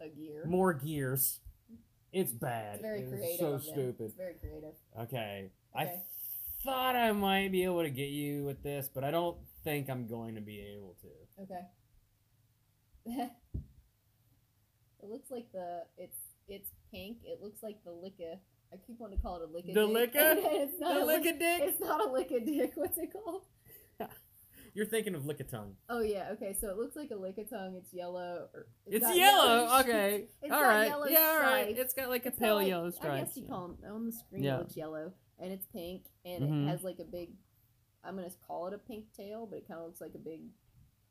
A 0.00 0.08
gear. 0.08 0.44
More 0.46 0.72
gears. 0.74 1.40
It's 2.12 2.32
bad. 2.32 2.74
It's 2.76 2.82
very 2.82 3.02
creative. 3.08 3.38
so 3.38 3.58
stupid. 3.58 4.06
It's 4.06 4.14
very 4.14 4.34
creative. 4.34 4.74
Okay. 5.00 5.50
I 5.74 5.84
Okay. 5.84 6.02
thought 6.64 6.96
I 6.96 7.12
might 7.12 7.52
be 7.52 7.64
able 7.64 7.82
to 7.82 7.90
get 7.90 8.08
you 8.10 8.44
with 8.44 8.62
this, 8.62 8.88
but 8.92 9.04
I 9.04 9.10
don't 9.10 9.36
think 9.64 9.88
I'm 9.90 10.06
going 10.06 10.34
to 10.34 10.40
be 10.40 10.60
able 10.60 10.96
to. 11.02 11.42
Okay. 11.42 11.64
it 15.02 15.08
looks 15.08 15.30
like 15.30 15.50
the 15.52 15.82
it's 15.96 16.16
it's 16.48 16.70
pink. 16.90 17.18
It 17.24 17.40
looks 17.42 17.62
like 17.62 17.82
the 17.84 17.90
licka. 17.90 18.38
I 18.72 18.76
keep 18.86 18.98
wanting 18.98 19.18
to 19.18 19.22
call 19.22 19.36
it 19.36 19.42
a 19.42 19.46
licka. 19.46 19.72
The 19.74 19.86
dick. 19.86 20.14
licka? 20.14 20.36
it's 20.62 20.80
not 20.80 20.94
The 20.94 21.02
a 21.02 21.04
lick- 21.04 21.24
lick-a-dick? 21.24 21.60
It's 21.62 21.80
not 21.80 22.00
a 22.06 22.08
licka 22.10 22.44
dick. 22.44 22.72
What's 22.76 22.98
it 22.98 23.12
called? 23.12 23.42
You're 24.74 24.86
thinking 24.86 25.14
of 25.14 25.22
Lickitung. 25.22 25.72
Oh 25.88 26.00
yeah. 26.00 26.28
Okay. 26.32 26.56
So 26.60 26.68
it 26.70 26.76
looks 26.76 26.96
like 26.96 27.10
a 27.10 27.14
licka 27.14 27.44
tongue. 27.48 27.74
It's 27.76 27.92
yellow. 27.92 28.48
Or, 28.54 28.66
It's 28.86 29.04
got 29.04 29.16
yellow. 29.16 29.78
Okay. 29.80 30.26
It's 30.42 30.52
all 30.52 30.60
got 30.62 30.86
yellow 30.86 31.06
Yeah. 31.06 31.40
All 31.44 31.50
right. 31.50 31.76
It's 31.78 31.94
got 31.94 32.08
like 32.08 32.24
a 32.24 32.28
It's 32.28 32.38
pale 32.38 32.56
like- 32.56 32.68
yellow 32.68 32.86
I 32.88 32.90
stripe. 32.90 33.24
guess 33.26 33.36
you 33.36 33.46
call 33.46 33.68
them 33.68 33.78
on 33.92 34.06
the 34.06 34.12
screen. 34.12 34.42
Yeah. 34.42 34.56
It 34.56 34.58
looks 34.60 34.76
yellow, 34.76 35.12
and 35.38 35.52
it's 35.52 35.66
pink, 35.66 36.04
and 36.24 36.42
Mhm. 36.44 36.64
it 36.66 36.70
has 36.70 36.82
like 36.82 36.98
a 37.00 37.04
big. 37.04 37.30
I'm 38.04 38.16
gonna 38.16 38.30
call 38.46 38.68
it 38.68 38.74
a 38.74 38.78
pink 38.78 39.12
tail, 39.12 39.46
but 39.46 39.58
it 39.58 39.68
kind 39.68 39.80
of 39.80 39.86
looks 39.86 40.00
like 40.00 40.14
a 40.14 40.18
big 40.18 40.42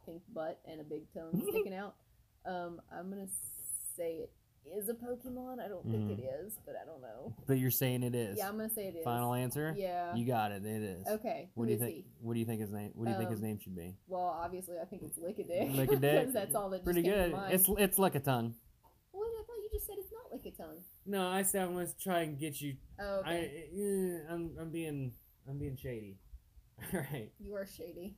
pink 0.06 0.22
butt 0.34 0.60
and 0.66 0.80
a 0.80 0.84
big 0.84 1.12
tongue 1.14 1.32
sticking 1.52 1.74
out. 1.74 1.96
Um, 2.46 2.82
I'm 2.92 3.10
gonna 3.10 3.28
say 3.96 4.18
it 4.24 4.32
is 4.76 4.90
a 4.90 4.94
Pokemon. 4.94 5.60
I 5.64 5.68
don't 5.68 5.84
think 5.90 6.12
it 6.20 6.24
is, 6.24 6.58
but 6.66 6.76
I 6.82 6.86
don't 6.86 7.02
know. 7.02 7.34
But 7.46 7.60
you're 7.60 7.72
saying 7.72 8.04
it 8.04 8.16
is. 8.16 8.38
Yeah, 8.38 8.48
I'm 8.48 8.58
gonna 8.58 8.70
say 8.70 8.88
it 8.88 8.96
is. 8.96 9.04
Final 9.04 9.34
answer. 9.34 9.74
Yeah. 9.78 10.16
You 10.16 10.26
got 10.26 10.52
it. 10.52 10.66
It 10.66 10.82
is. 10.84 11.08
Okay. 11.08 11.50
What 11.54 11.66
do 11.68 11.72
you 11.74 11.80
think? 11.80 12.06
What 12.22 12.34
do 12.34 12.40
you 12.40 12.46
think 12.46 12.62
his 12.62 12.72
name? 12.72 12.92
What 12.96 13.06
do 13.06 13.12
you 13.12 13.18
think 13.18 13.30
his 13.30 13.40
Um, 13.40 13.46
name 13.46 13.60
should 13.60 13.76
be? 13.76 13.96
Well, 14.08 14.22
obviously, 14.44 14.76
I 14.82 14.86
think 14.86 15.04
it's. 15.04 15.18
Lickidick? 15.18 15.88
because 15.90 16.34
that's 16.34 16.56
all 16.56 16.70
that 16.72 16.84
Pretty 16.84 17.04
good. 17.04 17.32
To 17.32 17.38
mind. 17.38 17.54
It's 17.54 17.70
it's 17.78 17.98
Lickitung. 17.98 18.54
Wait, 19.14 19.30
I 19.40 19.44
thought 19.44 19.58
you 19.64 19.70
just 19.74 19.86
said 19.88 19.96
it's 20.00 20.12
not 20.12 20.32
Lickitung. 20.32 20.82
No, 21.06 21.28
I 21.28 21.42
said 21.44 21.64
I'm 21.64 21.74
gonna 21.74 21.88
try 22.02 22.22
and 22.22 22.40
get 22.40 22.60
you. 22.62 22.76
Oh, 23.00 23.20
okay. 23.20 23.70
eh, 23.74 24.32
I'm 24.34 24.52
I'm 24.60 24.72
being 24.72 25.14
I'm 25.50 25.58
being 25.58 25.78
shady. 25.78 26.18
All 26.94 27.00
right, 27.12 27.32
you 27.40 27.56
are 27.56 27.66
shady. 27.66 28.18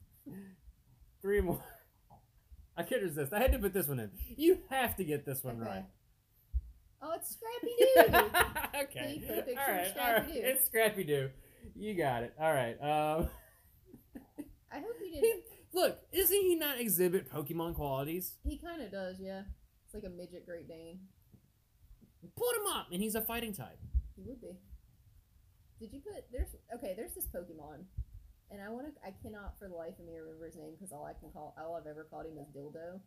three 1.22 1.42
more. 1.42 1.64
I 2.78 2.84
can't 2.84 3.02
resist. 3.02 3.34
I 3.34 3.40
had 3.40 3.52
to 3.52 3.60
put 3.60 3.74
this 3.74 3.88
one 3.88 4.00
in. 4.00 4.10
You 4.38 4.60
have 4.70 4.96
to 4.98 5.04
get 5.04 5.26
this 5.26 5.44
one 5.44 5.62
Okay. 5.62 5.70
right. 5.70 5.86
Oh, 7.02 7.14
it's 7.16 7.38
Scrappy 7.38 7.74
Doo. 7.80 8.30
okay. 8.84 9.00
Can 9.00 9.22
you 9.22 9.28
put 9.28 9.38
a 9.38 9.42
picture 9.44 9.62
all 9.62 9.72
right. 9.74 9.86
All 9.86 9.92
Scrappy. 9.92 10.34
Doo? 10.34 10.42
It's 10.44 10.66
Scrappy 10.66 11.04
Doo. 11.04 11.30
You 11.76 11.94
got 11.96 12.24
it. 12.24 12.34
All 12.40 12.52
right. 12.54 12.76
Um, 12.82 13.30
I 14.72 14.80
hope 14.80 14.96
you 15.00 15.08
he, 15.14 15.22
didn't. 15.22 15.44
look, 15.74 16.00
isn't 16.12 16.42
he 16.42 16.56
not 16.56 16.80
exhibit 16.80 17.32
Pokemon 17.32 17.76
qualities? 17.76 18.34
He 18.44 18.58
kind 18.58 18.82
of 18.82 18.92
does, 18.92 19.18
yeah. 19.20 19.44
It's 19.86 19.94
like 19.94 20.04
a 20.04 20.10
midget 20.10 20.46
Great 20.46 20.68
Dane. 20.68 21.00
Put 22.36 22.56
him 22.58 22.68
up, 22.76 22.88
and 22.92 23.02
he's 23.02 23.16
a 23.16 23.22
fighting 23.22 23.54
type. 23.54 23.80
He 24.16 24.24
would 24.28 24.42
be. 24.42 24.60
Did 25.80 25.94
you 25.94 26.02
put 26.02 26.26
there's 26.32 26.50
okay? 26.76 26.94
There's 26.96 27.14
this 27.16 27.26
Pokemon, 27.28 27.86
and 28.52 28.62
I 28.62 28.68
want 28.70 28.88
to. 28.88 28.92
I 29.08 29.14
cannot 29.24 29.58
for 29.58 29.70
the 29.70 29.76
life 29.76 29.98
of 29.98 30.06
me 30.06 30.18
remember 30.18 30.46
his 30.46 30.58
name 30.58 30.74
because 30.78 30.92
all 30.92 31.06
I 31.06 31.14
can 31.14 31.32
call 31.32 31.56
all 31.58 31.76
I've 31.80 31.88
ever 31.88 32.04
called 32.12 32.26
him 32.26 32.38
is 32.38 32.48
Dildo, 32.52 33.00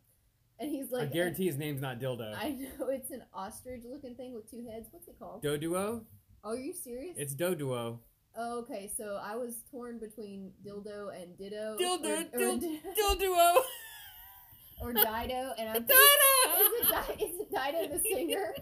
and 0.60 0.70
he's 0.70 0.90
like. 0.90 1.02
I 1.02 1.06
guarantee 1.12 1.46
his 1.46 1.56
name's 1.58 1.80
not 1.80 1.98
Dildo. 2.00 2.34
I 2.36 2.50
know 2.50 2.88
it's 2.88 3.10
an 3.10 3.22
ostrich-looking 3.34 4.14
thing 4.16 4.34
with 4.34 4.50
two 4.50 4.64
heads. 4.70 4.88
What's 4.90 5.08
it 5.08 5.16
called? 5.18 5.42
Doduo? 5.42 6.02
oh, 6.44 6.50
are 6.50 6.56
you 6.56 6.72
serious? 6.72 7.14
It's 7.16 7.34
Doduo. 7.34 7.98
oh, 8.36 8.58
okay, 8.60 8.90
so 8.96 9.18
I 9.22 9.36
was 9.36 9.54
torn 9.70 9.98
between 9.98 10.52
Dildo 10.66 11.08
and 11.14 11.36
Ditto. 11.38 11.76
Dildo, 11.80 12.26
or, 12.32 12.34
or, 12.34 12.38
dil- 12.38 12.58
Di- 12.58 12.80
or 14.80 14.92
Dido, 14.92 15.52
and 15.58 15.68
I'm. 15.68 15.82
Dido. 15.82 15.94
Is 16.58 16.72
it, 16.72 16.88
Di- 16.90 17.24
is 17.24 17.40
it 17.40 17.50
Dido 17.50 17.96
the 17.96 18.00
singer? 18.12 18.54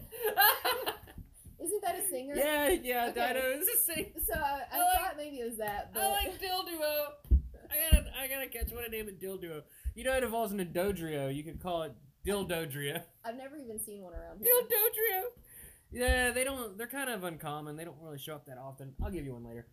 Isn't 1.63 1.83
that 1.83 1.99
a 1.99 2.09
singer? 2.09 2.35
yeah, 2.37 2.69
yeah, 2.71 3.07
Okay. 3.11 3.33
Dido 3.35 3.51
is 3.61 3.69
a 3.69 3.93
singer. 3.93 4.09
So 4.27 4.35
I, 4.35 4.63
I 4.73 4.77
I 4.77 4.79
like- 4.79 4.99
thought 5.01 5.17
maybe 5.17 5.37
it 5.41 5.49
was 5.49 5.59
that, 5.59 5.93
but 5.93 6.03
I 6.03 6.11
like 6.13 6.41
Dilduo. 6.41 7.39
I 7.73 7.77
gotta, 7.93 8.05
I 8.21 8.27
gotta 8.27 8.49
catch 8.49 8.73
one 8.73 8.83
and 8.83 8.93
name 8.93 9.09
it 9.09 9.21
Dilduo. 9.21 9.63
You 9.95 10.05
know 10.05 10.17
it 10.17 10.23
evolves 10.25 10.53
into 10.53 10.65
Dodrio. 10.65 11.35
You 11.35 11.43
could 11.43 11.61
call 11.63 11.83
it 11.83 11.93
Dildodria. 12.27 13.03
I've 13.25 13.37
never 13.37 13.57
even 13.57 13.79
seen 13.79 14.03
one 14.03 14.15
around 14.15 14.41
here. 14.43 14.53
Dildodrio. 14.55 15.23
Yeah, 15.93 16.31
they 16.31 16.45
don't. 16.45 16.79
They're 16.79 16.87
kind 16.87 17.11
of 17.11 17.25
uncommon. 17.25 17.77
They 17.77 17.85
don't 17.85 17.97
really 18.01 18.19
show 18.19 18.35
up 18.35 18.47
that 18.47 18.59
often. 18.59 18.95
I'll 19.03 19.11
give 19.11 19.25
you 19.25 19.33
one 19.35 19.45
later. 19.45 19.67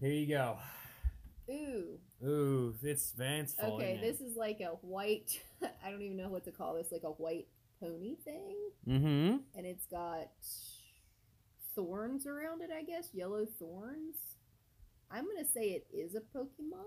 Here 0.00 0.10
you 0.12 0.26
go. 0.26 0.58
Ooh. 1.48 1.98
Ooh, 2.26 2.74
it's 2.82 3.12
Vance 3.12 3.54
falling 3.54 3.74
Okay, 3.86 3.94
in. 3.94 4.00
this 4.00 4.20
is 4.20 4.36
like 4.36 4.60
a 4.60 4.70
white. 4.84 5.40
I 5.84 5.90
don't 5.90 6.02
even 6.02 6.16
know 6.16 6.28
what 6.28 6.44
to 6.46 6.50
call 6.50 6.74
this. 6.74 6.88
Like 6.90 7.04
a 7.04 7.10
white 7.10 7.46
pony 7.80 8.16
thing, 8.24 8.56
Mm-hmm. 8.88 9.36
and 9.54 9.66
it's 9.66 9.86
got 9.86 10.28
thorns 11.74 12.26
around 12.26 12.62
it. 12.62 12.70
I 12.76 12.82
guess 12.82 13.10
yellow 13.12 13.46
thorns. 13.58 14.16
I'm 15.10 15.24
gonna 15.26 15.46
say 15.46 15.68
it 15.70 15.86
is 15.94 16.14
a 16.16 16.20
Pokemon. 16.36 16.84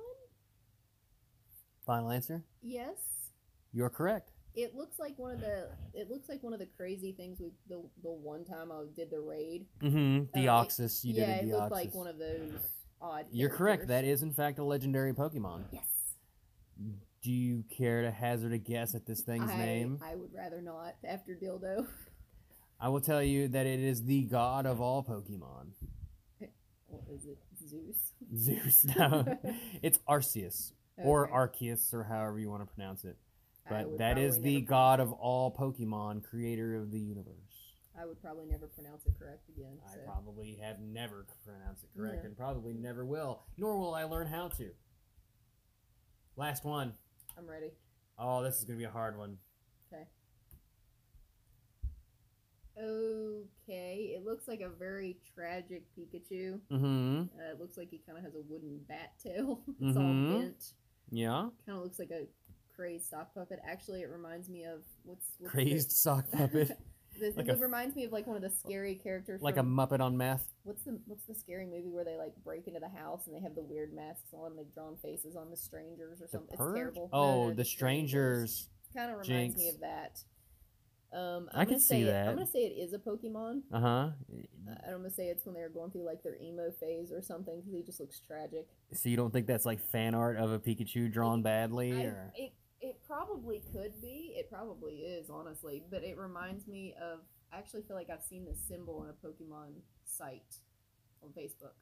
Final 1.90 2.12
answer. 2.12 2.44
Yes. 2.62 2.98
You're 3.74 3.90
correct. 3.90 4.30
It 4.54 4.76
looks 4.76 5.00
like 5.00 5.18
one 5.18 5.32
of 5.32 5.42
the. 5.42 5.70
It 5.96 6.08
looks 6.08 6.30
like 6.30 6.44
one 6.44 6.54
of 6.54 6.60
the 6.60 6.68
crazy 6.78 7.14
things 7.14 7.40
we 7.40 7.50
the 7.68 7.82
the 8.04 8.12
one 8.12 8.46
time 8.46 8.72
I 8.72 8.84
did 8.96 9.10
the 9.10 9.20
raid. 9.20 9.66
Mm-hmm. 9.82 10.26
Uh, 10.36 10.40
Deoxys. 10.40 11.04
You 11.04 11.16
yeah, 11.16 11.26
did 11.26 11.30
it 11.30 11.52
a 11.52 11.56
Deoxys. 11.56 11.60
looked 11.62 11.72
like 11.72 11.96
one 11.96 12.06
of 12.06 12.20
those 12.20 12.52
odd. 13.02 13.26
You're 13.32 13.50
correct. 13.50 13.88
That 13.88 14.06
is 14.06 14.22
in 14.22 14.32
fact 14.32 14.60
a 14.60 14.64
legendary 14.64 15.14
Pokemon. 15.14 15.64
Yes. 15.72 15.88
Do 17.24 17.32
you 17.32 17.64
care 17.76 18.04
to 18.04 18.12
hazard 18.12 18.54
a 18.54 18.60
guess 18.60 18.94
at 18.94 19.08
this 19.08 19.22
thing's 19.22 19.50
I, 19.50 19.58
name? 19.58 20.00
I 20.04 20.14
would 20.14 20.30
rather 20.32 20.62
not 20.62 20.94
after 21.04 21.32
dildo. 21.32 21.88
I 22.80 22.90
will 22.90 23.02
tell 23.02 23.24
you 23.24 23.48
that 23.48 23.66
it 23.66 23.80
is 23.80 24.04
the 24.04 24.26
god 24.26 24.68
of 24.68 24.80
all 24.80 25.04
Pokemon. 25.04 25.72
What 26.86 27.02
is 27.12 27.26
it? 27.26 27.40
Zeus. 27.68 28.14
Zeus. 28.38 28.86
No, 28.96 29.26
it's 29.82 29.98
Arceus 30.08 30.74
or 31.04 31.26
Okay. 31.26 31.68
Arceus 31.68 31.94
or 31.94 32.04
however 32.04 32.40
you 32.40 32.50
want 32.50 32.62
to 32.68 32.74
pronounce 32.74 33.04
it. 33.06 33.18
But 33.70 33.98
that 34.00 34.18
is 34.18 34.40
the 34.42 34.62
god 34.62 35.00
of 35.00 35.12
all 35.14 35.52
Pokemon, 35.52 36.24
creator 36.24 36.76
of 36.76 36.90
the 36.92 37.00
universe. 37.00 37.36
I 38.00 38.06
would 38.06 38.20
probably 38.22 38.46
never 38.46 38.68
pronounce 38.68 39.06
it 39.06 39.14
correct 39.20 39.48
again. 39.50 39.78
I 39.88 39.98
probably 40.06 40.56
have 40.62 40.80
never 40.80 41.26
pronounced 41.44 41.84
it 41.84 41.90
correct 41.96 42.20
Yeah. 42.24 42.28
and 42.28 42.38
probably 42.38 42.74
never 42.74 43.06
will, 43.06 43.44
nor 43.58 43.78
will 43.78 43.94
I 43.94 44.06
learn 44.06 44.28
how 44.28 44.48
to. 44.50 44.72
Last 46.36 46.64
one. 46.64 46.94
I'm 47.38 47.46
ready. 47.46 47.72
Oh, 48.18 48.42
this 48.42 48.58
is 48.58 48.66
gonna 48.66 48.80
be 48.80 48.86
a 48.86 48.90
hard 48.90 49.18
one. 49.18 49.38
Okay, 49.94 50.08
Okay, 52.82 54.14
it 54.16 54.24
looks 54.26 54.48
like 54.48 54.62
a 54.62 54.70
very 54.70 55.18
tragic 55.36 55.84
Pikachu. 55.98 56.60
Mm-hmm. 56.72 57.22
Uh, 57.38 57.52
it 57.52 57.60
looks 57.60 57.78
like 57.78 57.90
he 57.90 57.98
kind 58.06 58.18
of 58.18 58.24
has 58.24 58.36
a 58.36 58.42
wooden 58.48 58.80
bat 58.88 59.14
tail. 59.22 59.62
it's 59.82 59.98
Mhm. 59.98 59.98
all 59.98 60.40
bent. 60.40 60.74
Yeah. 61.12 61.50
Kind 61.66 61.78
of 61.78 61.84
looks 61.84 62.00
like 62.00 62.12
a 62.12 62.26
crazed 62.76 63.10
sock 63.10 63.34
puppet. 63.34 63.60
Actually, 63.68 64.02
it 64.02 64.10
reminds 64.10 64.50
me 64.50 64.64
of 64.66 64.82
what's, 65.04 65.26
what's 65.40 65.52
Crazed 65.54 65.92
sock 65.92 66.30
puppet. 66.32 66.72
Like 67.36 67.48
it 67.50 67.56
a- 67.56 67.58
reminds 67.58 67.96
me 67.98 68.06
of 68.06 68.14
like 68.14 68.28
one 68.28 68.38
of 68.38 68.42
the 68.42 68.50
scary 68.50 68.96
characters. 68.96 69.42
like 69.42 69.58
a 69.58 69.62
Muppet 69.62 70.00
on 70.00 70.16
meth. 70.16 70.46
what's 70.64 70.84
the 70.84 70.98
what's 71.06 71.26
the 71.26 71.36
scary 71.36 71.66
movie 71.66 71.90
where 71.92 72.06
they 72.06 72.16
like 72.16 72.32
break 72.46 72.66
into 72.68 72.80
the 72.80 72.88
house 72.88 73.28
and 73.28 73.36
they 73.36 73.42
have 73.42 73.56
the 73.56 73.62
weird 73.64 73.94
masks 73.94 74.30
on, 74.34 74.56
they've 74.56 74.74
drawn 74.74 74.96
faces 75.04 75.36
on 75.36 75.50
the 75.52 75.58
strangers 75.58 76.22
or 76.22 76.28
The 76.28 76.32
something. 76.32 76.56
Purge? 76.58 76.70
Oh, 76.78 76.78
it's 76.78 76.96
terrible. 76.96 77.10
Oh, 77.12 77.54
the 77.54 77.66
strangers. 77.66 78.70
Kind 78.96 79.12
of 79.12 79.18
reminds 79.28 79.58
me 79.58 79.68
of 79.70 79.80
that. 79.82 80.20
Um, 81.12 81.50
I 81.54 81.66
can 81.66 81.80
see 81.80 81.88
say 81.88 82.02
it- 82.02 82.06
that. 82.06 82.28
I'm 82.30 82.36
gonna 82.36 82.46
say 82.48 82.60
it 82.66 82.78
is 82.80 82.94
a 82.94 83.00
Pokemon. 83.00 83.62
Uh 83.72 83.80
huh. 83.80 83.88
Uh, 83.88 84.74
I'm 84.88 84.98
gonna 84.98 85.10
say 85.10 85.28
it's 85.30 85.46
when 85.46 85.56
they 85.56 85.62
were 85.62 85.70
going 85.70 85.90
through 85.92 86.04
like 86.06 86.22
their 86.22 86.36
emo 86.42 86.70
phase 86.72 87.12
or 87.12 87.22
something 87.22 87.60
because 87.60 87.74
he 87.74 87.82
just 87.82 88.00
looks 88.00 88.20
tragic. 88.20 88.68
So 88.94 89.10
you 89.10 89.18
don't 89.18 89.32
think 89.34 89.48
that's 89.48 89.66
like 89.66 89.80
fan 89.80 90.14
art 90.14 90.38
of 90.38 90.52
a 90.52 90.60
Pikachu 90.60 91.12
drawn 91.12 91.42
badly, 91.42 91.94
I, 91.94 92.06
or 92.06 92.34
it 92.38 92.52
it 92.82 93.00
probably 93.08 93.62
could 93.74 94.00
be. 94.02 94.34
It 94.38 94.50
probably 94.52 94.98
is 94.98 95.30
honestly, 95.32 95.84
but 95.90 96.04
it 96.04 96.18
reminds 96.18 96.68
me 96.68 96.94
of. 97.02 97.20
I 97.52 97.58
actually 97.58 97.82
feel 97.82 97.96
like 97.96 98.12
I've 98.12 98.22
seen 98.22 98.46
this 98.46 98.60
symbol 98.68 98.98
on 99.00 99.10
a 99.10 99.28
Pokemon 99.28 99.74
site 100.06 100.58
on 101.24 101.30
Facebook. 101.30 101.74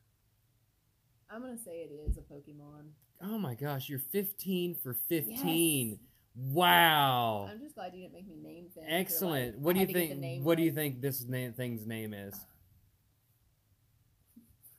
I'm 1.30 1.41
gonna 1.41 1.57
say 1.57 1.80
it 1.82 1.91
is 1.91 2.17
a 2.17 2.21
Pokemon. 2.21 2.91
oh 3.21 3.38
my 3.38 3.53
gosh, 3.55 3.89
you're 3.89 3.99
15 3.99 4.75
for 4.75 4.93
15. 4.93 5.99
Wow. 6.39 7.47
I'm 7.51 7.59
just 7.59 7.73
glad 7.75 7.93
you 7.95 8.01
didn't 8.01 8.13
make 8.13 8.27
me 8.27 8.35
name 8.41 8.67
things. 8.73 8.85
Excellent. 8.88 9.55
like, 9.55 9.63
what 9.63 9.73
do 9.73 9.79
you 9.79 9.88
had 9.88 9.93
to 9.93 9.93
get 9.93 10.01
the 10.01 10.07
think? 10.09 10.21
name 10.21 10.43
What 10.43 10.57
do 10.57 10.63
you 10.63 10.71
think 10.71 11.01
this 11.01 11.25
na- 11.27 11.51
thing's 11.55 11.85
name 11.88 12.13
is? 12.13 12.35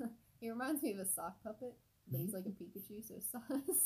He 0.40 0.48
reminds 0.50 0.82
me 0.84 0.92
of 0.92 1.00
a 1.00 1.04
sock 1.06 1.42
puppet, 1.42 1.74
but 2.08 2.20
he's 2.20 2.32
like 2.32 2.44
a 2.46 2.50
Pikachu, 2.50 3.02
so 3.06 3.14
sus. 3.32 3.76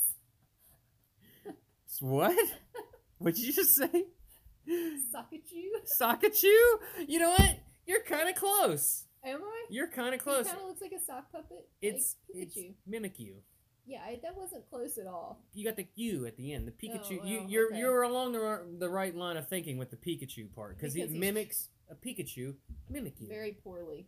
S- 1.88 2.00
What? 2.02 2.36
what 3.16 3.34
did 3.34 3.42
you 3.44 3.52
just 3.54 3.74
say? 3.74 4.04
Sockachu? 4.68 5.70
Sakachu? 6.00 6.54
You 7.08 7.18
know 7.20 7.30
what? 7.30 7.58
You're 7.86 8.02
kind 8.02 8.28
of 8.28 8.34
close. 8.34 9.06
Am 9.24 9.40
I? 9.42 9.64
You're 9.70 9.88
kind 9.88 10.14
of 10.14 10.20
close. 10.20 10.46
kind 10.46 10.58
of 10.60 10.66
looks 10.66 10.82
like 10.82 10.92
a 10.92 11.00
sock 11.04 11.32
puppet. 11.32 11.68
It's 11.80 12.16
like 12.34 12.42
it's 12.46 12.54
Pikachu. 12.54 12.74
Mimikyu. 12.88 13.36
Yeah, 13.84 14.00
I, 14.06 14.20
that 14.22 14.36
wasn't 14.36 14.68
close 14.70 14.96
at 14.98 15.06
all. 15.06 15.40
You 15.54 15.64
got 15.64 15.76
the 15.76 15.86
U 15.96 16.26
at 16.26 16.36
the 16.36 16.52
end. 16.52 16.66
The 16.68 16.72
oh, 16.72 16.94
Pikachu. 16.94 17.18
Oh, 17.20 17.24
you 17.24 17.38
well, 17.40 17.50
you're 17.50 17.66
okay. 17.66 17.78
you're 17.78 18.02
along 18.02 18.32
the 18.32 18.60
the 18.78 18.88
right 18.88 19.14
line 19.14 19.36
of 19.36 19.48
thinking 19.48 19.76
with 19.76 19.90
the 19.90 19.96
Pikachu 19.96 20.52
part 20.54 20.76
because 20.76 20.94
Because 20.94 21.10
it 21.10 21.16
mimics 21.18 21.68
a 21.90 21.94
Pikachu. 21.94 22.54
Mimikyu. 22.90 23.28
Very 23.28 23.56
poorly. 23.62 24.06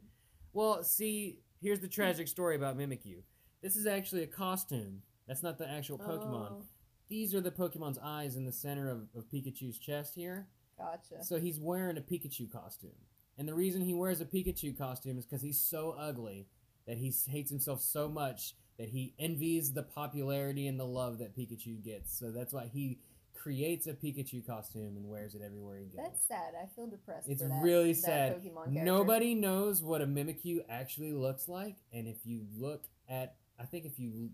Well, 0.53 0.85
see, 0.85 1.41
here's 1.61 1.81
the 1.81 1.87
hmm. 1.87 1.93
tragic 1.93 2.29
story 2.29 2.57
about 2.57 2.79
Mimikyu. 2.79 3.23
This 3.63 3.77
is 3.77 3.87
actually 3.87 4.23
a 4.23 4.29
costume. 4.29 5.03
That's 5.27 5.43
not 5.43 5.59
the 5.59 5.69
actual 5.69 5.99
Pokemon. 5.99 6.49
Oh, 6.51 6.63
These 7.09 7.35
are 7.35 7.41
the 7.41 7.51
Pokemon's 7.51 7.99
eyes 8.03 8.37
in 8.37 8.45
the 8.45 8.53
center 8.53 8.91
of, 8.91 9.09
of 9.17 9.25
Pikachu's 9.31 9.79
chest 9.79 10.15
here. 10.15 10.49
gotcha. 10.79 11.25
So 11.25 11.39
he's 11.39 11.59
wearing 11.59 11.97
a 11.97 12.03
Pikachu 12.03 12.53
costume. 12.53 12.91
And 13.39 13.49
the 13.49 13.55
reason 13.55 13.81
he 13.81 13.95
wears 13.95 14.21
a 14.21 14.27
Pikachu 14.27 14.77
costume 14.77 15.19
is 15.19 15.25
because 15.25 15.43
he's 15.43 15.61
so 15.61 15.97
ugly 15.99 16.47
that 16.87 16.99
he 16.99 17.13
hates 17.27 17.51
himself 17.51 17.81
so 17.81 18.09
much 18.09 18.55
that 18.79 18.89
he 18.89 19.15
envies 19.19 19.73
the 19.73 19.83
popularity 19.83 20.67
and 20.67 20.79
the 20.79 20.85
love 20.87 21.19
that 21.19 21.37
Pikachu 21.37 21.83
gets. 21.85 22.17
So 22.19 22.31
that's 22.31 22.53
why 22.53 22.67
he 22.73 22.99
creates 23.35 23.87
a 23.87 23.93
Pikachu 23.93 24.45
costume 24.47 24.97
and 24.97 25.09
wears 25.09 25.35
it 25.35 25.43
everywhere 25.45 25.79
he 25.79 25.85
goes. 25.87 25.97
That's 25.97 26.25
sad. 26.27 26.55
I 26.61 26.67
feel 26.75 26.87
depressed. 26.87 27.29
It's 27.29 27.43
for 27.43 27.49
that, 27.49 27.63
really 27.63 27.93
that 27.93 28.41
sad. 28.43 28.51
Nobody 28.71 29.35
knows 29.35 29.83
what 29.83 30.01
a 30.01 30.07
Mimikyu 30.07 30.65
actually 30.69 31.13
looks 31.13 31.49
like, 31.49 31.77
and 31.93 32.09
if 32.09 32.17
you 32.25 32.47
look 32.57 32.85
at, 33.09 33.35
I 33.61 33.65
think 33.65 33.85
if 33.85 33.99
you 33.99 34.31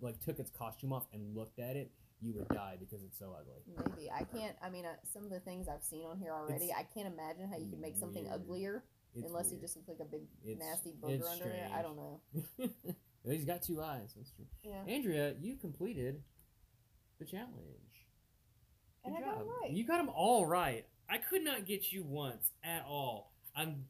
like 0.00 0.18
took 0.24 0.38
its 0.38 0.50
costume 0.50 0.92
off 0.92 1.06
and 1.12 1.36
looked 1.36 1.58
at 1.58 1.76
it, 1.76 1.90
you 2.22 2.32
would 2.32 2.48
die 2.48 2.76
because 2.80 3.04
it's 3.04 3.18
so 3.18 3.36
ugly. 3.38 3.60
Maybe 3.94 4.10
I 4.10 4.24
can't. 4.24 4.56
I 4.62 4.70
mean, 4.70 4.86
uh, 4.86 4.94
some 5.12 5.24
of 5.24 5.30
the 5.30 5.40
things 5.40 5.68
I've 5.68 5.82
seen 5.84 6.06
on 6.06 6.18
here 6.18 6.32
already, 6.32 6.66
It's 6.66 6.74
I 6.74 6.82
can't 6.94 7.12
imagine 7.12 7.46
how 7.50 7.58
you 7.58 7.66
could 7.66 7.80
make 7.80 7.96
something 7.98 8.24
weird. 8.24 8.34
uglier 8.34 8.84
It's 9.14 9.26
unless 9.26 9.50
weird. 9.50 9.60
just 9.60 9.76
looks 9.76 9.88
like 9.88 10.00
a 10.00 10.04
big 10.10 10.22
It's- 10.46 10.58
nasty 10.58 10.92
booger 10.98 11.30
under 11.30 11.44
it. 11.50 11.70
I 11.70 11.82
don't 11.82 11.96
know. 11.96 12.20
He's 13.32 13.44
got 13.44 13.62
two 13.62 13.82
eyes. 13.82 14.14
That's 14.16 14.30
true. 14.30 14.46
Yeah, 14.62 14.82
Andrea, 14.86 15.34
you 15.40 15.56
completed 15.56 16.22
the 17.18 17.24
challenge. 17.24 17.50
and 19.04 19.14
Good 19.16 19.24
got 19.24 19.34
it 19.34 19.38
job. 19.38 19.46
right. 19.62 19.70
You 19.72 19.86
got 19.86 19.98
them 19.98 20.10
all 20.14 20.46
right. 20.46 20.86
I 21.08 21.18
could 21.18 21.42
not 21.42 21.66
get 21.66 21.92
you 21.92 22.04
once 22.04 22.50
at 22.64 22.84
all. 22.86 23.32
I'm 23.54 23.84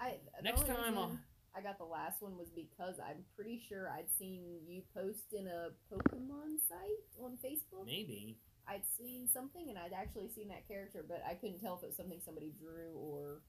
I 0.00 0.14
next 0.42 0.66
time. 0.66 0.98
I'll, 0.98 1.18
I 1.56 1.60
got 1.60 1.78
the 1.78 1.84
last 1.84 2.22
one 2.22 2.36
was 2.36 2.48
because 2.54 2.96
I'm 2.98 3.24
pretty 3.36 3.60
sure 3.68 3.88
I'd 3.90 4.10
seen 4.18 4.42
you 4.66 4.82
post 4.94 5.32
in 5.32 5.46
a 5.46 5.70
Pokemon 5.92 6.58
site 6.68 7.22
on 7.22 7.38
Facebook. 7.44 7.86
maybe. 7.86 8.38
I'd 8.68 8.82
seen 8.96 9.28
something 9.32 9.68
and 9.68 9.76
I'd 9.78 9.92
actually 9.92 10.28
seen 10.28 10.48
that 10.48 10.66
character, 10.68 11.04
but 11.06 11.22
I 11.28 11.34
couldn't 11.34 11.58
tell 11.60 11.76
if 11.76 11.82
it 11.82 11.86
was 11.88 11.96
something 11.96 12.20
somebody 12.24 12.52
drew 12.58 12.94
or 12.94 13.42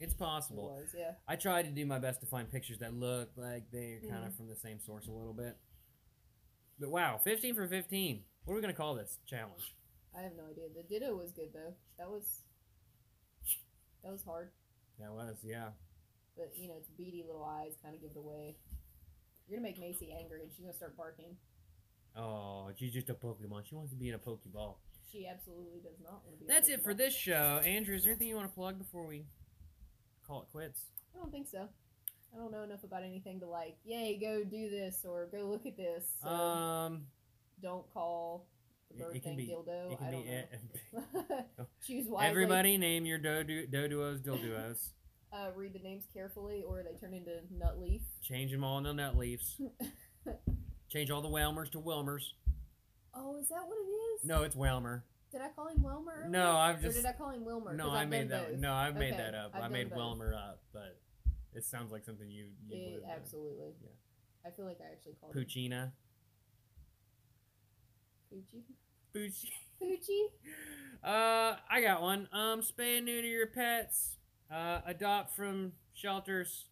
It's 0.00 0.14
it 0.14 0.18
possible. 0.18 0.64
was. 0.70 0.94
Yeah. 0.96 1.12
I 1.28 1.36
tried 1.36 1.64
to 1.66 1.70
do 1.70 1.84
my 1.86 1.98
best 1.98 2.20
to 2.20 2.26
find 2.26 2.50
pictures 2.50 2.78
that 2.78 2.94
look 2.94 3.30
like 3.36 3.70
they're 3.70 4.00
kind 4.00 4.24
Mhm. 4.24 4.26
of 4.28 4.34
from 4.36 4.48
the 4.48 4.56
same 4.56 4.80
source 4.80 5.06
a 5.06 5.12
little 5.12 5.34
bit. 5.34 5.56
But 6.78 6.90
wow, 6.90 7.18
15 7.18 7.54
for 7.54 7.68
15. 7.68 8.24
What 8.44 8.54
are 8.54 8.56
we 8.56 8.62
going 8.62 8.72
to 8.74 8.76
call 8.76 8.94
this 8.94 9.18
challenge? 9.26 9.74
I 10.14 10.22
have 10.22 10.34
no 10.34 10.46
idea. 10.46 10.68
The 10.74 10.82
Ditto 10.82 11.14
was 11.16 11.32
good 11.32 11.52
though. 11.52 11.74
That 11.98 12.10
was 12.10 12.42
that 14.02 14.10
was 14.10 14.24
hard, 14.24 14.50
That 14.98 15.12
was, 15.12 15.44
yeah. 15.44 15.72
but 16.36 16.56
you 16.56 16.68
know 16.68 16.76
its 16.78 16.88
beady 16.88 17.22
little 17.26 17.44
eyes 17.44 17.76
kind 17.82 17.94
of 17.94 18.00
give 18.00 18.12
it 18.12 18.16
away. 18.16 18.56
You're 19.46 19.58
gonna 19.58 19.68
make 19.68 19.78
Macy 19.78 20.10
angry, 20.10 20.42
and 20.42 20.50
she's 20.50 20.60
gonna 20.64 20.72
start 20.72 20.96
barking. 20.96 21.36
Oh, 22.16 22.72
she's 22.76 22.92
just 22.94 23.10
a 23.10 23.14
Pokemon. 23.14 23.66
She 23.66 23.74
wants 23.74 23.90
to 23.92 23.96
be 23.98 24.08
in 24.08 24.14
a 24.14 24.18
Pokeball. 24.18 24.76
She 25.12 25.26
absolutely 25.26 25.80
does 25.80 26.00
not 26.00 26.24
want 26.24 26.32
to 26.32 26.38
be. 26.38 26.44
a 26.46 26.48
That's 26.48 26.68
it 26.68 26.82
for 26.82 26.94
this 26.94 27.14
show. 27.14 27.60
Andrea, 27.64 27.96
is 27.98 28.04
there 28.04 28.12
anything 28.12 28.28
you 28.28 28.36
want 28.36 28.48
to 28.48 28.54
plug 28.54 28.78
before 28.78 29.06
we 29.06 29.26
call 30.30 30.42
it 30.42 30.48
quits? 30.52 30.80
I 31.14 31.18
don't 31.18 31.32
think 31.32 31.48
so. 31.48 31.68
I 32.32 32.38
don't 32.38 32.52
know 32.52 32.62
enough 32.62 32.84
about 32.84 33.02
anything 33.02 33.40
to 33.40 33.46
like. 33.46 33.76
Yay, 33.84 34.16
go 34.20 34.44
do 34.44 34.70
this 34.70 35.04
or 35.04 35.26
go 35.32 35.38
look 35.46 35.66
at 35.66 35.76
this. 35.76 36.04
So 36.22 36.28
Um, 36.28 37.06
don't 37.60 37.84
call 37.92 38.46
the 38.90 39.02
bird 39.02 39.16
it 39.16 39.36
be- 39.36 39.48
dildo. 39.48 39.92
it 39.92 39.98
can 39.98 40.06
I 40.06 40.10
don't 40.12 40.26
know. 40.26 41.44
Choose 41.86 42.06
wisely. 42.06 42.28
everybody 42.28 42.78
name 42.78 43.04
your 43.04 43.18
dodu- 43.18 43.68
doduos 43.68 44.20
dilduos. 44.22 44.90
uh, 45.32 45.48
read 45.56 45.72
the 45.72 45.80
names 45.80 46.04
carefully, 46.14 46.62
or 46.66 46.84
they 46.84 46.94
turn 47.00 47.14
into 47.14 47.32
nut 47.56 47.80
leaf. 47.80 48.02
Change 48.22 48.52
them 48.52 48.62
all 48.62 48.78
into 48.78 48.92
nut 48.94 49.16
leaves. 49.16 49.60
Change 50.88 51.10
all 51.10 51.22
the 51.22 51.28
Wailmers 51.28 51.70
to 51.72 51.78
Wilmers. 51.80 52.22
Oh, 53.14 53.36
is 53.40 53.48
that 53.48 53.66
what 53.66 53.76
it 53.76 53.90
is? 53.90 54.24
No, 54.24 54.44
it's 54.44 54.54
Wailmer. 54.54 55.04
Did 55.32 55.40
I 55.42 55.48
call 55.50 55.68
him 55.68 55.82
Wilmer? 55.82 56.26
No, 56.28 56.40
earlier? 56.40 56.52
I've 56.56 56.78
Or 56.78 56.82
just- 56.82 56.96
did 56.96 57.06
I 57.06 57.12
call 57.12 57.30
him 57.30 57.44
Wilmer? 57.44 57.74
No, 57.76 57.90
I 57.90 58.04
made 58.04 58.28
that. 58.30 58.48
both. 58.50 58.58
No, 58.58 58.72
I 58.72 58.90
made 58.90 59.12
Okay, 59.14 59.16
that 59.22 59.34
up. 59.34 59.54
I've 59.54 59.62
I 59.64 59.68
made 59.68 59.88
both. 59.90 59.96
Wilmer 59.96 60.34
up, 60.34 60.62
but 60.72 61.00
it 61.52 61.64
sounds 61.64 61.92
like 61.92 62.04
something 62.04 62.28
you 62.30 62.46
you 62.66 62.76
Yeah, 62.76 62.84
would 62.84 62.92
have 62.94 63.02
done. 63.02 63.10
absolutely. 63.20 63.74
Yeah. 63.82 63.90
I 64.44 64.50
feel 64.50 64.64
like 64.64 64.78
I 64.80 64.90
actually 64.92 65.14
called 65.20 65.34
him 65.36 65.44
Puccina. 65.44 65.92
Poochie. 68.32 68.64
Pucci. 69.14 69.50
Poochie. 69.80 70.26
Uh, 71.02 71.56
I 71.70 71.80
got 71.80 72.02
one. 72.02 72.28
Um, 72.30 72.60
spay 72.60 72.98
and 72.98 73.06
neuter 73.06 73.26
your 73.26 73.46
pets. 73.46 74.18
Uh, 74.52 74.82
adopt 74.84 75.34
from 75.34 75.72
shelters. 75.94 76.66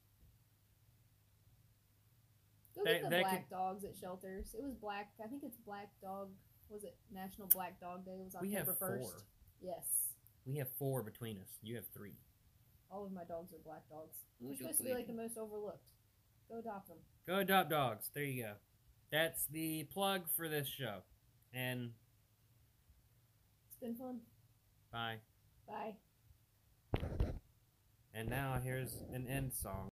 Go 2.75 2.85
That- 2.85 3.01
get 3.01 3.03
the 3.05 3.09
black 3.23 3.49
dogs 3.49 3.85
at 3.85 3.97
shelters. 3.97 4.55
It 4.55 4.63
was 4.63 4.75
black. 4.75 5.13
I 5.25 5.29
think 5.29 5.45
it's 5.45 5.57
Black 5.57 5.89
Dog. 6.03 6.29
Was 6.71 6.85
it 6.85 6.97
National 7.13 7.49
Black 7.49 7.81
Dog 7.81 8.05
Day? 8.05 8.13
It 8.21 8.25
was 8.25 8.37
We 8.43 8.53
have 8.53 8.69
October 8.69 8.99
four. 8.99 9.11
first. 9.13 9.25
Yes. 9.63 9.85
We 10.47 10.57
have 10.59 10.69
four 10.79 11.03
between 11.03 11.39
us. 11.39 11.49
You 11.63 11.77
have 11.77 11.85
three. 11.95 12.15
All 12.91 13.05
of 13.05 13.13
my 13.13 13.25
dogs 13.25 13.53
are 13.53 13.59
black 13.65 13.89
dogs. 13.91 14.17
They're 14.41 14.49
Would 14.51 14.59
supposed 14.59 14.79
to 14.79 14.85
be 14.85 14.95
like 14.95 15.07
the 15.07 15.13
most 15.13 15.37
overlooked. 15.39 15.89
Go 16.51 16.59
adopt 16.59 16.89
them. 16.89 16.97
Go 17.27 17.39
adopt 17.39 17.71
dogs. 17.71 18.11
There 18.15 18.25
you 18.25 18.43
go. 18.45 18.53
That's 19.13 19.45
the 19.51 19.85
plug 19.85 20.23
for 20.37 20.49
this 20.49 20.69
show. 20.69 20.99
And 21.53 21.91
It's 23.69 23.79
been 23.81 23.95
fun. 23.95 24.21
bye. 24.93 25.17
Bye. 25.67 25.95
And 28.15 28.29
now 28.29 28.59
here's 28.63 28.95
an 29.13 29.27
end 29.29 29.53
song. 29.53 29.89